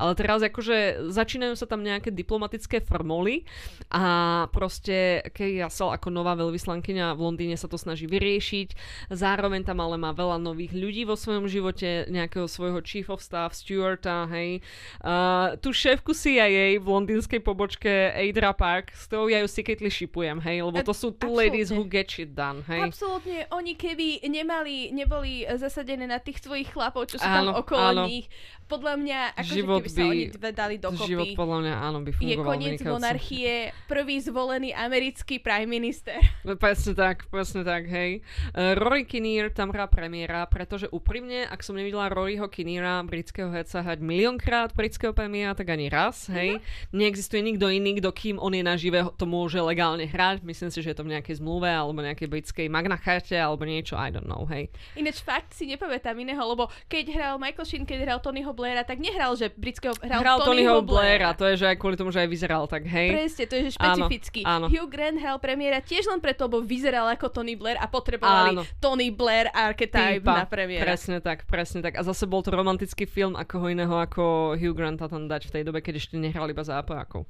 Ale 0.01 0.17
teraz 0.17 0.41
akože 0.41 1.13
začínajú 1.13 1.53
sa 1.53 1.69
tam 1.69 1.85
nejaké 1.85 2.09
diplomatické 2.09 2.81
formoly 2.81 3.45
a 3.93 4.47
proste 4.49 5.21
Kay 5.37 5.61
Russell 5.61 5.93
ako 5.93 6.09
nová 6.09 6.30
nová 6.31 6.47
veľvyslankyňa 6.47 7.19
v 7.19 7.21
Londýne 7.27 7.59
sa 7.59 7.67
to 7.67 7.75
snaží 7.75 8.07
vyriešiť. 8.07 8.79
Zároveň 9.11 9.67
tam 9.67 9.83
ale 9.83 9.99
má 9.99 10.15
veľa 10.15 10.39
nových 10.39 10.71
ľudí 10.71 11.03
vo 11.03 11.19
svojom 11.19 11.51
živote, 11.51 12.07
nejakého 12.07 12.47
svojho 12.47 12.79
chief 12.87 13.11
of 13.11 13.19
staff, 13.19 13.51
Stuarta, 13.51 14.31
hej. 14.31 14.63
Uh, 15.03 15.59
tú 15.59 15.75
šéfku 15.75 16.15
CIA 16.15 16.79
v 16.79 16.87
londýnskej 16.87 17.43
pobočke 17.43 18.15
Adra 18.15 18.55
Park, 18.55 18.95
s 18.95 19.11
ktorou 19.11 19.27
ja 19.27 19.43
ju 19.43 19.51
secretly 19.51 19.91
shipujem, 19.91 20.39
hej, 20.39 20.63
lebo 20.63 20.79
to 20.87 20.95
sú 20.95 21.11
two 21.11 21.35
Absolutne. 21.35 21.41
ladies 21.43 21.69
who 21.75 21.83
get 21.83 22.07
shit 22.07 22.31
done, 22.31 22.63
hej. 22.71 22.95
Absolútne, 22.95 23.51
oni 23.51 23.75
keby 23.75 24.23
nemali, 24.31 24.95
neboli 24.95 25.43
zasadené 25.59 26.07
na 26.07 26.23
tých 26.23 26.39
svojich 26.39 26.71
chlapov, 26.71 27.11
čo 27.11 27.19
sú 27.19 27.27
áno, 27.27 27.59
tam 27.59 27.67
okolo 27.67 27.83
áno. 27.91 28.05
nich, 28.07 28.31
podľa 28.71 28.95
mňa, 29.03 29.19
ako 29.35 29.51
život 29.51 29.83
keby 29.83 29.91
by, 29.91 29.91
sa 29.91 30.03
oni 30.07 30.25
dve 30.31 30.51
dali 30.55 30.77
dokopy. 30.79 31.11
Život 31.11 31.27
podľa 31.35 31.59
mňa 31.67 31.75
áno 31.75 31.99
by 32.07 32.11
fungoval. 32.15 32.31
Je 32.31 32.37
koniec 32.39 32.79
monarchie, 32.87 33.53
prvý 33.91 34.17
zvolený 34.23 34.71
americký 34.71 35.43
prime 35.43 35.67
minister. 35.67 36.20
No, 36.41 36.57
presne 36.57 36.97
tak, 36.97 37.29
presne 37.29 37.63
tak, 37.63 37.85
hej. 37.91 38.25
Uh, 38.57 38.73
Rory 38.79 39.05
Kinnear 39.05 39.53
tam 39.53 39.71
hrá 39.71 39.85
premiéra, 39.85 40.49
pretože 40.49 40.89
úprimne, 40.89 41.45
ak 41.45 41.61
som 41.61 41.77
nevidela 41.77 42.09
Roryho 42.09 42.49
Kinneara, 42.49 43.05
britského 43.05 43.53
heca, 43.53 43.85
hrať 43.85 44.01
miliónkrát 44.01 44.73
britského 44.73 45.13
premiéra, 45.13 45.53
tak 45.53 45.69
ani 45.69 45.93
raz, 45.93 46.33
hej. 46.33 46.57
Mm-hmm. 46.57 46.97
Neexistuje 46.97 47.41
nikto 47.45 47.67
iný, 47.69 48.01
kto 48.01 48.11
kým 48.11 48.37
on 48.41 48.57
je 48.57 48.65
nažive, 48.65 49.05
to 49.21 49.25
môže 49.29 49.61
legálne 49.61 50.09
hrať. 50.09 50.43
Myslím 50.43 50.73
si, 50.73 50.81
že 50.81 50.93
je 50.93 50.97
to 50.97 51.05
v 51.05 51.13
nejakej 51.17 51.39
zmluve 51.39 51.69
alebo 51.69 52.01
nejakej 52.01 52.29
britskej 52.29 52.67
Magna 52.73 52.97
Charte 52.97 53.37
alebo 53.37 53.69
niečo, 53.69 53.95
I 54.01 54.09
don't 54.09 54.27
know, 54.27 54.49
hej. 54.49 54.73
Ináč 54.97 55.21
fakt 55.21 55.53
si 55.53 55.69
nepamätám 55.69 56.17
iného, 56.19 56.41
lebo 56.43 56.73
keď 56.89 57.05
hral 57.13 57.35
Michael 57.39 57.67
Sheen, 57.69 57.85
keď 57.87 58.09
hral 58.09 58.19
Tonyho 58.19 58.51
Blaira, 58.57 58.83
tak 58.83 58.99
nehral, 58.99 59.37
že 59.39 59.53
britského, 59.55 59.95
hral, 60.01 60.21
hral 60.25 60.39
Tonyho, 60.43 60.51
Tonyho 60.51 60.79
Blaira. 60.83 61.31
Blaira. 61.31 61.39
To 61.39 61.45
je, 61.47 61.55
že 61.61 61.67
aj 61.71 61.77
kvôli 61.79 61.97
tomu, 61.97 62.11
že 62.11 62.27
aj 62.27 62.29
vyzeral 62.29 62.65
tak, 62.67 62.85
hej. 62.85 63.09
Presne, 63.15 63.45
to 63.47 63.55
je 63.55 63.63
že 63.69 63.73
špecifický. 63.79 64.41
Áno, 64.43 64.67
áno. 64.67 64.75
Hugh 64.75 64.91
Grant 64.91 65.19
hral 65.23 65.39
premiéra 65.39 65.79
tiež 65.79 66.10
len 66.11 66.21
preto, 66.21 66.51
lebo 66.51 66.59
vyzeral 66.61 67.07
ako 67.15 67.31
Tony 67.31 67.55
Blair 67.55 67.79
a 67.79 67.87
potrebovali 67.87 68.59
Áno. 68.59 68.63
Tony 68.83 69.15
Blair 69.15 69.49
archetype 69.55 70.21
Týpa. 70.21 70.45
na 70.45 70.47
premiéra. 70.47 70.85
Presne 70.85 71.23
tak, 71.23 71.47
presne 71.47 71.81
tak. 71.81 71.95
A 71.95 72.03
zase 72.03 72.27
bol 72.27 72.43
to 72.43 72.51
romantický 72.51 73.07
film, 73.07 73.39
ako 73.39 73.55
ho 73.63 73.67
iného 73.71 73.95
ako 73.95 74.55
Hugh 74.59 74.75
Granta 74.75 75.07
tam 75.07 75.31
dať 75.31 75.49
v 75.49 75.53
tej 75.59 75.63
dobe, 75.67 75.79
keď 75.85 76.03
ešte 76.03 76.19
nehral 76.19 76.51
iba 76.51 76.63
zápojakov. 76.65 77.29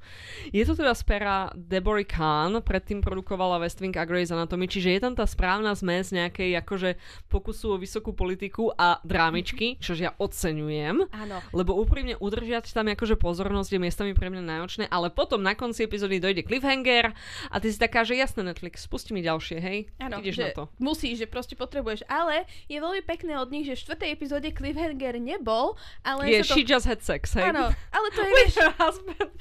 Je 0.51 0.65
to 0.65 0.73
teda 0.73 0.97
z 0.97 1.03
pera 1.05 1.53
Deborah 1.53 2.07
Khan, 2.07 2.63
predtým 2.63 3.05
produkovala 3.05 3.61
West 3.61 3.83
Wing 3.83 3.93
a 3.97 4.05
Grey's 4.07 4.31
Anatomy, 4.31 4.71
čiže 4.71 4.97
je 4.97 5.01
tam 5.03 5.13
tá 5.19 5.27
správna 5.27 5.75
zmes 5.77 6.15
nejakej 6.15 6.57
akože 6.63 6.91
pokusu 7.27 7.75
o 7.75 7.81
vysokú 7.81 8.15
politiku 8.15 8.71
a 8.77 9.03
drámičky, 9.03 9.77
čož 9.83 9.99
ja 10.07 10.11
oceňujem. 10.17 11.11
Áno. 11.11 11.37
Lebo 11.51 11.75
úprimne 11.75 12.15
udržiať 12.21 12.71
tam 12.71 12.87
akože 12.87 13.19
pozornosť 13.19 13.71
je 13.75 13.81
miestami 13.83 14.13
pre 14.15 14.31
mňa 14.31 14.43
náročné, 14.47 14.85
ale 14.87 15.11
potom 15.11 15.43
na 15.43 15.59
konci 15.59 15.85
epizódy 15.85 16.23
dojde 16.23 16.47
cliffhanger 16.47 17.11
a 17.51 17.57
ty 17.59 17.67
si 17.73 17.79
taká, 17.81 18.07
že 18.07 18.15
jasné 18.15 18.47
Netflix, 18.47 18.70
spusti 18.77 19.11
mi 19.17 19.25
ďalšie, 19.25 19.59
hej? 19.59 19.89
Áno, 19.99 20.21
Ideš 20.21 20.37
na 20.39 20.49
to. 20.55 20.65
musíš, 20.79 21.25
že 21.25 21.27
proste 21.27 21.55
potrebuješ. 21.57 22.05
Ale 22.07 22.47
je 22.71 22.79
veľmi 22.79 23.03
pekné 23.07 23.39
od 23.39 23.49
nich, 23.49 23.67
že 23.67 23.75
v 23.79 23.83
štvrtej 23.87 24.11
epizóde 24.11 24.49
cliffhanger 24.53 25.17
nebol, 25.19 25.79
ale... 26.05 26.29
Je, 26.29 26.45
to... 26.45 26.55
she 26.55 26.63
just 26.63 26.87
had 26.87 27.01
sex, 27.01 27.35
hej? 27.35 27.51
Áno, 27.51 27.73
ale 27.73 28.07
to 28.15 28.23
je... 28.27 28.31
vieš, 28.31 28.55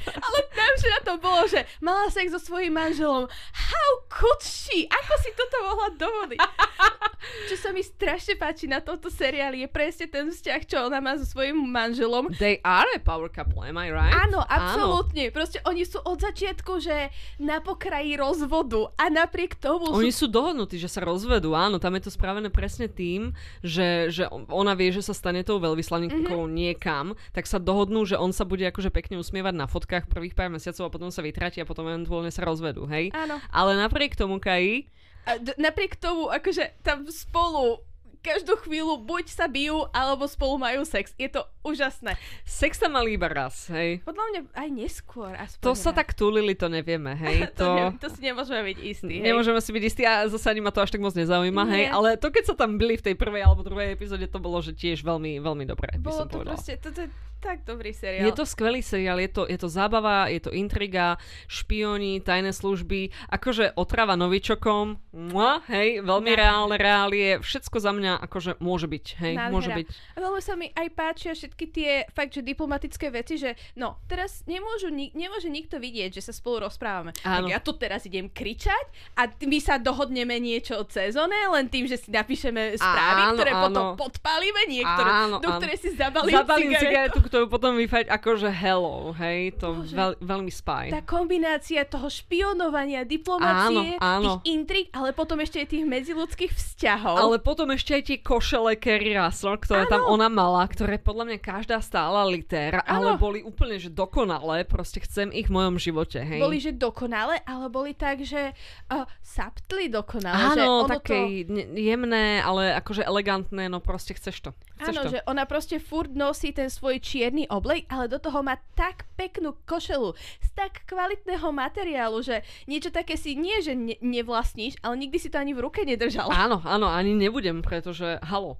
ale 0.07 0.37
najlepšie 0.55 0.89
na 0.89 1.01
to 1.03 1.13
bolo, 1.19 1.41
že 1.45 1.59
mala 1.83 2.07
sex 2.09 2.31
so 2.31 2.39
svojím 2.39 2.73
manželom. 2.77 3.27
How 3.53 3.89
could 4.07 4.41
she? 4.41 4.87
Ako 4.87 5.13
si 5.19 5.29
toto 5.35 5.57
mohla 5.65 5.89
dovoliť? 5.97 6.39
čo 7.49 7.55
sa 7.59 7.69
mi 7.75 7.83
strašne 7.83 8.39
páči 8.39 8.65
na 8.69 8.79
tomto 8.79 9.11
seriáli 9.11 9.65
je 9.65 9.69
presne 9.69 10.07
ten 10.07 10.31
vzťah, 10.31 10.61
čo 10.63 10.87
ona 10.87 11.03
má 11.03 11.19
so 11.19 11.27
svojím 11.27 11.67
manželom. 11.67 12.31
They 12.39 12.63
are 12.63 12.87
a 12.95 13.01
power 13.01 13.27
couple, 13.27 13.65
am 13.67 13.75
I 13.75 13.91
right? 13.91 14.13
Áno, 14.13 14.39
absolútne. 14.45 15.29
Áno. 15.29 15.35
Proste 15.35 15.59
oni 15.67 15.83
sú 15.83 15.99
od 15.99 16.17
začiatku, 16.21 16.79
že 16.79 17.11
na 17.41 17.59
pokraji 17.59 18.15
rozvodu 18.15 18.95
a 18.95 19.08
napriek 19.09 19.57
tomu 19.57 19.91
Oni 19.91 20.13
sú... 20.13 20.25
sú 20.25 20.33
dohodnutí, 20.33 20.77
že 20.77 20.87
sa 20.89 21.03
rozvedú, 21.03 21.57
áno. 21.57 21.81
Tam 21.81 21.93
je 21.97 22.07
to 22.07 22.11
spravené 22.13 22.47
presne 22.53 22.87
tým, 22.87 23.33
že, 23.65 24.09
že 24.13 24.29
ona 24.29 24.73
vie, 24.77 24.93
že 24.93 25.03
sa 25.03 25.17
stane 25.17 25.41
tou 25.43 25.59
veľvyslanníkou 25.59 26.39
mm-hmm. 26.45 26.57
niekam, 26.57 27.17
tak 27.33 27.49
sa 27.49 27.57
dohodnú, 27.57 28.05
že 28.05 28.15
on 28.15 28.29
sa 28.31 28.45
bude 28.45 28.63
akože 28.63 28.93
pekne 28.93 29.19
usmievať 29.19 29.53
na 29.57 29.65
fotkách 29.65 30.07
prvých 30.07 30.37
pár 30.37 30.53
mesiacov 30.53 30.87
a 30.87 30.93
potom 30.93 31.09
sa 31.09 31.25
vytratia 31.25 31.65
a 31.65 31.69
potom 31.69 31.89
eventuálne 31.89 32.31
sa 32.31 32.45
rozvedú, 32.45 32.87
hej? 32.87 33.11
Áno. 33.11 33.41
Ale 33.51 33.75
napriek 33.75 34.15
tomu, 34.15 34.37
Kai, 34.39 34.87
a 35.29 35.37
d- 35.37 35.57
napriek 35.59 35.99
tomu, 35.99 36.31
akože 36.31 36.81
tam 36.81 37.05
spolu 37.11 37.83
každú 38.19 38.59
chvíľu 38.61 38.99
buď 38.99 39.25
sa 39.31 39.47
bijú, 39.47 39.87
alebo 39.91 40.27
spolu 40.27 40.59
majú 40.59 40.83
sex. 40.83 41.15
Je 41.15 41.31
to 41.31 41.47
úžasné. 41.63 42.19
Sex 42.43 42.75
tam 42.77 42.99
mali 42.99 43.15
iba 43.15 43.27
raz, 43.27 43.71
hej? 43.71 44.03
Podľa 44.03 44.23
mňa 44.29 44.39
aj 44.53 44.69
neskôr. 44.69 45.31
Aspoň 45.35 45.63
to 45.63 45.71
raz. 45.71 45.79
sa 45.79 45.91
tak 45.91 46.11
tulili, 46.13 46.53
to 46.53 46.67
nevieme, 46.67 47.15
hej? 47.15 47.47
to, 47.57 47.63
to, 47.63 47.67
ne, 47.71 47.83
to 47.95 48.07
si 48.11 48.19
nemôžeme 48.19 48.61
byť 48.75 48.77
istí, 48.83 49.15
hej? 49.19 49.25
Nemôžeme 49.25 49.59
si 49.63 49.71
byť 49.71 49.83
istí 49.83 50.03
a 50.03 50.27
zase 50.27 50.47
ani 50.51 50.61
ma 50.63 50.71
to 50.71 50.83
až 50.83 50.91
tak 50.91 51.01
moc 51.01 51.15
nezaujíma, 51.15 51.63
Nie. 51.67 51.73
hej? 51.73 51.85
Ale 51.89 52.09
to, 52.19 52.27
keď 52.29 52.43
sa 52.51 52.55
tam 52.59 52.75
byli 52.75 52.99
v 52.99 53.05
tej 53.11 53.15
prvej 53.15 53.41
alebo 53.43 53.63
druhej 53.63 53.95
epizóde, 53.95 54.27
to 54.27 54.39
bolo, 54.39 54.59
že 54.59 54.75
tiež 54.75 55.01
veľmi, 55.01 55.39
veľmi 55.39 55.63
dobré, 55.63 55.95
Bolo 55.97 56.27
to 56.27 56.39
povedala. 56.43 56.55
proste, 56.59 56.75
to, 56.79 56.91
to, 56.91 57.07
tak 57.39 57.63
dobrý 57.63 57.95
seriál. 57.95 58.27
Je 58.27 58.35
to 58.35 58.43
skvelý 58.43 58.83
seriál, 58.83 59.15
je 59.23 59.31
to, 59.31 59.47
je 59.47 59.55
to 59.55 59.71
zábava, 59.71 60.27
je 60.27 60.43
to 60.43 60.51
intriga, 60.51 61.15
špioni, 61.47 62.19
tajné 62.19 62.51
služby, 62.51 63.15
akože 63.31 63.79
otrava 63.79 64.19
novičokom, 64.19 64.99
mua, 65.15 65.63
hej, 65.71 66.03
veľmi 66.03 66.31
Nádhera. 66.35 66.43
reálne 66.43 66.75
reálie, 66.75 67.29
všetko 67.39 67.77
za 67.79 67.91
mňa 67.95 68.11
akože 68.27 68.51
môže 68.59 68.91
byť, 68.91 69.05
hej, 69.23 69.33
Nádhera. 69.39 69.53
môže 69.55 69.71
byť. 69.71 69.87
A 69.89 70.17
veľmi 70.19 70.41
sa 70.43 70.53
mi 70.59 70.67
aj 70.75 70.87
páčia 70.91 71.31
všetky 71.31 71.65
tie 71.71 71.91
fakt, 72.11 72.35
že 72.35 72.43
diplomatické 72.43 73.07
veci, 73.07 73.39
že 73.39 73.55
no, 73.79 74.03
teraz 74.11 74.43
nemôžu, 74.43 74.91
nemôže 74.91 75.47
nikto 75.47 75.79
vidieť, 75.79 76.19
že 76.19 76.27
sa 76.27 76.35
spolu 76.35 76.67
rozprávame. 76.67 77.15
Áno. 77.23 77.47
Tak 77.47 77.55
ja 77.55 77.59
tu 77.63 77.71
teraz 77.79 78.03
idem 78.03 78.27
kričať 78.27 79.15
a 79.15 79.31
my 79.31 79.59
sa 79.63 79.79
dohodneme 79.79 80.35
niečo 80.43 80.75
o 80.75 80.83
sezóne, 80.83 81.39
len 81.55 81.71
tým, 81.71 81.87
že 81.87 81.95
si 81.95 82.11
napíšeme 82.11 82.75
správy, 82.75 83.21
áno, 83.31 83.35
ktoré 83.39 83.51
áno. 83.55 83.63
potom 83.63 83.83
podpálime, 83.95 84.61
niektoré, 84.67 85.09
áno, 85.09 85.39
do 85.39 85.47
áno. 85.47 85.59
ktoré 85.63 85.73
si 85.79 85.95
zabalím, 85.95 86.35
zabalím 86.35 86.71
cigaretu 86.75 87.19
ktorú 87.29 87.45
potom 87.45 87.77
vyfať 87.77 88.09
akože 88.09 88.49
hello, 88.49 89.13
hej, 89.13 89.53
to 89.61 89.85
veľ, 89.85 90.17
veľmi 90.17 90.49
spaj. 90.49 90.89
Tá 90.89 91.05
kombinácia 91.05 91.85
toho 91.85 92.09
špionovania, 92.09 93.05
diplomácie, 93.05 94.01
áno, 94.01 94.01
áno. 94.01 94.23
tých 94.41 94.57
intrik, 94.57 94.87
ale 94.97 95.13
potom 95.13 95.37
ešte 95.37 95.61
aj 95.61 95.67
tých 95.69 95.85
medziludských 95.85 96.51
vzťahov. 96.51 97.15
Ale 97.21 97.37
potom 97.37 97.69
ešte 97.69 97.93
aj 97.93 98.03
tie 98.09 98.17
košele 98.17 98.73
Kerry 98.81 99.13
Russell, 99.13 99.61
ktoré 99.61 99.85
áno. 99.85 99.91
tam 99.93 100.01
ona 100.09 100.27
mala, 100.27 100.65
ktoré 100.65 100.97
podľa 100.97 101.29
mňa 101.29 101.39
každá 101.39 101.77
stála 101.85 102.25
litér, 102.25 102.81
ale 102.81 103.13
boli 103.21 103.45
úplne, 103.45 103.77
že 103.77 103.93
dokonalé, 103.93 104.65
proste 104.65 104.97
chcem 105.05 105.29
ich 105.29 105.47
v 105.47 105.53
mojom 105.53 105.77
živote, 105.77 106.17
hej. 106.17 106.41
Boli, 106.41 106.57
že 106.57 106.73
dokonalé, 106.73 107.45
ale 107.45 107.69
boli 107.69 107.93
tak, 107.93 108.25
že 108.25 108.57
uh, 108.89 109.05
saptli 109.21 109.91
dokonalé. 109.93 110.57
Áno, 110.57 110.89
že 110.89 110.97
také 110.97 111.45
to... 111.45 111.53
jemné, 111.77 112.41
ale 112.41 112.73
akože 112.73 113.05
elegantné, 113.05 113.69
no 113.69 113.77
proste 113.77 114.17
chceš 114.17 114.49
to. 114.49 114.49
Chceš 114.79 114.95
áno, 114.95 115.01
to. 115.05 115.11
že 115.13 115.19
ona 115.27 115.43
proste 115.43 115.77
furt 115.77 116.15
nosí 116.15 116.55
ten 116.55 116.71
svoj 116.71 117.03
či 117.03 117.18
čierny 117.19 117.51
oblek, 117.51 117.83
ale 117.91 118.07
do 118.07 118.15
toho 118.15 118.39
má 118.39 118.55
tak 118.79 119.03
peknú 119.19 119.51
košelu 119.67 120.15
z 120.39 120.49
tak 120.55 120.87
kvalitného 120.87 121.51
materiálu, 121.51 122.23
že 122.23 122.47
niečo 122.63 122.95
také 122.95 123.19
si 123.19 123.35
nie, 123.35 123.59
že 123.59 123.75
ne- 123.75 123.99
nevlastníš, 123.99 124.79
ale 124.79 124.95
nikdy 125.03 125.19
si 125.19 125.27
to 125.27 125.35
ani 125.35 125.51
v 125.51 125.67
ruke 125.67 125.83
nedržal. 125.83 126.31
Áno, 126.31 126.63
áno, 126.63 126.87
ani 126.87 127.11
nebudem, 127.11 127.59
pretože 127.59 128.23
halo. 128.23 128.55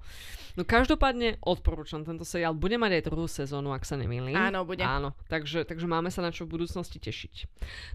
No 0.60 0.68
každopádne 0.68 1.40
odporúčam 1.40 2.04
tento 2.04 2.28
seriál. 2.28 2.52
Bude 2.52 2.76
mať 2.76 3.00
aj 3.00 3.02
druhú 3.08 3.24
sezónu, 3.24 3.72
ak 3.72 3.88
sa 3.88 3.96
nemýlim. 3.96 4.36
Áno, 4.36 4.68
bude. 4.68 4.84
Áno, 4.84 5.16
takže, 5.32 5.64
takže 5.64 5.88
máme 5.88 6.12
sa 6.12 6.20
na 6.20 6.34
čo 6.34 6.44
v 6.44 6.60
budúcnosti 6.60 7.00
tešiť. 7.00 7.48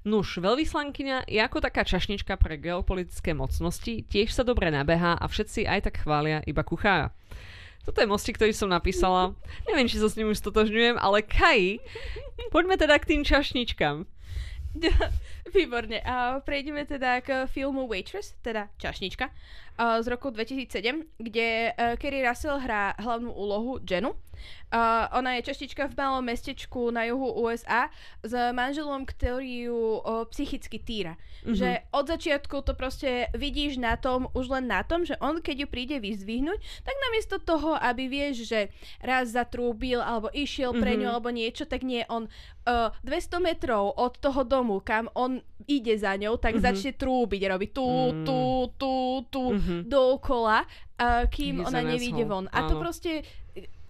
Nuž, 0.07 0.41
veľvyslankyňa 0.41 1.29
je 1.29 1.39
ako 1.45 1.61
taká 1.61 1.85
čašnička 1.85 2.41
pre 2.41 2.57
geopolitické 2.57 3.37
mocnosti, 3.37 4.01
tiež 4.09 4.33
sa 4.33 4.41
dobre 4.41 4.73
nabehá 4.73 5.13
a 5.13 5.29
všetci 5.29 5.69
aj 5.69 5.93
tak 5.93 6.01
chvália 6.01 6.41
iba 6.49 6.65
kuchára. 6.65 7.13
Toto 7.85 8.01
je 8.01 8.09
mostík, 8.09 8.41
ktorý 8.41 8.51
som 8.51 8.67
napísala. 8.73 9.37
Neviem, 9.69 9.85
či 9.85 10.01
sa 10.01 10.09
s 10.09 10.17
ním 10.17 10.33
už 10.33 10.41
stotožňujem, 10.41 10.97
ale 10.97 11.21
Kai, 11.21 11.77
poďme 12.49 12.81
teda 12.81 12.97
k 12.97 13.13
tým 13.13 13.21
čašničkám. 13.21 14.09
Výborne. 15.55 16.01
A 16.03 16.41
prejdeme 16.41 16.83
teda 16.83 17.21
k 17.21 17.47
filmu 17.47 17.87
Waitress, 17.87 18.35
teda 18.41 18.67
čašnička, 18.81 19.29
z 19.77 20.05
roku 20.07 20.33
2007, 20.33 21.21
kde 21.21 21.71
Kerry 22.01 22.25
Russell 22.25 22.59
hrá 22.59 22.97
hlavnú 22.99 23.31
úlohu 23.31 23.79
Jenu. 23.85 24.17
Uh, 24.69 25.07
ona 25.15 25.39
je 25.39 25.47
čaštička 25.51 25.87
v 25.87 25.97
malom 25.97 26.25
mestečku 26.25 26.91
na 26.91 27.07
juhu 27.07 27.31
USA 27.39 27.87
s 28.25 28.33
manželom, 28.51 29.07
ktorý 29.07 29.71
ju 29.71 29.81
uh, 30.01 30.27
psychicky 30.29 30.77
týra. 30.81 31.15
Mm-hmm. 31.45 31.55
Že 31.55 31.69
od 31.93 32.05
začiatku 32.09 32.55
to 32.65 32.73
proste 32.73 33.31
vidíš 33.37 33.77
na 33.79 33.95
tom, 33.95 34.27
už 34.33 34.49
len 34.51 34.65
na 34.67 34.81
tom, 34.83 35.05
že 35.05 35.15
on 35.21 35.39
keď 35.39 35.65
ju 35.65 35.67
príde 35.69 35.97
vyzdvihnúť, 36.01 36.59
tak 36.83 36.95
namiesto 37.09 37.37
toho, 37.37 37.77
aby 37.77 38.09
vieš, 38.09 38.49
že 38.49 38.73
raz 38.99 39.31
zatrúbil 39.31 40.01
alebo 40.01 40.33
išiel 40.33 40.73
mm-hmm. 40.73 40.83
pre 40.83 40.91
ňu 40.97 41.07
alebo 41.07 41.29
niečo, 41.29 41.63
tak 41.69 41.85
nie, 41.85 42.01
on 42.09 42.27
uh, 42.65 42.89
200 43.05 43.39
metrov 43.39 43.93
od 43.95 44.17
toho 44.17 44.41
domu, 44.43 44.81
kam 44.81 45.07
on 45.13 45.39
ide 45.69 45.95
za 45.95 46.17
ňou, 46.17 46.37
tak 46.41 46.57
mm-hmm. 46.57 46.67
začne 46.67 46.91
trúbiť, 46.97 47.41
robí 47.47 47.67
tu, 47.71 47.85
mm. 47.85 48.25
tu, 48.25 48.39
tu, 48.77 48.93
tu, 49.31 49.43
mm-hmm. 49.55 49.79
dookola, 49.87 50.65
uh, 50.65 51.25
kým 51.29 51.61
He's 51.61 51.67
ona 51.69 51.81
nevíde 51.81 52.25
von. 52.25 52.49
A 52.51 52.67
to 52.67 52.77
proste 52.77 53.25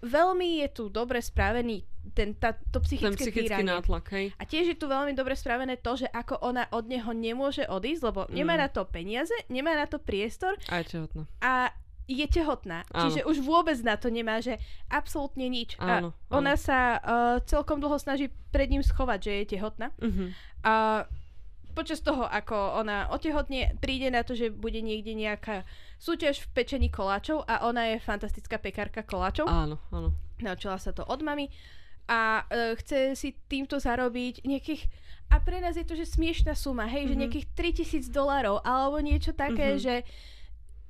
veľmi 0.06 0.62
je 0.64 0.68
tu 0.70 0.84
dobre 0.88 1.18
spravený 1.18 1.82
ten, 2.14 2.38
tá, 2.38 2.54
to 2.70 2.78
psychické, 2.86 3.10
ten 3.10 3.18
psychický 3.18 3.50
týranie. 3.50 3.72
nátlak, 3.74 4.06
hej. 4.14 4.30
A 4.38 4.46
tiež 4.46 4.72
je 4.72 4.76
tu 4.78 4.86
veľmi 4.86 5.12
dobre 5.18 5.34
spravené 5.34 5.74
to, 5.76 5.98
že 5.98 6.06
ako 6.14 6.38
ona 6.38 6.70
od 6.70 6.86
neho 6.86 7.10
nemôže 7.10 7.66
odísť, 7.66 8.02
lebo 8.06 8.20
mm. 8.24 8.32
nemá 8.32 8.54
na 8.54 8.68
to 8.70 8.86
peniaze, 8.86 9.34
nemá 9.50 9.74
na 9.74 9.90
to 9.90 9.98
priestor. 9.98 10.54
A 10.70 10.80
je 10.80 10.96
tehotná. 10.96 11.26
A 11.42 11.74
je 12.06 12.26
tehotná. 12.30 12.86
Áno. 12.94 13.10
Čiže 13.10 13.26
už 13.26 13.42
vôbec 13.42 13.74
na 13.82 13.98
to 13.98 14.06
nemá, 14.06 14.38
že 14.38 14.62
absolútne 14.86 15.50
nič. 15.50 15.74
Áno, 15.82 16.14
a 16.14 16.38
ona 16.38 16.54
áno. 16.54 16.62
sa 16.62 16.78
uh, 17.02 17.36
celkom 17.42 17.82
dlho 17.82 17.98
snaží 17.98 18.30
pred 18.54 18.70
ním 18.70 18.86
schovať, 18.86 19.18
že 19.18 19.32
je 19.42 19.44
tehotná. 19.58 19.90
Uh-huh. 19.98 20.30
A 20.62 21.04
počas 21.76 22.00
toho, 22.00 22.24
ako 22.24 22.80
ona 22.80 23.12
otehotne, 23.12 23.76
príde 23.76 24.08
na 24.08 24.24
to, 24.24 24.32
že 24.32 24.48
bude 24.48 24.80
niekde 24.80 25.12
nejaká 25.12 25.68
súťaž 26.00 26.48
v 26.48 26.56
pečení 26.56 26.88
koláčov 26.88 27.44
a 27.44 27.68
ona 27.68 27.92
je 27.92 28.00
fantastická 28.00 28.56
pekárka 28.56 29.04
koláčov. 29.04 29.44
Áno, 29.44 29.76
áno. 29.92 30.16
Naučila 30.40 30.80
sa 30.80 30.96
to 30.96 31.04
od 31.04 31.20
mamy 31.20 31.52
a 32.08 32.48
e, 32.48 32.74
chce 32.80 33.18
si 33.18 33.36
týmto 33.50 33.76
zarobiť 33.76 34.46
nejakých 34.46 34.88
a 35.26 35.42
pre 35.42 35.58
nás 35.58 35.74
je 35.74 35.82
to, 35.82 35.98
že 35.98 36.14
smiešná 36.14 36.54
suma, 36.54 36.86
hej, 36.86 37.02
mm-hmm. 37.02 37.10
že 37.10 37.14
mhm. 37.14 37.20
nejakých 37.26 37.46
3000 38.08 38.14
dolarov 38.14 38.62
alebo 38.62 39.02
niečo 39.02 39.34
také, 39.34 39.74
mm-hmm. 39.74 39.84
že 39.84 39.94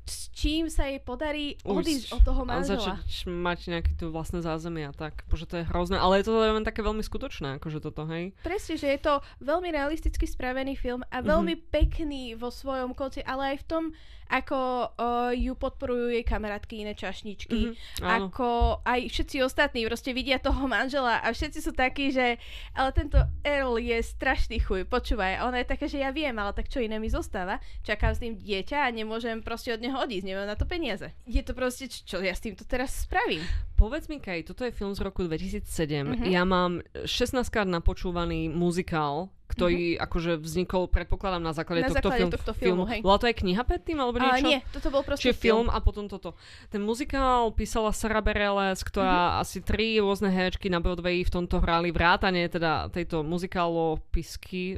s 0.06 0.30
čím 0.30 0.70
sa 0.70 0.86
jej 0.86 1.02
podarí 1.02 1.58
odísť 1.66 2.14
od 2.14 2.22
toho 2.22 2.42
manžela. 2.46 2.78
A 2.78 3.02
začať 3.02 3.26
mať 3.26 3.58
nejaké 3.74 3.92
tu 3.98 4.14
vlastné 4.14 4.40
zázemie 4.40 4.86
a 4.86 4.94
tak. 4.94 5.26
Bože, 5.26 5.50
to 5.50 5.58
je 5.60 5.64
hrozné. 5.66 5.98
Ale 5.98 6.22
je 6.22 6.30
to 6.30 6.38
len 6.38 6.62
také 6.62 6.86
veľmi 6.86 7.02
skutočné, 7.02 7.58
akože 7.58 7.82
toto, 7.82 8.06
hej? 8.06 8.30
Presne, 8.46 8.78
že 8.78 8.88
je 8.94 9.00
to 9.02 9.18
veľmi 9.42 9.74
realisticky 9.74 10.24
spravený 10.24 10.78
film 10.78 11.02
a 11.10 11.18
veľmi 11.20 11.54
mm-hmm. 11.58 11.74
pekný 11.74 12.22
vo 12.38 12.54
svojom 12.54 12.94
konci, 12.94 13.26
ale 13.26 13.54
aj 13.54 13.66
v 13.66 13.66
tom, 13.66 13.84
ako 14.26 14.90
uh, 14.90 15.30
ju 15.30 15.54
podporujú 15.54 16.10
jej 16.10 16.26
kamarátky, 16.26 16.82
iné 16.82 16.98
čašničky, 16.98 17.70
mm-hmm, 17.70 18.02
ako 18.02 18.82
aj 18.82 19.06
všetci 19.06 19.38
ostatní 19.46 19.86
proste 19.86 20.10
vidia 20.10 20.42
toho 20.42 20.66
manžela 20.66 21.22
a 21.22 21.30
všetci 21.30 21.58
sú 21.62 21.70
takí, 21.70 22.10
že 22.10 22.38
ale 22.74 22.90
tento 22.90 23.22
Earl 23.46 23.78
je 23.78 24.02
strašný 24.02 24.58
chuj, 24.58 24.90
počúvaj, 24.90 25.38
a 25.38 25.44
ona 25.46 25.62
je 25.62 25.70
taká, 25.70 25.86
že 25.86 26.02
ja 26.02 26.10
viem, 26.10 26.34
ale 26.34 26.50
tak 26.58 26.66
čo 26.66 26.82
iné 26.82 26.98
mi 26.98 27.06
zostáva, 27.06 27.62
čakám 27.86 28.18
s 28.18 28.22
tým 28.22 28.34
dieťa 28.34 28.82
a 28.82 28.90
nemôžem 28.90 29.46
proste 29.46 29.70
od 29.70 29.78
neho 29.78 29.95
odísť, 30.02 30.26
nemám 30.26 30.48
na 30.48 30.56
to 30.58 30.68
peniaze. 30.68 31.08
Je 31.24 31.40
to 31.40 31.52
proste, 31.56 31.88
čo 31.88 32.20
ja 32.20 32.34
s 32.34 32.42
týmto 32.42 32.66
teraz 32.68 33.06
spravím? 33.06 33.42
Povedz 33.76 34.08
mi, 34.08 34.20
Kaj, 34.20 34.48
toto 34.48 34.64
je 34.64 34.72
film 34.72 34.96
z 34.96 35.00
roku 35.04 35.24
2007. 35.24 35.68
Mm-hmm. 35.68 36.30
Ja 36.32 36.42
mám 36.48 36.80
16 37.04 37.44
krát 37.52 37.68
napočúvaný 37.68 38.48
muzikál 38.48 39.32
ktorý 39.46 39.94
mm-hmm. 39.94 40.04
akože 40.10 40.32
vznikol, 40.42 40.90
predpokladám, 40.90 41.38
na 41.38 41.54
základe, 41.54 41.86
na 41.86 41.94
tohto, 41.94 42.10
základe 42.10 42.18
film, 42.18 42.30
tohto 42.34 42.52
filmu. 42.52 42.82
Hej. 42.90 43.00
Bola 43.00 43.18
to 43.22 43.30
aj 43.30 43.36
kniha 43.38 43.62
predtým, 43.62 43.98
alebo 44.02 44.18
niečo? 44.18 44.42
A 44.42 44.50
nie, 44.50 44.58
toto 44.74 44.88
bol 44.90 45.06
proste 45.06 45.30
Čiže 45.30 45.38
film. 45.38 45.46
film 45.46 45.68
a 45.70 45.78
potom 45.78 46.10
toto. 46.10 46.34
Ten 46.68 46.82
muzikál 46.82 47.54
písala 47.54 47.94
Sara 47.94 48.18
Bareilles, 48.18 48.82
ktorá 48.82 49.38
mm-hmm. 49.38 49.42
asi 49.46 49.58
tri 49.62 50.02
rôzne 50.02 50.34
herečky 50.34 50.66
na 50.66 50.82
Broadway 50.82 51.22
v 51.22 51.30
tomto 51.30 51.62
hrali 51.62 51.94
vrátane 51.94 52.50
teda 52.50 52.90
tejto 52.90 53.22
muzikálopisky 53.22 54.76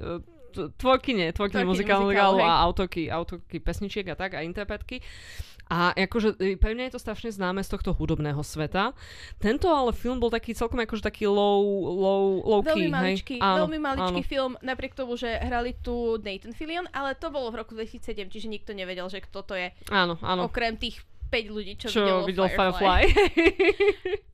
tvorkyne, 0.53 1.33
tvorkyne 1.37 1.65
muzikálu 1.65 2.41
a 2.41 2.65
autorky, 2.65 3.13
autorky 3.13 3.61
pesničiek 3.61 4.09
a 4.13 4.17
tak 4.17 4.35
a 4.35 4.45
interpretky. 4.45 5.05
A 5.69 5.93
akože 5.93 6.41
pre 6.57 6.73
mňa 6.73 6.89
je 6.89 6.93
to 6.97 7.05
strašne 7.05 7.29
známe 7.29 7.61
z 7.61 7.77
tohto 7.77 7.93
hudobného 7.93 8.41
sveta. 8.41 8.97
Tento 9.37 9.69
ale 9.69 9.93
film 9.93 10.17
bol 10.17 10.33
taký 10.33 10.57
celkom 10.57 10.81
akože 10.81 11.05
taký 11.05 11.29
low, 11.29 11.61
low, 11.93 12.41
low 12.41 12.61
key. 12.65 12.89
Veľmi 12.89 12.89
maličký, 12.89 13.35
hej? 13.37 13.45
Áno, 13.45 13.69
veľmi 13.69 13.81
maličký 13.85 14.23
áno. 14.25 14.31
film, 14.33 14.53
napriek 14.65 14.97
tomu, 14.97 15.21
že 15.21 15.29
hrali 15.29 15.77
tu 15.77 16.17
Nathan 16.25 16.57
Fillion, 16.57 16.89
ale 16.89 17.13
to 17.21 17.29
bolo 17.29 17.53
v 17.53 17.61
roku 17.61 17.77
2007, 17.77 18.33
čiže 18.33 18.49
nikto 18.49 18.73
nevedel, 18.73 19.13
že 19.13 19.21
kto 19.21 19.45
to 19.45 19.61
je. 19.61 19.69
Áno, 19.93 20.17
áno. 20.25 20.49
Okrem 20.49 20.81
tých 20.81 21.05
5 21.29 21.55
ľudí, 21.55 21.73
čo, 21.77 21.93
čo 21.93 22.01
videlo, 22.01 22.21
videl 22.25 22.47
Firefly. 22.49 23.03
Firefly. 23.05 23.05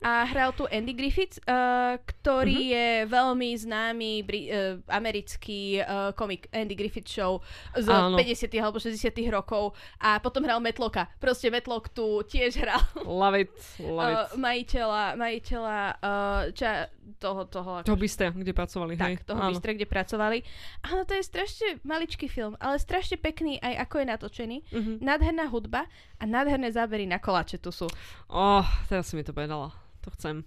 a 0.09 0.23
hral 0.23 0.55
tu 0.55 0.63
Andy 0.71 0.95
Griffith, 0.95 1.43
uh, 1.43 1.99
ktorý 1.99 2.59
uh-huh. 2.71 2.75
je 2.75 2.89
veľmi 3.11 3.49
známy 3.59 4.11
bri- 4.23 4.49
uh, 4.49 4.79
americký 4.87 5.83
uh, 5.83 6.15
komik 6.15 6.47
Andy 6.55 6.73
Griffith 6.73 7.11
Show 7.11 7.43
z 7.75 7.91
Áno. 7.91 8.15
50 8.15 8.47
alebo 8.63 8.79
60 8.79 8.95
rokov 9.27 9.75
a 9.99 10.21
potom 10.23 10.47
hral 10.47 10.63
Metloka. 10.63 11.11
Proste 11.19 11.51
Metlock 11.51 11.91
tu 11.91 12.23
tiež 12.23 12.63
hral. 12.63 12.79
Love 13.03 13.43
it, 13.43 13.51
love 13.83 14.07
it. 14.07 14.15
Uh, 14.15 14.25
majiteľa, 14.39 15.03
majiteľa 15.19 15.77
uh, 15.99 16.41
ča, 16.55 16.87
toho, 17.19 17.45
toho, 17.45 17.85
toho 17.85 17.97
bystra, 17.97 18.33
kde 18.33 18.53
pracovali. 18.53 18.93
Tak, 18.97 19.09
hej. 19.09 19.15
toho 19.25 19.41
Áno. 19.41 19.51
bystra, 19.53 19.71
kde 19.77 19.87
pracovali. 19.87 20.37
Áno, 20.85 21.01
to 21.05 21.13
je 21.13 21.23
strašne 21.23 21.67
maličký 21.85 22.25
film, 22.25 22.57
ale 22.57 22.81
strašne 22.81 23.21
pekný 23.21 23.61
aj 23.61 23.89
ako 23.89 23.95
je 24.01 24.05
natočený. 24.05 24.57
Uh-huh. 24.73 24.95
Nádherná 25.01 25.45
hudba 25.49 25.85
a 26.17 26.23
nádherné 26.23 26.73
zábery 26.85 27.09
na 27.09 27.17
koláče 27.17 27.57
tu 27.57 27.73
sú. 27.73 27.89
Oh, 28.29 28.61
teraz 28.85 29.09
si 29.09 29.17
mi 29.17 29.25
to 29.25 29.33
povedala. 29.33 29.73
To 30.05 30.13
chcem. 30.13 30.45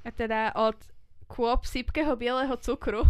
A 0.00 0.08
teda 0.08 0.56
od 0.56 0.80
kôp 1.28 1.68
sypkého 1.68 2.16
bieleho 2.16 2.56
cukru, 2.56 3.04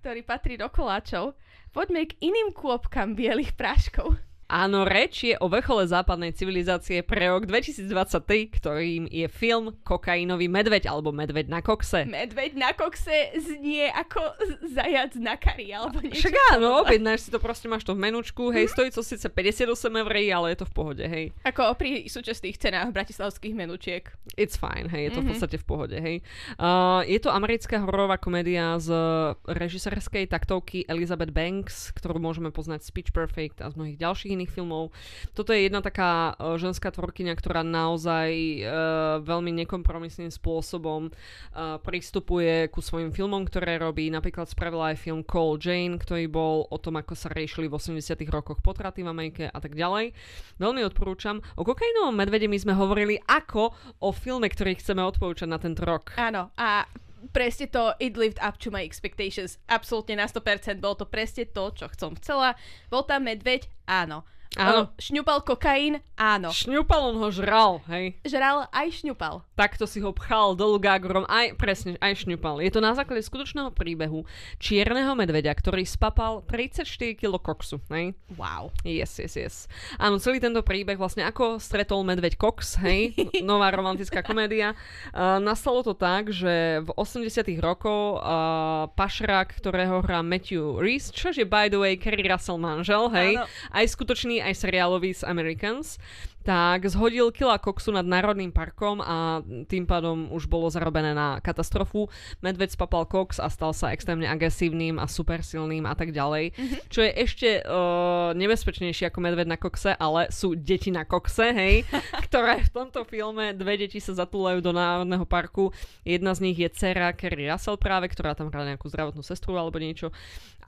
ktorý 0.00 0.24
patrí 0.24 0.56
do 0.56 0.72
koláčov, 0.72 1.36
poďme 1.76 2.08
k 2.08 2.16
iným 2.24 2.56
kôpkam 2.56 3.12
bielých 3.12 3.52
práškov. 3.52 4.16
Áno, 4.48 4.88
reč 4.88 5.28
je 5.28 5.36
o 5.44 5.46
vrchole 5.52 5.84
západnej 5.84 6.32
civilizácie 6.32 7.04
pre 7.04 7.28
rok 7.28 7.44
2023, 7.44 8.48
ktorým 8.56 9.04
je 9.04 9.28
film 9.28 9.76
Kokainový 9.84 10.48
medveď 10.48 10.88
alebo 10.88 11.12
Medveď 11.12 11.52
na 11.52 11.60
kokse. 11.60 12.08
Medveď 12.08 12.56
na 12.56 12.72
kokse 12.72 13.36
znie 13.36 13.92
ako 13.92 14.24
zajac 14.72 15.12
na 15.20 15.36
kari 15.36 15.68
alebo 15.68 16.00
niečo. 16.00 16.24
Však 16.24 16.56
áno, 16.56 16.80
objednáš 16.80 17.28
si 17.28 17.30
to, 17.30 17.36
proste 17.36 17.68
máš 17.68 17.84
to 17.84 17.92
v 17.92 18.08
menučku, 18.08 18.48
hej, 18.48 18.72
stojí 18.72 18.88
to 18.88 19.04
síce 19.04 19.28
58 19.28 19.68
eur, 19.68 20.12
ale 20.16 20.56
je 20.56 20.58
to 20.64 20.66
v 20.66 20.72
pohode, 20.72 21.04
hej. 21.04 21.28
Ako 21.44 21.76
pri 21.76 22.08
súčasných 22.08 22.56
cenách 22.56 22.88
bratislavských 22.96 23.52
menučiek. 23.52 24.08
It's 24.32 24.56
fine, 24.56 24.88
hej, 24.88 25.12
je 25.12 25.20
to 25.20 25.20
mm-hmm. 25.20 25.20
v 25.20 25.26
mhm. 25.28 25.32
podstate 25.36 25.56
v 25.60 25.66
pohode, 25.68 25.96
hej. 26.00 26.16
Uh, 26.56 27.04
je 27.04 27.20
to 27.20 27.28
americká 27.28 27.84
hororová 27.84 28.16
komédia 28.16 28.80
z 28.80 28.96
režisérskej 29.44 30.24
taktovky 30.32 30.88
Elizabeth 30.88 31.36
Banks, 31.36 31.92
ktorú 31.92 32.16
môžeme 32.16 32.48
poznať 32.48 32.88
Speech 32.88 33.12
Perfect 33.12 33.60
a 33.60 33.68
z 33.68 33.76
mnohých 33.76 34.00
ďalších 34.00 34.37
iných 34.38 34.54
filmov. 34.54 34.94
Toto 35.34 35.50
je 35.50 35.66
jedna 35.66 35.82
taká 35.82 36.38
uh, 36.38 36.54
ženská 36.54 36.94
tvorkyňa, 36.94 37.34
ktorá 37.34 37.66
naozaj 37.66 38.30
uh, 38.30 39.18
veľmi 39.26 39.50
nekompromisným 39.66 40.30
spôsobom 40.30 41.10
uh, 41.10 41.82
pristupuje 41.82 42.70
ku 42.70 42.78
svojim 42.78 43.10
filmom, 43.10 43.42
ktoré 43.42 43.82
robí. 43.82 44.06
Napríklad 44.14 44.46
spravila 44.46 44.94
aj 44.94 45.02
film 45.02 45.26
Call 45.26 45.58
Jane, 45.58 45.98
ktorý 45.98 46.30
bol 46.30 46.70
o 46.70 46.78
tom, 46.78 47.02
ako 47.02 47.18
sa 47.18 47.34
riešili 47.34 47.66
v 47.66 47.74
80 47.74 48.14
rokoch 48.30 48.62
potraty 48.62 49.02
v 49.02 49.10
Amerike 49.10 49.44
a 49.50 49.58
tak 49.58 49.74
ďalej. 49.74 50.14
Veľmi 50.62 50.86
odporúčam. 50.86 51.42
O 51.58 51.66
kokainovom 51.66 52.14
medvede 52.14 52.46
my 52.46 52.58
sme 52.60 52.78
hovorili 52.78 53.18
ako 53.26 53.74
o 53.98 54.10
filme, 54.14 54.46
ktorý 54.46 54.78
chceme 54.78 55.02
odporúčať 55.02 55.48
na 55.50 55.58
tento 55.58 55.82
rok. 55.82 56.14
Áno, 56.14 56.54
a 56.54 56.86
presne 57.34 57.68
to 57.74 57.94
It 57.98 58.16
lived 58.16 58.38
up 58.40 58.58
to 58.62 58.70
my 58.70 58.82
expectations. 58.82 59.58
Absolútne 59.66 60.18
na 60.18 60.26
100%. 60.26 60.78
Bolo 60.78 61.02
to 61.02 61.06
presne 61.06 61.44
to, 61.50 61.74
čo 61.74 61.86
som 61.98 62.14
chcela. 62.16 62.54
Bol 62.88 63.04
tam 63.04 63.26
medveď? 63.26 63.66
Áno. 63.84 64.24
Áno. 64.58 64.90
šňupal 64.98 65.46
kokain? 65.46 66.02
Áno. 66.18 66.50
Šňupal, 66.50 67.14
on 67.14 67.16
ho 67.22 67.30
žral, 67.30 67.78
hej. 67.86 68.18
Žral 68.26 68.66
aj 68.74 69.02
šňupal. 69.02 69.46
Takto 69.54 69.86
si 69.86 70.02
ho 70.02 70.10
pchal 70.10 70.58
dolu 70.58 70.82
gágorom, 70.82 71.22
aj 71.30 71.54
presne, 71.54 71.94
aj 72.02 72.26
šňupal. 72.26 72.58
Je 72.58 72.74
to 72.74 72.82
na 72.82 72.90
základe 72.98 73.22
skutočného 73.22 73.70
príbehu 73.70 74.26
čierneho 74.58 75.14
medveďa, 75.14 75.54
ktorý 75.54 75.86
spapal 75.86 76.42
34 76.42 77.14
kg 77.14 77.38
koksu, 77.38 77.78
hej. 77.94 78.18
Wow. 78.34 78.74
Yes, 78.82 79.22
yes, 79.22 79.38
yes. 79.38 79.56
Áno, 79.94 80.18
celý 80.18 80.42
tento 80.42 80.58
príbeh 80.66 80.98
vlastne 80.98 81.22
ako 81.22 81.62
stretol 81.62 82.02
medveď 82.02 82.34
koks, 82.34 82.82
hej. 82.82 83.14
Nová 83.46 83.70
romantická 83.70 84.26
komédia. 84.26 84.74
Uh, 85.14 85.38
nastalo 85.38 85.86
to 85.86 85.94
tak, 85.94 86.34
že 86.34 86.82
v 86.82 86.90
80 86.98 87.46
rokoch 87.62 88.18
uh, 88.18 88.90
pašrák, 88.98 89.54
ktorého 89.54 90.02
hrá 90.02 90.18
Matthew 90.26 90.82
Reese, 90.82 91.14
čo 91.14 91.30
je 91.30 91.46
by 91.46 91.70
the 91.70 91.78
way 91.78 91.94
Kerry 91.94 92.26
Russell 92.26 92.58
manžel, 92.58 93.06
hej. 93.14 93.38
Áno. 93.38 93.46
Aj 93.70 93.86
skutočný 93.86 94.47
aj 94.48 94.56
seriálový 94.56 95.12
z 95.12 95.28
Americans 95.28 96.00
tak 96.48 96.88
zhodil 96.88 97.28
kila 97.28 97.60
koksu 97.60 97.92
nad 97.92 98.08
Národným 98.08 98.56
parkom 98.56 99.04
a 99.04 99.44
tým 99.68 99.84
pádom 99.84 100.32
už 100.32 100.48
bolo 100.48 100.72
zarobené 100.72 101.12
na 101.12 101.44
katastrofu. 101.44 102.08
Medveď 102.40 102.72
spapal 102.72 103.04
koks 103.04 103.36
a 103.36 103.52
stal 103.52 103.76
sa 103.76 103.92
extrémne 103.92 104.24
agresívnym 104.24 104.96
a 104.96 105.04
supersilným 105.04 105.84
a 105.84 105.92
tak 105.92 106.08
ďalej. 106.08 106.56
Mm-hmm. 106.56 106.80
Čo 106.88 107.04
je 107.04 107.12
ešte 107.20 107.48
uh, 107.68 108.32
nebezpečnejšie 108.32 109.12
ako 109.12 109.20
medveď 109.20 109.44
na 109.44 109.60
kokse, 109.60 109.92
ale 109.92 110.32
sú 110.32 110.56
deti 110.56 110.88
na 110.88 111.04
kokse, 111.04 111.52
hej, 111.52 111.84
ktoré 112.32 112.64
v 112.64 112.72
tomto 112.72 113.04
filme, 113.04 113.52
dve 113.52 113.84
deti 113.84 114.00
sa 114.00 114.16
zatúlajú 114.16 114.64
do 114.64 114.72
Národného 114.72 115.28
parku. 115.28 115.76
Jedna 116.00 116.32
z 116.32 116.48
nich 116.48 116.56
je 116.56 116.72
dcera 116.72 117.12
Kerry 117.12 117.44
Russell 117.44 117.76
práve, 117.76 118.08
ktorá 118.08 118.32
tam 118.32 118.48
hrá 118.48 118.64
nejakú 118.64 118.88
zdravotnú 118.88 119.20
sestru 119.20 119.52
alebo 119.60 119.76
niečo. 119.76 120.16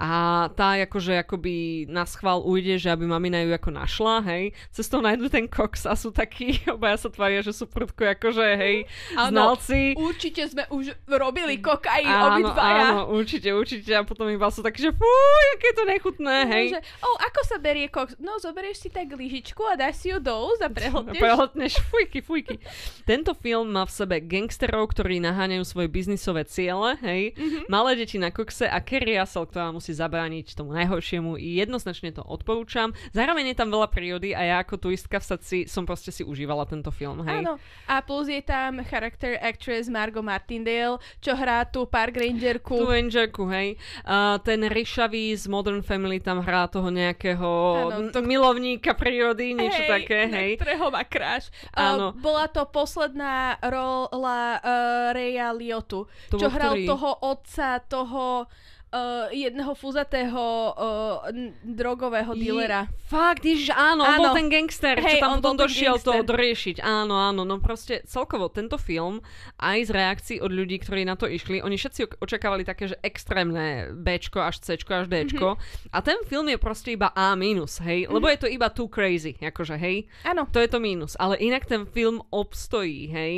A 0.01 0.49
tá 0.57 0.81
akože 0.81 1.21
akoby 1.21 1.85
na 1.89 2.09
schvál 2.09 2.41
ujde, 2.41 2.81
že 2.81 2.89
aby 2.89 3.05
mamina 3.05 3.45
ju 3.45 3.53
ako 3.53 3.69
našla, 3.73 4.25
hej. 4.33 4.57
Cestou 4.73 5.05
nájdu 5.05 5.29
ten 5.29 5.45
koks 5.45 5.70
Cox 5.71 5.87
a 5.87 5.95
sú 5.95 6.11
takí, 6.11 6.59
obaja 6.75 6.99
sa 6.99 7.09
tvária, 7.15 7.39
že 7.47 7.55
sú 7.55 7.71
prudko 7.71 8.03
akože, 8.03 8.47
hej, 8.59 8.77
áno, 9.15 9.55
znalci. 9.55 9.95
určite 9.95 10.51
sme 10.51 10.67
už 10.75 10.91
robili 11.07 11.63
kokain 11.63 12.11
áno, 12.11 12.43
obidvaja. 12.43 12.83
Áno, 12.91 13.01
určite, 13.15 13.55
určite 13.55 13.95
a 13.95 14.03
potom 14.03 14.27
iba 14.27 14.51
sú 14.51 14.67
takí, 14.67 14.83
že 14.83 14.91
fúj, 14.91 15.45
aké 15.55 15.71
to 15.79 15.87
nechutné, 15.87 16.37
hej. 16.51 16.67
Že, 16.75 16.81
oh, 17.07 17.17
ako 17.23 17.41
sa 17.47 17.57
berie 17.63 17.87
koks? 17.87 18.19
No, 18.19 18.43
zoberieš 18.43 18.83
si 18.83 18.89
tak 18.91 19.15
lyžičku 19.15 19.63
a 19.63 19.79
dáš 19.79 20.03
si 20.03 20.11
ju 20.11 20.19
do 20.19 20.35
úst 20.51 20.59
a 20.59 20.69
prehltneš. 20.75 21.23
prehltneš, 21.23 21.73
fujky, 21.87 22.19
fujky. 22.19 22.59
Tento 23.07 23.31
film 23.39 23.71
má 23.71 23.87
v 23.87 23.95
sebe 23.95 24.19
gangsterov, 24.19 24.91
ktorí 24.91 25.23
naháňajú 25.23 25.63
svoje 25.63 25.87
biznisové 25.87 26.43
ciele, 26.51 26.99
hej, 27.07 27.39
mm-hmm. 27.39 27.71
malé 27.71 27.95
deti 27.95 28.19
na 28.19 28.35
kokse 28.35 28.67
a 28.67 28.83
Kerry 28.83 29.15
Russell, 29.15 29.47
ktorá 29.47 29.71
musí 29.71 29.95
zabrániť 29.95 30.59
tomu 30.59 30.75
najhoršiemu. 30.75 31.39
Jednoznačne 31.39 32.11
to 32.11 32.27
odporúčam. 32.27 32.91
Zároveň 33.15 33.55
je 33.55 33.57
tam 33.63 33.71
veľa 33.71 33.87
prírody 33.87 34.35
a 34.35 34.43
ja 34.43 34.57
ako 34.65 34.91
turistka 34.91 35.21
v 35.21 35.29
som 35.67 35.83
proste 35.85 36.15
si 36.15 36.23
užívala 36.23 36.65
tento 36.65 36.89
film, 36.95 37.25
hej. 37.27 37.43
Áno. 37.43 37.57
A 37.91 38.01
plus 38.05 38.31
je 38.31 38.41
tam 38.45 38.81
character 38.87 39.37
actress 39.41 39.91
Margot 39.91 40.25
Martindale, 40.25 41.01
čo 41.19 41.35
hrá 41.35 41.67
tú 41.67 41.85
Park 41.89 42.17
Rangerku. 42.17 42.77
Tú 42.77 42.89
Rangerku, 42.89 43.49
hej. 43.51 43.77
Uh, 44.07 44.39
ten 44.41 44.65
Rishavý 44.69 45.35
z 45.35 45.51
Modern 45.51 45.83
Family 45.83 46.23
tam 46.23 46.41
hrá 46.41 46.71
toho 46.71 46.89
nejakého 46.89 47.51
áno, 47.91 48.15
to... 48.15 48.23
milovníka 48.23 48.95
prírody, 48.95 49.53
niečo 49.57 49.83
hej, 49.85 49.91
také, 49.91 50.19
hej. 50.31 50.51
ktorého 50.61 50.89
má 50.89 51.03
kráš. 51.05 51.53
Uh, 51.75 52.15
bola 52.17 52.47
to 52.47 52.65
posledná 52.71 53.59
rola 53.65 54.61
uh, 54.61 55.17
Reya 55.17 55.51
Liotu, 55.51 56.07
čo 56.31 56.47
hral 56.47 56.79
ktorý? 56.79 56.87
toho 56.87 57.11
otca, 57.25 57.69
toho 57.85 58.47
uh, 58.91 59.31
jedného 59.31 59.73
fúzatého 59.75 60.43
uh, 60.75 61.27
drogového 61.63 62.35
dílera. 62.35 62.91
Je, 62.91 63.11
fakt, 63.11 63.43
ježiš, 63.47 63.71
áno, 63.75 64.03
áno, 64.03 64.11
on 64.11 64.19
bol 64.19 64.37
ten 64.37 64.49
gangster, 64.51 64.97
hey, 64.99 65.19
čo 65.19 65.25
tam 65.25 65.39
potom 65.39 65.59
došiel 65.59 65.97
to 66.03 66.13
doriešiť. 66.23 66.83
Áno, 66.83 67.15
áno, 67.19 67.43
no 67.47 67.59
proste 67.63 68.03
celkovo 68.07 68.51
tento 68.51 68.79
film, 68.79 69.23
aj 69.59 69.79
z 69.87 69.91
reakcií 69.91 70.37
od 70.43 70.51
ľudí, 70.51 70.83
ktorí 70.83 71.07
na 71.07 71.15
to 71.15 71.31
išli, 71.31 71.63
oni 71.63 71.79
všetci 71.79 72.19
očakávali 72.23 72.67
také, 72.67 72.91
že 72.91 72.97
extrémne 73.03 73.95
Bčko 73.95 74.43
až 74.43 74.63
Cčko 74.63 75.05
až 75.05 75.07
Dčko. 75.07 75.57
Mm-hmm. 75.57 75.95
A 75.95 75.99
ten 76.03 76.19
film 76.27 76.47
je 76.51 76.59
proste 76.59 76.95
iba 76.95 77.15
A 77.15 77.35
minus, 77.39 77.79
hej? 77.83 78.07
Mm-hmm. 78.07 78.15
Lebo 78.15 78.27
je 78.27 78.39
to 78.39 78.49
iba 78.51 78.69
too 78.71 78.91
crazy, 78.91 79.37
akože, 79.39 79.77
hej? 79.79 80.09
Áno. 80.27 80.49
To 80.51 80.59
je 80.59 80.69
to 80.71 80.83
mínus. 80.83 81.15
Ale 81.21 81.39
inak 81.39 81.69
ten 81.69 81.87
film 81.87 82.25
obstojí, 82.33 83.07
hej? 83.13 83.35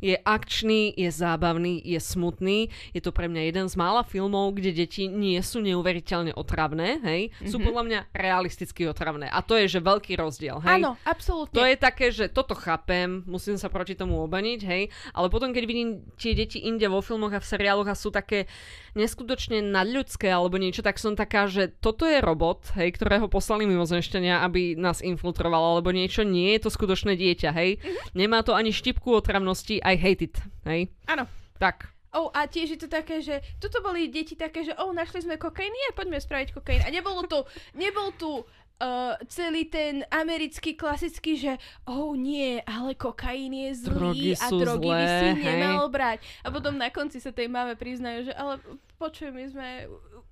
Je 0.00 0.16
akčný, 0.16 0.96
je 0.96 1.10
zábavný, 1.12 1.80
je 1.84 2.00
smutný. 2.00 2.72
Je 2.96 3.00
to 3.04 3.12
pre 3.12 3.28
mňa 3.28 3.42
jeden 3.52 3.66
z 3.68 3.74
mála 3.76 4.02
filmov, 4.02 4.56
kde 4.56 4.72
deti 4.72 4.95
nie 5.04 5.36
sú 5.44 5.60
neuveriteľne 5.60 6.32
otravné, 6.32 7.04
hej? 7.04 7.28
Mm-hmm. 7.28 7.52
Sú 7.52 7.60
podľa 7.60 7.84
mňa 7.84 8.00
realisticky 8.16 8.88
otravné. 8.88 9.28
A 9.28 9.44
to 9.44 9.60
je, 9.60 9.68
že 9.68 9.84
veľký 9.84 10.16
rozdiel, 10.16 10.64
hej? 10.64 10.80
Áno, 10.80 10.96
absolútne. 11.04 11.52
To 11.52 11.62
je 11.68 11.76
také, 11.76 12.08
že 12.08 12.32
toto 12.32 12.56
chápem, 12.56 13.20
musím 13.28 13.60
sa 13.60 13.68
proti 13.68 13.92
tomu 13.92 14.24
obaniť, 14.24 14.60
hej? 14.64 14.88
Ale 15.12 15.28
potom, 15.28 15.52
keď 15.52 15.64
vidím 15.68 15.88
tie 16.16 16.32
deti 16.32 16.64
inde 16.64 16.88
vo 16.88 17.04
filmoch 17.04 17.36
a 17.36 17.44
v 17.44 17.50
seriáloch 17.52 17.92
a 17.92 17.98
sú 17.98 18.08
také 18.08 18.48
neskutočne 18.96 19.60
nadľudské 19.60 20.32
alebo 20.32 20.56
niečo, 20.56 20.80
tak 20.80 20.96
som 20.96 21.12
taká, 21.12 21.44
že 21.44 21.68
toto 21.68 22.08
je 22.08 22.24
robot, 22.24 22.72
hej, 22.80 22.96
ktorého 22.96 23.28
poslali 23.28 23.68
mimozemšťania, 23.68 24.40
aby 24.40 24.72
nás 24.72 25.04
infiltroval 25.04 25.76
alebo 25.76 25.92
niečo. 25.92 26.24
Nie 26.24 26.56
je 26.56 26.64
to 26.64 26.70
skutočné 26.72 27.12
dieťa, 27.18 27.50
hej. 27.52 27.76
Mm-hmm. 27.76 28.16
Nemá 28.16 28.40
to 28.40 28.56
ani 28.56 28.72
štipku 28.72 29.12
otravnosti, 29.12 29.84
I 29.84 29.94
hate 30.00 30.24
it, 30.24 30.36
hej. 30.64 30.88
Áno. 31.10 31.28
Tak. 31.60 31.95
Oh, 32.16 32.32
a 32.32 32.48
tiež 32.48 32.74
je 32.74 32.80
to 32.80 32.88
také, 32.88 33.20
že 33.20 33.44
toto 33.60 33.84
boli 33.84 34.08
deti 34.08 34.32
také, 34.32 34.64
že 34.64 34.72
oh, 34.80 34.90
našli 34.96 35.20
sme 35.20 35.36
kokain, 35.36 35.68
nie, 35.68 35.92
poďme 35.92 36.16
spraviť 36.16 36.56
kokain. 36.56 36.80
A 36.80 36.88
nebolo 36.88 37.28
to, 37.28 37.44
nebol 37.76 38.08
tu 38.16 38.40
uh, 38.80 39.14
celý 39.28 39.68
ten 39.68 40.04
americký 40.08 40.76
klasický, 40.76 41.36
že 41.36 41.52
oh 41.88 42.16
nie, 42.16 42.60
ale 42.64 42.96
kokain 42.96 43.52
je 43.52 43.70
zlý 43.84 43.92
drogy 43.92 44.30
a 44.36 44.46
drogy 44.48 44.88
zlé, 44.88 44.96
by 44.96 45.06
si 45.08 45.28
hej. 45.28 45.44
nemal 45.44 45.86
brať. 45.88 46.18
A 46.44 46.48
potom 46.48 46.74
na 46.76 46.88
konci 46.88 47.20
sa 47.20 47.32
tej 47.32 47.52
máme 47.52 47.76
priznajú, 47.76 48.28
že 48.28 48.32
ale 48.32 48.60
počuj, 48.96 49.32
my 49.32 49.44
sme 49.48 49.68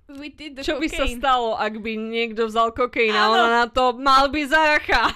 we 0.05 0.29
did 0.29 0.53
the 0.53 0.61
Čo 0.61 0.77
cocaine. 0.77 0.85
by 0.85 0.89
sa 0.93 1.05
stalo, 1.09 1.57
ak 1.57 1.81
by 1.81 1.97
niekto 1.97 2.45
vzal 2.45 2.69
kokain 2.69 3.09
a 3.09 3.25
ona 3.33 3.47
na 3.49 3.65
to 3.65 3.97
mal 3.97 4.29
by 4.29 4.45
zaracha. 4.45 5.09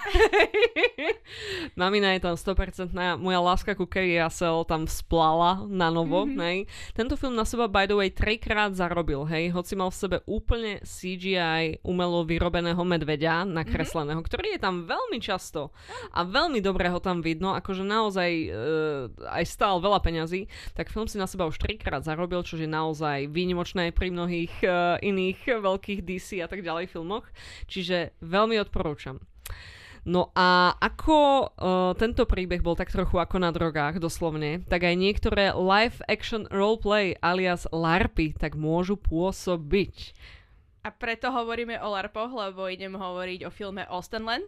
Mamina 1.80 2.18
je 2.18 2.26
tam 2.26 2.34
100% 2.34 2.90
moja 3.22 3.38
láska 3.38 3.78
ku 3.78 3.86
Kerry 3.86 4.18
Russell 4.18 4.66
tam 4.66 4.90
splala 4.90 5.62
na 5.70 5.94
novo, 5.94 6.26
mm-hmm. 6.26 6.42
hej. 6.42 6.58
Tento 6.98 7.14
film 7.14 7.38
na 7.38 7.46
seba 7.46 7.70
by 7.70 7.86
the 7.86 7.94
way 7.94 8.10
trikrát 8.10 8.74
zarobil, 8.74 9.30
hej, 9.30 9.54
hoci 9.54 9.78
mal 9.78 9.94
v 9.94 10.00
sebe 10.02 10.18
úplne 10.26 10.82
CGI 10.82 11.86
umelo 11.86 12.26
vyrobeného 12.26 12.82
medveďa 12.82 13.46
nakresleného, 13.46 14.26
mm-hmm. 14.26 14.30
ktorý 14.34 14.48
je 14.58 14.62
tam 14.62 14.90
veľmi 14.90 15.22
často 15.22 15.70
a 16.18 16.26
veľmi 16.26 16.66
dobre 16.66 16.90
ho 16.90 16.98
tam 16.98 17.22
vidno, 17.22 17.54
akože 17.54 17.86
naozaj 17.86 18.30
uh, 18.50 19.30
aj 19.38 19.46
stál 19.46 19.78
veľa 19.78 20.02
peňazí, 20.02 20.50
tak 20.74 20.90
film 20.90 21.06
si 21.06 21.22
na 21.22 21.30
seba 21.30 21.46
už 21.46 21.62
trikrát 21.62 22.02
zarobil, 22.02 22.42
čo 22.42 22.58
je 22.58 22.66
naozaj 22.66 23.30
výnimočné 23.30 23.94
pri 23.94 24.10
mnohých 24.10 24.54
uh, 24.80 24.96
iných 25.04 25.60
veľkých 25.60 26.00
DC 26.08 26.40
a 26.40 26.48
tak 26.48 26.64
ďalej 26.64 26.88
filmoch. 26.88 27.28
Čiže 27.68 28.16
veľmi 28.24 28.56
odporúčam. 28.64 29.20
No 30.08 30.32
a 30.32 30.80
ako 30.80 31.18
uh, 31.20 31.92
tento 32.00 32.24
príbeh 32.24 32.64
bol 32.64 32.80
tak 32.80 32.88
trochu 32.88 33.20
ako 33.20 33.44
na 33.44 33.52
drogách, 33.52 34.00
doslovne, 34.00 34.64
tak 34.72 34.88
aj 34.88 34.96
niektoré 34.96 35.52
live 35.52 36.00
action 36.08 36.48
roleplay 36.48 37.20
alias 37.20 37.68
LARPy 37.70 38.32
tak 38.40 38.56
môžu 38.56 38.96
pôsobiť. 38.96 40.16
A 40.88 40.96
preto 40.96 41.28
hovoríme 41.28 41.76
o 41.84 41.92
LARPoch, 41.92 42.32
lebo 42.32 42.72
idem 42.72 42.96
hovoriť 42.96 43.44
o 43.44 43.52
filme 43.52 43.84
Austenland, 43.92 44.48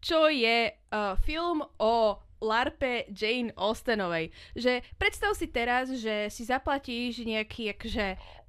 čo 0.00 0.32
je 0.32 0.72
uh, 0.72 1.14
film 1.20 1.60
o 1.76 2.16
LARPe 2.40 3.08
Jane 3.12 3.52
Austenovej. 3.56 4.32
Že 4.56 4.80
predstav 4.96 5.32
si 5.36 5.48
teraz, 5.48 5.88
že 5.92 6.28
si 6.32 6.44
zaplatíš 6.44 7.24
nejaký, 7.24 7.76
akože, 7.76 8.06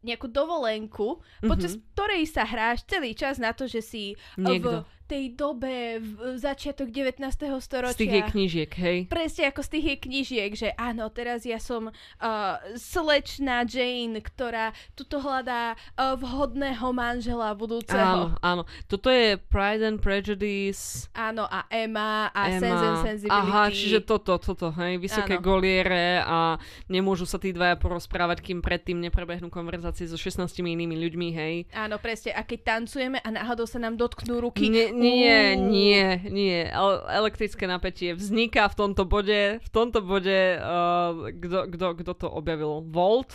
nejakú 0.08 0.32
dovolenku, 0.32 1.20
mm-hmm. 1.20 1.50
počas 1.52 1.76
ktorej 1.94 2.24
sa 2.32 2.48
hráš 2.48 2.88
celý 2.88 3.12
čas 3.12 3.38
na 3.38 3.52
to, 3.52 3.68
že 3.68 3.84
si 3.84 4.04
Niekto. 4.40 4.88
v 4.88 4.97
tej 5.08 5.24
dobe, 5.34 6.04
v 6.04 6.36
začiatok 6.36 6.92
19. 6.92 7.24
storočia. 7.64 7.96
Z 7.96 8.02
tých 8.04 8.16
jej 8.20 8.26
knižiek, 8.28 8.72
hej? 8.76 8.98
Presne 9.08 9.48
ako 9.48 9.62
z 9.64 9.70
tých 9.72 9.86
jej 9.88 10.00
knižiek, 10.04 10.52
že 10.52 10.70
áno, 10.76 11.08
teraz 11.08 11.48
ja 11.48 11.64
som 11.64 11.88
uh, 11.88 12.56
slečná 12.76 13.64
Jane, 13.64 14.20
ktorá 14.20 14.76
tuto 15.00 15.24
hľadá 15.24 15.80
uh, 15.96 16.20
vhodného 16.20 16.92
manžela 16.92 17.56
budúceho. 17.56 18.36
Áno, 18.36 18.36
áno. 18.44 18.64
Toto 18.92 19.08
je 19.08 19.40
Pride 19.40 19.84
and 19.88 20.00
Prejudice. 20.04 21.08
Áno, 21.16 21.48
a 21.48 21.64
Emma 21.72 22.28
a 22.36 22.52
Emma. 22.52 22.60
Sense 22.60 22.84
and 22.84 23.00
Sensibility. 23.08 23.48
Aha, 23.48 23.64
čiže 23.72 24.00
toto, 24.04 24.36
toto, 24.36 24.76
hej? 24.76 25.00
Vysoké 25.00 25.40
áno. 25.40 25.46
goliere 25.48 26.20
a 26.20 26.60
nemôžu 26.92 27.24
sa 27.24 27.40
tí 27.40 27.56
dvaja 27.56 27.80
porozprávať, 27.80 28.44
kým 28.44 28.60
predtým 28.60 29.00
neprebehnú 29.00 29.48
konverzácie 29.48 30.04
so 30.12 30.20
16 30.20 30.52
inými 30.60 31.00
ľuďmi, 31.00 31.28
hej? 31.32 31.56
Áno, 31.72 31.96
presne. 32.02 32.36
A 32.36 32.44
keď 32.44 32.76
tancujeme 32.76 33.24
a 33.24 33.30
náhodou 33.32 33.64
sa 33.64 33.80
nám 33.80 33.96
dotknú 33.96 34.44
ruky, 34.44 34.68
ne, 34.68 34.97
nie, 34.98 35.56
nie, 35.58 36.04
nie. 36.30 36.58
Elektrické 37.08 37.70
napätie 37.70 38.18
vzniká 38.18 38.68
v 38.68 38.76
tomto 38.76 39.06
bode. 39.06 39.62
V 39.62 39.70
tomto 39.70 40.02
bode, 40.02 40.58
uh, 40.58 41.30
kto 41.98 42.12
to 42.14 42.28
objavil? 42.28 42.82
Volt? 42.90 43.34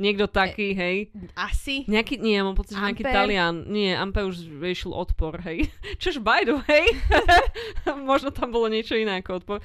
Niekto 0.00 0.32
taký, 0.32 0.72
hej. 0.72 1.12
Asi. 1.36 1.84
Nejaký, 1.84 2.16
nie, 2.16 2.40
mám 2.40 2.56
pocit, 2.56 2.72
že 2.72 2.80
nejaký 2.80 3.04
Talian. 3.04 3.68
Nie, 3.68 4.00
Ampe 4.00 4.24
už 4.24 4.48
vyšiel 4.48 4.96
odpor, 4.96 5.44
hej. 5.44 5.68
Čož 6.00 6.24
by 6.24 6.48
the 6.48 6.56
way. 6.64 6.88
Možno 8.08 8.32
tam 8.32 8.48
bolo 8.48 8.72
niečo 8.72 8.96
iné 8.96 9.20
ako 9.20 9.44
odpor. 9.44 9.58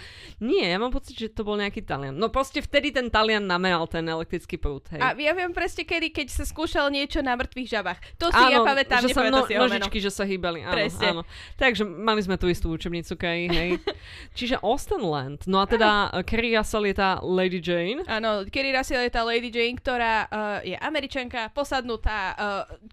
Nie, 0.43 0.75
ja 0.75 0.77
mám 0.77 0.91
pocit, 0.91 1.15
že 1.15 1.31
to 1.31 1.47
bol 1.47 1.55
nejaký 1.55 1.88
Talian. 1.88 2.19
No 2.19 2.27
proste 2.27 2.59
vtedy 2.59 2.91
ten 2.91 3.07
Talian 3.07 3.47
nameral 3.47 3.88
ten 3.88 4.03
elektrický 4.03 4.59
prúd, 4.59 4.83
hej. 4.91 4.99
A 4.99 5.15
ja 5.15 5.31
viem 5.31 5.55
presne 5.55 5.88
kedy, 5.88 6.11
keď 6.11 6.27
sa 6.27 6.43
skúšal 6.43 6.91
niečo 6.91 7.23
na 7.23 7.39
mŕtvych 7.39 7.71
žabách. 7.71 7.99
To 8.19 8.27
si 8.27 8.36
áno, 8.36 8.51
ja 8.51 8.59
pamätám, 8.59 9.07
že 9.07 9.15
sa 9.15 9.31
no, 9.31 9.47
si 9.47 9.55
nožičky, 9.55 10.03
že 10.03 10.11
sa 10.11 10.27
hýbali. 10.27 10.67
Áno, 10.67 10.75
presne. 10.75 11.07
áno. 11.15 11.21
Takže 11.55 11.88
mali 11.88 12.19
sme 12.19 12.36
tú 12.36 12.51
istú 12.51 12.75
učebnicu, 12.75 13.15
kaj, 13.15 13.39
hej. 13.55 13.69
Čiže 14.38 14.59
Austenland. 14.59 15.47
No 15.47 15.63
a 15.63 15.65
teda 15.65 16.11
Kerry 16.27 16.51
je 16.59 16.93
tá 16.95 17.23
Lady 17.23 17.63
Jane. 17.63 18.03
Áno, 18.03 18.43
Kerry 18.51 18.75
je 18.75 19.11
tá 19.15 19.23
Lady 19.23 19.47
Jane, 19.47 19.79
ktorá 19.79 20.24
uh, 20.30 20.59
je 20.65 20.76
američanka, 20.78 21.49
posadnutá 21.53 22.19
uh, 22.34 22.38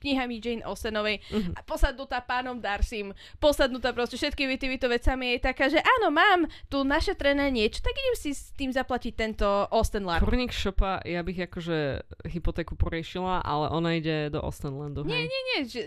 knihami 0.00 0.38
Jane 0.38 0.64
Austenovej, 0.64 1.20
uh-huh. 1.30 1.52
posadnutá 1.64 2.20
pánom 2.22 2.58
Darcym, 2.58 3.12
posadnutá 3.40 3.92
proste 3.96 4.16
všetkými 4.16 4.56
týmito 4.56 4.86
vecami 4.88 5.36
je 5.36 5.40
taká, 5.42 5.68
že 5.68 5.80
áno, 5.80 6.12
mám 6.12 6.46
tu 6.68 6.84
našetrené 6.84 7.48
niečo, 7.50 7.80
tak 7.80 7.94
idem 7.96 8.16
si 8.16 8.30
s 8.36 8.52
tým 8.54 8.70
zaplatiť 8.70 9.12
tento 9.16 9.46
Austen 9.68 10.04
Larp. 10.04 10.24
Kurník 10.24 10.52
Shopa, 10.52 11.00
ja 11.02 11.20
bych 11.20 11.48
akože 11.50 11.78
hypotéku 12.28 12.76
poriešila, 12.76 13.42
ale 13.42 13.72
ona 13.72 13.96
ide 13.96 14.30
do 14.30 14.40
Austenlandu, 14.42 15.04
Nie, 15.04 15.24
nie, 15.24 15.42
nie, 15.52 15.58
že, 15.66 15.80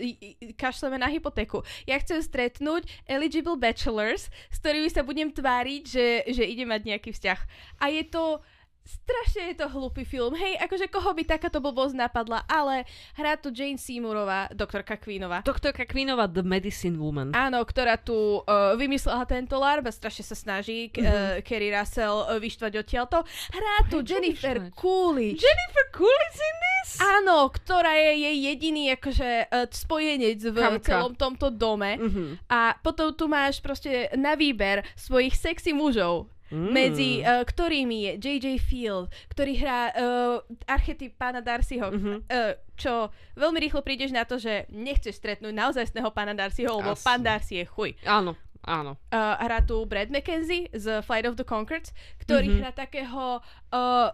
kašleme 0.56 0.98
na 1.00 1.08
hypotéku. 1.10 1.62
Ja 1.84 1.96
chcem 2.00 2.20
stretnúť 2.20 2.88
eligible 3.06 3.56
bachelors, 3.56 4.28
s 4.50 4.56
ktorými 4.60 4.88
sa 4.90 5.06
budem 5.06 5.30
tváriť, 5.30 5.82
že, 5.86 6.06
že 6.32 6.44
ide 6.44 6.64
mať 6.64 6.80
nejaký 6.86 7.10
vzťah. 7.12 7.40
A 7.80 7.84
je 7.92 8.04
to 8.08 8.40
strašne 8.86 9.50
je 9.52 9.56
to 9.58 9.66
hlupý 9.66 10.06
film. 10.06 10.38
Hej, 10.38 10.62
akože 10.62 10.86
koho 10.86 11.10
by 11.10 11.26
takáto 11.26 11.58
blbosť 11.58 11.98
napadla, 11.98 12.46
ale 12.46 12.86
hrá 13.18 13.34
tu 13.34 13.50
Jane 13.50 13.76
Seymourova, 13.76 14.46
doktorka 14.54 14.94
Queenova. 14.94 15.42
Doktorka 15.42 15.82
Queenova, 15.82 16.30
The 16.30 16.46
Medicine 16.46 16.94
Woman. 16.96 17.34
Áno, 17.34 17.58
ktorá 17.66 17.98
tu 17.98 18.40
uh, 18.40 18.78
vymyslela 18.78 19.26
tento 19.26 19.58
larb 19.58 19.90
a 19.90 19.92
strašne 19.92 20.22
sa 20.22 20.38
snaží 20.38 20.88
mm-hmm. 20.94 21.02
uh, 21.02 21.36
Kerry 21.42 21.74
Russell 21.74 22.24
uh, 22.24 22.38
vyštvať 22.38 22.72
odtiaľto. 22.78 23.26
Hrá 23.50 23.74
tu 23.90 24.00
Prečo 24.00 24.14
Jennifer? 24.14 24.56
Coolidge. 24.70 25.42
Jennifer 25.42 25.86
Coolidge 25.90 26.38
in 26.38 26.56
this? 26.62 26.90
Áno, 27.02 27.50
ktorá 27.50 27.98
je 27.98 28.12
jej 28.22 28.36
jediný 28.54 28.94
akože 28.94 29.30
uh, 29.50 29.66
spojenec 29.66 30.38
v 30.46 30.56
Kamka. 30.62 30.86
celom 30.86 31.12
tomto 31.18 31.50
dome. 31.50 31.98
Mm-hmm. 31.98 32.28
A 32.46 32.78
potom 32.78 33.10
tu 33.10 33.26
máš 33.26 33.58
proste 33.58 34.14
na 34.14 34.38
výber 34.38 34.86
svojich 34.94 35.34
sexy 35.34 35.74
mužov 35.74 36.30
mm. 36.50 36.70
medzi 36.72 37.20
uh, 37.22 37.42
ktorými 37.42 37.96
je 38.06 38.12
J.J. 38.18 38.46
Field, 38.62 39.06
ktorý 39.32 39.52
hrá 39.58 39.80
uh, 39.92 40.38
archetyp 40.66 41.14
pána 41.16 41.40
Darcyho, 41.42 41.88
mm-hmm. 41.90 42.16
uh, 42.26 42.54
čo 42.76 43.10
veľmi 43.34 43.58
rýchlo 43.62 43.80
prídeš 43.80 44.12
na 44.12 44.28
to, 44.28 44.36
že 44.36 44.68
nechceš 44.70 45.18
stretnúť 45.18 45.52
naozajstného 45.52 46.10
pána 46.12 46.36
Darcyho, 46.36 46.82
lebo 46.82 46.94
Asi. 46.94 47.04
pán 47.06 47.20
Darcy 47.24 47.62
je 47.62 47.66
chuj. 47.66 47.96
Áno. 48.04 48.36
Áno. 48.66 48.98
Uh, 49.14 49.38
hrá 49.38 49.62
tu 49.62 49.78
Brad 49.86 50.10
McKenzie 50.10 50.66
z 50.74 50.98
Flight 51.06 51.22
of 51.22 51.38
the 51.38 51.46
Conchords, 51.46 51.94
ktorý 52.18 52.50
mm-hmm. 52.50 52.60
hrá 52.66 52.70
takého 52.74 53.38
uh, 53.70 54.10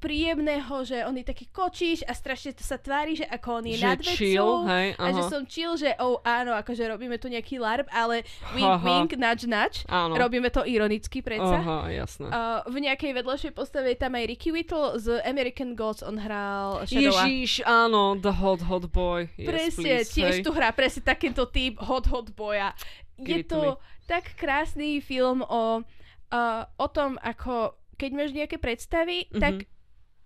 príjemného, 0.00 0.74
že 0.82 1.04
on 1.04 1.12
je 1.12 1.22
taký 1.22 1.52
kočíš 1.52 2.02
a 2.02 2.16
strašne 2.16 2.56
sa 2.56 2.74
tvári, 2.74 3.14
že 3.14 3.28
ako 3.28 3.60
on 3.60 3.64
je 3.68 3.76
Že 3.76 3.84
nad 3.84 3.98
chill, 4.00 4.16
vecou 4.16 4.52
hej, 4.66 4.88
a 4.96 5.04
že 5.12 5.22
som 5.28 5.42
chill, 5.44 5.74
že 5.76 5.92
oh 6.00 6.18
áno, 6.24 6.56
akože 6.56 6.88
robíme 6.88 7.20
tu 7.20 7.28
nejaký 7.28 7.60
larp, 7.60 7.84
ale 7.92 8.24
wink 8.56 8.80
wink, 8.80 9.10
nudge, 9.20 9.84
Áno. 9.86 10.16
robíme 10.16 10.48
to 10.48 10.64
ironicky 10.64 11.20
predsa. 11.20 11.60
Aha, 11.60 11.92
jasné. 11.92 12.32
Uh, 12.32 12.64
v 12.64 12.88
nejakej 12.88 13.12
vedľajšej 13.12 13.52
postave 13.52 13.92
je 13.92 13.98
tam 14.00 14.16
aj 14.16 14.24
Ricky 14.24 14.50
Whittle 14.50 14.96
z 14.96 15.20
American 15.22 15.76
Gods, 15.76 16.00
on 16.00 16.16
hral 16.16 16.88
Shadowa. 16.88 17.28
Ježiš, 17.28 17.60
áno, 17.62 18.16
the 18.16 18.32
hot 18.32 18.64
hot 18.64 18.88
boy. 18.88 19.28
Yes, 19.36 19.46
Presne, 19.46 20.00
please, 20.00 20.10
tiež 20.10 20.34
hej. 20.40 20.42
tu 20.42 20.50
hrá 20.50 20.72
presne 20.72 21.04
takýto 21.04 21.44
typ 21.44 21.76
hot 21.76 22.08
hot 22.08 22.32
boja. 22.32 22.72
Je 23.20 23.44
Give 23.44 23.44
to 23.44 23.60
to 23.60 23.70
tak 24.08 24.32
krásny 24.34 25.04
film 25.04 25.44
o, 25.44 25.84
uh, 25.84 26.62
o 26.80 26.86
tom, 26.88 27.20
ako 27.20 27.76
keď 27.94 28.10
máš 28.16 28.32
nejaké 28.32 28.56
predstavy, 28.56 29.28
Mhm. 29.28 29.36
tak 29.36 29.54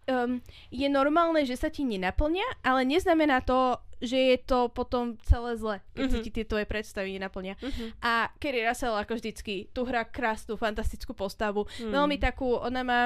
um, 0.06 0.40
je 0.68 0.86
normálne, 0.86 1.42
že 1.42 1.54
sa 1.54 1.66
ti 1.66 1.82
nenaplnia, 1.82 2.44
ale 2.60 2.82
neznamená 2.82 3.40
to, 3.40 3.76
že 3.98 4.16
je 4.16 4.38
to 4.38 4.68
potom 4.68 5.16
celé 5.22 5.54
zle, 5.54 5.76
keď 5.92 6.06
sa 6.06 6.18
Mhm. 6.18 6.24
ti 6.24 6.30
tie 6.30 6.44
tvoje 6.44 6.64
predstavy 6.64 7.12
nenaplnia. 7.12 7.56
Mhm. 7.56 8.00
A 8.00 8.28
Kerry 8.34 8.62
Russell 8.62 8.92
ako 8.94 9.14
vždycky 9.14 9.70
tu 9.70 9.82
hrá 9.82 10.04
krásnu, 10.04 10.54
fantastickú 10.54 11.12
postavu. 11.12 11.64
Hmm. 11.78 11.92
Veľmi 11.94 12.16
takú, 12.18 12.54
ona 12.54 12.80
má 12.80 13.00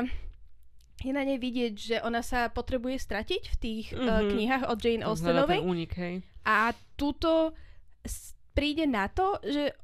je 0.99 1.13
na 1.13 1.23
nej 1.23 1.39
vidieť, 1.39 1.73
že 1.73 1.97
ona 2.01 2.19
sa 2.21 2.49
potrebuje 2.49 2.99
stratiť 2.99 3.43
v 3.45 3.57
tých 3.57 3.85
mm-hmm. 3.89 4.03
uh, 4.03 4.23
knihách 4.27 4.65
od 4.67 4.79
Jane 4.79 5.07
Austenovej. 5.07 5.63
ten 5.63 5.71
únik, 5.71 5.93
hej. 5.95 6.15
A 6.43 6.75
tuto 6.97 7.55
s- 8.03 8.35
príde 8.51 8.83
na 8.83 9.07
to, 9.07 9.39
že 9.41 9.79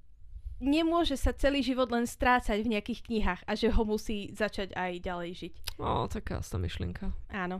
nemôže 0.59 1.15
sa 1.15 1.31
celý 1.31 1.61
život 1.61 1.87
len 1.89 2.03
strácať 2.05 2.59
v 2.59 2.73
nejakých 2.73 3.01
knihách 3.05 3.41
a 3.43 3.53
že 3.53 3.69
ho 3.69 3.83
musí 3.85 4.33
začať 4.33 4.73
aj 4.73 4.93
ďalej 4.99 5.31
žiť. 5.37 5.53
Ó, 5.79 6.07
taká 6.07 6.39
tá 6.41 6.57
myšlienka. 6.57 7.11
Áno. 7.31 7.59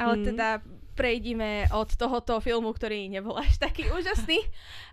Ale 0.00 0.16
Mm. 0.16 0.24
teda 0.32 0.48
prejdime 0.96 1.68
od 1.72 1.92
tohoto 1.92 2.40
filmu, 2.40 2.72
ktorý 2.72 3.08
nebol 3.08 3.36
až 3.36 3.60
taký 3.60 3.88
úžasný, 3.92 4.40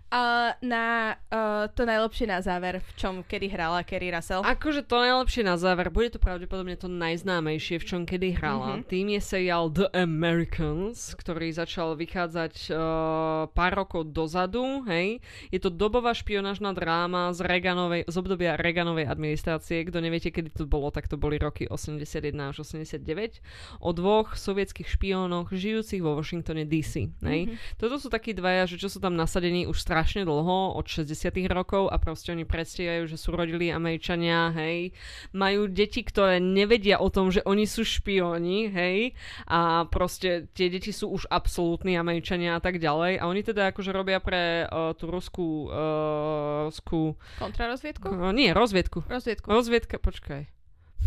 a 0.08 0.56
na 0.64 1.16
uh, 1.28 1.68
to 1.68 1.84
najlepšie 1.84 2.24
na 2.24 2.40
záver, 2.40 2.80
v 2.80 2.90
čom 2.96 3.14
kedy 3.20 3.52
hrala 3.52 3.84
Kerry 3.84 4.08
Russell. 4.08 4.40
Akože 4.40 4.80
to 4.88 4.96
najlepšie 5.04 5.44
na 5.44 5.60
záver, 5.60 5.92
bude 5.92 6.16
to 6.16 6.20
pravdepodobne 6.20 6.80
to 6.80 6.88
najznámejšie, 6.88 7.76
v 7.76 7.84
čom 7.84 8.00
kedy 8.08 8.40
hrala. 8.40 8.80
Mhm. 8.80 8.88
Tým 8.88 9.06
je 9.12 9.20
seriál 9.20 9.68
The 9.68 9.92
Americans, 9.92 11.12
ktorý 11.12 11.52
začal 11.52 11.92
vychádzať 12.00 12.72
uh, 12.72 12.78
pár 13.52 13.72
rokov 13.76 14.08
dozadu, 14.08 14.80
hej. 14.88 15.20
Je 15.52 15.60
to 15.60 15.68
dobová 15.68 16.16
špionážna 16.16 16.72
dráma 16.72 17.36
z, 17.36 17.44
Reaganovej, 17.44 18.08
z 18.08 18.16
obdobia 18.16 18.56
Reaganovej 18.56 19.12
administrácie. 19.12 19.84
Kto 19.84 20.00
neviete, 20.00 20.32
kedy 20.32 20.56
to 20.56 20.64
bolo, 20.64 20.88
tak 20.88 21.04
to 21.04 21.20
boli 21.20 21.36
roky 21.36 21.68
81 21.68 22.32
až 22.48 22.64
89. 22.64 23.44
O 23.84 23.92
dvoch 23.92 24.40
sovietských 24.40 24.88
špiónoch 24.88 25.52
žijúcich 25.52 26.00
vo 26.00 26.16
Washingtone 26.16 26.64
DC, 26.64 27.12
hej. 27.28 27.40
Mhm. 27.52 27.76
Toto 27.76 28.00
sú 28.00 28.08
takí 28.08 28.32
dvaja, 28.32 28.64
že 28.64 28.80
čo 28.80 28.88
sú 28.88 29.04
tam 29.04 29.12
nasadení 29.12 29.68
už 29.68 29.84
strašne 29.98 30.30
dlho, 30.30 30.78
od 30.78 30.86
60 30.86 31.34
rokov 31.50 31.90
a 31.90 31.98
proste 31.98 32.30
oni 32.30 32.46
predstierajú, 32.46 33.10
že 33.10 33.18
sú 33.18 33.34
rodili 33.34 33.74
Američania, 33.74 34.54
hej. 34.54 34.94
Majú 35.34 35.66
deti, 35.66 36.06
ktoré 36.06 36.38
nevedia 36.38 37.02
o 37.02 37.10
tom, 37.10 37.34
že 37.34 37.42
oni 37.42 37.66
sú 37.66 37.82
špióni, 37.82 38.70
hej. 38.70 39.18
A 39.50 39.90
proste 39.90 40.46
tie 40.54 40.70
deti 40.70 40.94
sú 40.94 41.10
už 41.10 41.26
absolútni 41.26 41.98
Američania 41.98 42.54
a 42.54 42.62
tak 42.62 42.78
ďalej. 42.78 43.18
A 43.18 43.26
oni 43.26 43.42
teda 43.42 43.74
akože 43.74 43.90
robia 43.90 44.22
pre 44.22 44.70
uh, 44.70 44.94
tú 44.94 45.10
ruskú, 45.10 45.66
uh, 45.66 46.70
ruskú, 46.70 47.18
Kontrarozviedku? 47.42 48.06
uh, 48.06 48.30
nie, 48.30 48.54
rozviedku. 48.54 49.02
Rozviedku. 49.10 49.50
Rozviedka, 49.50 49.98
počkaj. 49.98 50.57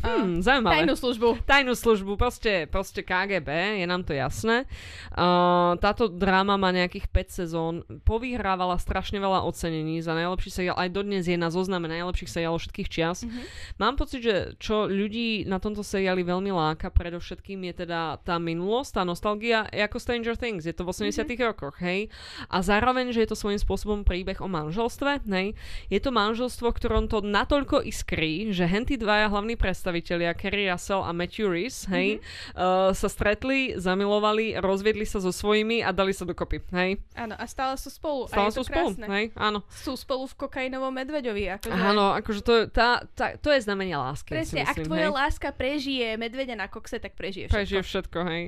Hmm, 0.02 0.42
zaujímavé 0.42 0.82
tajnú 0.82 0.96
službu. 0.98 1.28
tajnú 1.46 1.74
službu, 1.78 2.18
proste, 2.18 2.66
proste 2.66 3.06
KGB, 3.06 3.78
je 3.78 3.86
nám 3.86 4.02
to 4.02 4.18
jasné. 4.18 4.66
Uh, 5.14 5.78
táto 5.78 6.10
dráma 6.10 6.58
má 6.58 6.74
nejakých 6.74 7.06
5 7.06 7.38
sezón, 7.44 7.76
povyhrávala 8.02 8.82
strašne 8.82 9.22
veľa 9.22 9.46
ocenení 9.46 10.02
za 10.02 10.18
najlepší 10.18 10.50
seriál, 10.50 10.78
aj 10.82 10.90
dodnes 10.90 11.30
je 11.30 11.38
na 11.38 11.54
zozname 11.54 11.86
najlepších 11.86 12.34
seriálov 12.34 12.66
všetkých 12.66 12.90
čias. 12.90 13.22
Mhm. 13.22 13.42
Mám 13.78 13.96
pocit, 14.02 14.26
že 14.26 14.36
čo 14.58 14.90
ľudí 14.90 15.46
na 15.46 15.62
tomto 15.62 15.86
seriáli 15.86 16.26
veľmi 16.26 16.50
láka, 16.50 16.90
predovšetkým 16.90 17.62
je 17.70 17.86
teda 17.86 18.18
tá 18.26 18.42
minulosť, 18.42 18.98
tá 18.98 19.04
nostalgia, 19.06 19.70
ako 19.70 20.02
Stranger 20.02 20.34
Things, 20.34 20.66
je 20.66 20.74
to 20.74 20.82
v 20.82 20.98
80 20.98 21.30
rokoch, 21.46 21.78
hej. 21.78 22.10
A 22.50 22.66
zároveň, 22.66 23.14
že 23.14 23.22
je 23.22 23.30
to 23.30 23.38
svojím 23.38 23.62
spôsobom 23.62 24.02
príbeh 24.02 24.42
o 24.42 24.50
manželstve, 24.50 25.30
hej. 25.30 25.54
Je 25.94 26.00
to 26.02 26.10
manželstvo, 26.10 26.74
ktorom 26.74 27.06
to 27.06 27.22
natoľko 27.22 27.86
iskrí, 27.86 28.50
že 28.50 28.66
henty 28.66 28.98
dvaja 28.98 29.30
hlavní 29.30 29.54
predstavitelia, 29.82 30.38
Kerry 30.38 30.70
Russell 30.70 31.02
a 31.02 31.10
Matthew 31.10 31.50
Rhys, 31.50 31.90
hej, 31.90 32.22
uh, 32.54 32.94
sa 32.94 33.10
stretli, 33.10 33.74
zamilovali, 33.74 34.62
rozviedli 34.62 35.10
sa 35.10 35.18
so 35.18 35.34
svojimi 35.34 35.82
a 35.82 35.90
dali 35.90 36.14
sa 36.14 36.22
dokopy, 36.22 36.62
hej. 36.70 37.02
Áno, 37.18 37.34
a 37.34 37.46
stále 37.50 37.74
sú 37.82 37.90
spolu. 37.90 38.30
a 38.30 38.38
Stále 38.38 38.54
je 38.54 38.54
to 38.54 38.62
sú 38.62 38.70
spolu, 38.70 38.90
krásne. 38.94 39.06
hej, 39.10 39.26
áno. 39.34 39.66
Sú 39.74 39.98
spolu 39.98 40.30
v 40.30 40.36
kokainovom 40.38 40.94
medveďovi. 40.94 41.58
Akože... 41.58 41.74
Áno, 41.74 42.14
akože 42.14 42.42
to, 42.46 42.54
tá, 42.70 43.02
tá, 43.18 43.34
to 43.42 43.50
je 43.50 43.66
znamenie 43.66 43.98
lásky, 43.98 44.38
Presne, 44.38 44.62
ak 44.70 44.78
myslím, 44.78 44.86
tvoja 44.86 45.10
hej. 45.10 45.18
láska 45.18 45.50
prežije 45.50 46.08
medveďa 46.22 46.56
na 46.62 46.68
kokse, 46.70 47.02
tak 47.02 47.18
prežije 47.18 47.50
všetko. 47.50 47.58
Prežije 47.58 47.82
všetko, 47.82 48.20
hej. 48.30 48.44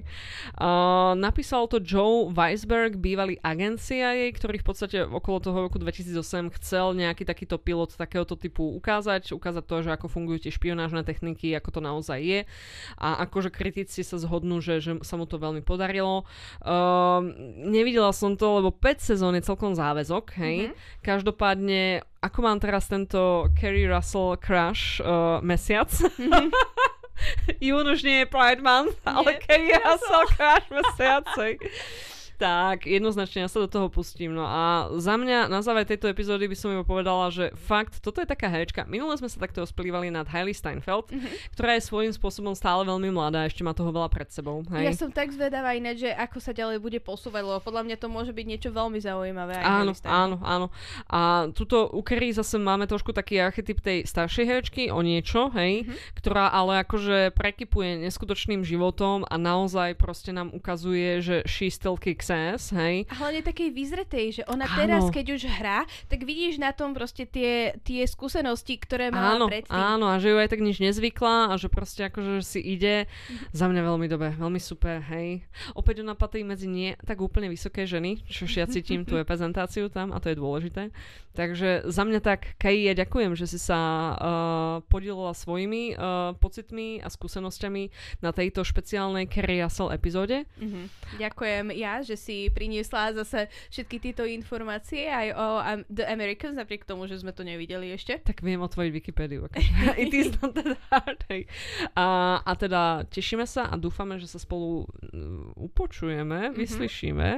Uh, 0.53 1.17
napísal 1.17 1.65
to 1.65 1.81
Joe 1.81 2.29
Weisberg, 2.29 3.01
bývalý 3.01 3.41
agent 3.41 3.81
CIA, 3.81 4.29
ktorý 4.29 4.61
v 4.61 4.65
podstate 4.69 5.01
okolo 5.01 5.41
toho 5.41 5.57
roku 5.65 5.81
2008 5.81 6.53
chcel 6.61 6.93
nejaký 6.93 7.25
takýto 7.25 7.57
pilot 7.57 7.97
takéhoto 7.97 8.37
typu 8.37 8.69
ukázať, 8.77 9.33
ukázať 9.33 9.63
to, 9.65 9.77
že 9.81 9.89
ako 9.97 10.05
fungujú 10.11 10.45
tie 10.45 10.51
špionážne 10.51 11.01
techniky, 11.01 11.22
ako 11.31 11.69
to 11.71 11.79
naozaj 11.79 12.19
je. 12.19 12.39
A 12.99 13.23
akože 13.23 13.53
kritici 13.53 14.03
sa 14.03 14.19
zhodnú, 14.19 14.59
že, 14.59 14.83
že 14.83 14.99
sa 15.07 15.15
mu 15.15 15.23
to 15.23 15.39
veľmi 15.39 15.63
podarilo. 15.63 16.27
Uh, 16.59 17.23
nevidela 17.63 18.11
som 18.11 18.35
to, 18.35 18.59
lebo 18.59 18.75
5 18.75 18.99
sezón 19.13 19.37
je 19.39 19.47
celkom 19.47 19.77
záväzok, 19.77 20.25
hej. 20.43 20.57
Mhm. 20.69 20.73
Každopádne, 21.05 21.81
ako 22.19 22.39
mám 22.43 22.59
teraz 22.59 22.91
tento 22.91 23.47
Kerry 23.55 23.87
Russell 23.87 24.35
crush 24.39 24.99
uh, 24.99 25.39
mesiac, 25.39 25.89
Jún 27.61 27.87
už 27.87 28.03
nie 28.03 28.25
je 28.25 28.27
Pride 28.27 28.59
Month, 28.59 28.99
ale 29.05 29.39
Kerry 29.39 29.71
Russell 29.79 30.27
crush 30.33 30.67
mesiac. 30.73 31.27
Tak, 32.43 32.83
jednoznačne 32.83 33.39
ja 33.39 33.49
sa 33.49 33.63
do 33.63 33.71
toho 33.71 33.87
pustím. 33.87 34.35
No 34.35 34.43
a 34.43 34.91
za 34.99 35.15
mňa 35.15 35.47
na 35.47 35.63
záver 35.63 35.87
tejto 35.87 36.11
epizódy 36.11 36.43
by 36.43 36.57
som 36.59 36.75
iba 36.75 36.83
povedala, 36.83 37.31
že 37.31 37.55
fakt, 37.55 38.03
toto 38.03 38.19
je 38.19 38.27
taká 38.27 38.51
herečka. 38.51 38.83
Minule 38.83 39.15
sme 39.15 39.31
sa 39.31 39.39
takto 39.39 39.63
splývali 39.63 40.11
nad 40.11 40.27
Hailey 40.27 40.51
Steinfeld, 40.51 41.07
Mhm. 41.07 41.55
ktorá 41.55 41.79
je 41.79 41.87
svojím 41.87 42.11
spôsobom 42.11 42.51
stále 42.51 42.83
veľmi 42.83 43.07
mladá, 43.09 43.47
ešte 43.47 43.63
má 43.63 43.71
toho 43.71 43.89
veľa 43.89 44.11
pred 44.11 44.27
sebou. 44.27 44.59
Hej. 44.75 44.83
Ja 44.83 44.93
som 44.93 45.07
tak 45.07 45.31
zvedavá 45.31 45.71
ináč, 45.71 46.03
že 46.03 46.11
ako 46.11 46.37
sa 46.37 46.51
ďalej 46.51 46.83
bude 46.83 46.99
posúvať, 46.99 47.47
lebo 47.47 47.63
podľa 47.63 47.87
mňa 47.87 47.95
to 47.95 48.07
môže 48.11 48.35
byť 48.35 48.45
niečo 48.45 48.69
veľmi 48.75 48.99
zaujímavé. 48.99 49.55
Aj 49.55 49.79
Áno, 49.79 49.95
áno, 50.03 50.35
áno. 50.43 50.67
A 51.07 51.47
tuto 51.55 51.87
u 51.95 52.03
Kerry 52.03 52.35
zase 52.35 52.59
máme 52.59 52.91
trošku 52.91 53.15
taký 53.15 53.39
archetyp 53.39 53.79
tej 53.79 54.03
staršej 54.03 54.43
herečky 54.43 54.83
o 54.91 54.99
niečo, 54.99 55.47
hej, 55.55 55.87
Mhm. 55.87 55.95
ktorá 56.19 56.51
ale 56.51 56.83
akože 56.83 57.31
prekypuje 57.31 58.03
neskutočným 58.03 58.67
životom 58.67 59.23
a 59.23 59.39
naozaj 59.39 59.95
proste 59.95 60.35
nám 60.35 60.51
ukazuje, 60.51 61.23
že 61.23 61.35
she 61.47 61.71
still 61.71 61.95
kicks 61.95 62.32
ass, 62.33 62.73
hej. 62.73 63.05
A 63.07 63.13
hlavne 63.21 63.45
takej 63.45 63.69
vyzretej, 63.69 64.25
že 64.41 64.43
ona 64.49 64.65
Áno. 64.65 64.77
teraz, 64.77 65.03
keď 65.07 65.25
už 65.37 65.41
hrá, 65.47 65.85
tak 66.09 66.25
vidíš 66.25 66.57
na 66.57 66.73
tom 66.73 66.97
proste 66.97 67.29
tie, 67.29 67.77
tie 67.85 68.01
skúsenosti, 68.03 68.81
ktoré 68.81 69.13
mala 69.13 69.37
Áno, 69.37 69.45
predtým. 69.45 69.69
áno, 69.69 70.09
a 70.09 70.17
že 70.17 70.33
ju 70.33 70.37
aj 70.41 70.49
tak 70.49 70.65
nič 70.65 70.81
nezvykla 70.81 71.53
a 71.53 71.53
že 71.55 71.69
proste 71.69 72.09
akože 72.09 72.41
si 72.41 72.59
ide. 72.59 73.05
Mhm. 73.05 73.53
Za 73.53 73.65
mňa 73.69 73.81
veľmi 73.85 74.07
dobre, 74.09 74.33
veľmi 74.33 74.59
super, 74.59 74.99
hej. 75.13 75.45
Opäť 75.77 76.01
ona 76.01 76.17
patrí 76.17 76.41
medzi 76.41 76.65
nie 76.65 76.97
tak 77.05 77.21
úplne 77.21 77.47
vysoké 77.47 77.85
ženy, 77.85 78.25
čo 78.25 78.49
ja 78.49 78.65
cítim 78.65 79.05
tú 79.05 79.13
reprezentáciu 79.21 79.93
tam 79.93 80.09
a 80.11 80.17
to 80.17 80.33
je 80.33 80.37
dôležité. 80.39 80.89
Takže 81.33 81.89
za 81.89 82.05
mňa 82.05 82.21
tak, 82.21 82.57
Kai, 82.61 82.85
ja 82.85 82.93
ďakujem, 82.93 83.33
že 83.33 83.49
si 83.49 83.57
sa 83.57 83.79
uh, 84.13 84.15
podielala 84.85 85.33
svojimi 85.33 85.97
uh, 85.97 86.37
pocitmi 86.37 87.01
a 87.01 87.09
skúsenosťami 87.09 87.89
na 88.21 88.29
tejto 88.29 88.61
špeciálnej 88.61 89.25
Kerry 89.25 89.57
Russell 89.59 89.89
epizóde. 89.89 90.45
Mhm. 90.61 90.93
Ďakujem 91.17 91.65
ja, 91.73 92.05
že 92.05 92.12
si 92.15 92.49
priniesla 92.49 93.13
zase 93.13 93.47
všetky 93.69 93.97
tieto 93.99 94.23
informácie 94.23 95.05
aj 95.05 95.27
o 95.33 95.47
um, 95.57 95.79
The 95.87 96.05
Americans, 96.05 96.55
napriek 96.55 96.83
tomu, 96.83 97.05
že 97.05 97.19
sme 97.19 97.31
to 97.31 97.41
nevideli 97.41 97.91
ešte. 97.91 98.21
Tak 98.21 98.41
viem 98.41 98.59
otvoriť 98.59 98.91
Wikipédiu. 98.91 99.45
akože. 99.45 99.71
It 100.03 100.11
is 100.11 100.31
not 100.39 100.53
that 100.55 100.77
hard. 100.89 101.19
A, 101.93 102.05
a 102.39 102.51
teda 102.53 103.05
tešíme 103.07 103.43
sa 103.43 103.67
a 103.67 103.75
dúfame, 103.75 104.17
že 104.17 104.27
sa 104.27 104.37
spolu 104.37 104.85
mm, 105.11 105.57
upočujeme, 105.57 106.53
Mhm. 106.53 106.55
vyslyšíme. 106.55 107.29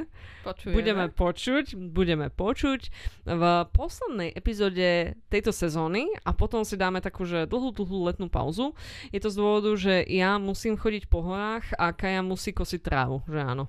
Počujeme. 0.43 0.73
Budeme 0.76 1.05
počuť, 1.09 1.65
budeme 1.76 2.28
počuť 2.30 2.82
v 3.26 3.43
poslednej 3.71 4.30
epizóde 4.32 5.15
tejto 5.28 5.49
sezóny 5.49 6.05
a 6.21 6.32
potom 6.32 6.61
si 6.61 6.76
dáme 6.76 6.99
takú, 6.99 7.26
že 7.26 7.45
dlhú, 7.45 7.71
dlhú 7.71 8.05
letnú 8.05 8.28
pauzu. 8.28 8.73
Je 9.09 9.17
to 9.17 9.30
z 9.30 9.38
dôvodu, 9.38 9.71
že 9.76 10.05
ja 10.05 10.38
musím 10.38 10.76
chodiť 10.76 11.07
po 11.07 11.21
horách 11.21 11.73
a 11.76 11.89
Kaja 11.91 12.21
musí 12.21 12.51
kosiť 12.51 12.82
trávu, 12.82 13.26
že 13.26 13.39
áno. 13.39 13.65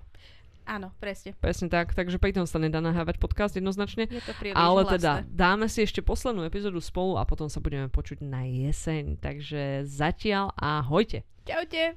Áno, 0.67 0.91
presne. 0.99 1.39
Presne 1.39 1.71
tak, 1.71 1.95
takže 1.95 2.19
pri 2.19 2.35
tom 2.35 2.43
sa 2.43 2.59
nedá 2.59 2.83
nahrávať 2.83 3.23
podcast 3.23 3.55
jednoznačne. 3.55 4.11
Je 4.11 4.19
to 4.19 4.35
Ale 4.53 4.83
hlasné. 4.83 4.95
teda 4.99 5.13
dáme 5.31 5.71
si 5.71 5.87
ešte 5.87 6.03
poslednú 6.03 6.43
epizódu 6.43 6.83
spolu 6.83 7.17
a 7.17 7.23
potom 7.23 7.47
sa 7.47 7.63
budeme 7.63 7.87
počuť 7.87 8.19
na 8.27 8.43
jeseň. 8.43 9.23
Takže 9.23 9.87
zatiaľ 9.87 10.51
ahojte. 10.59 11.23
Čaute. 11.47 11.95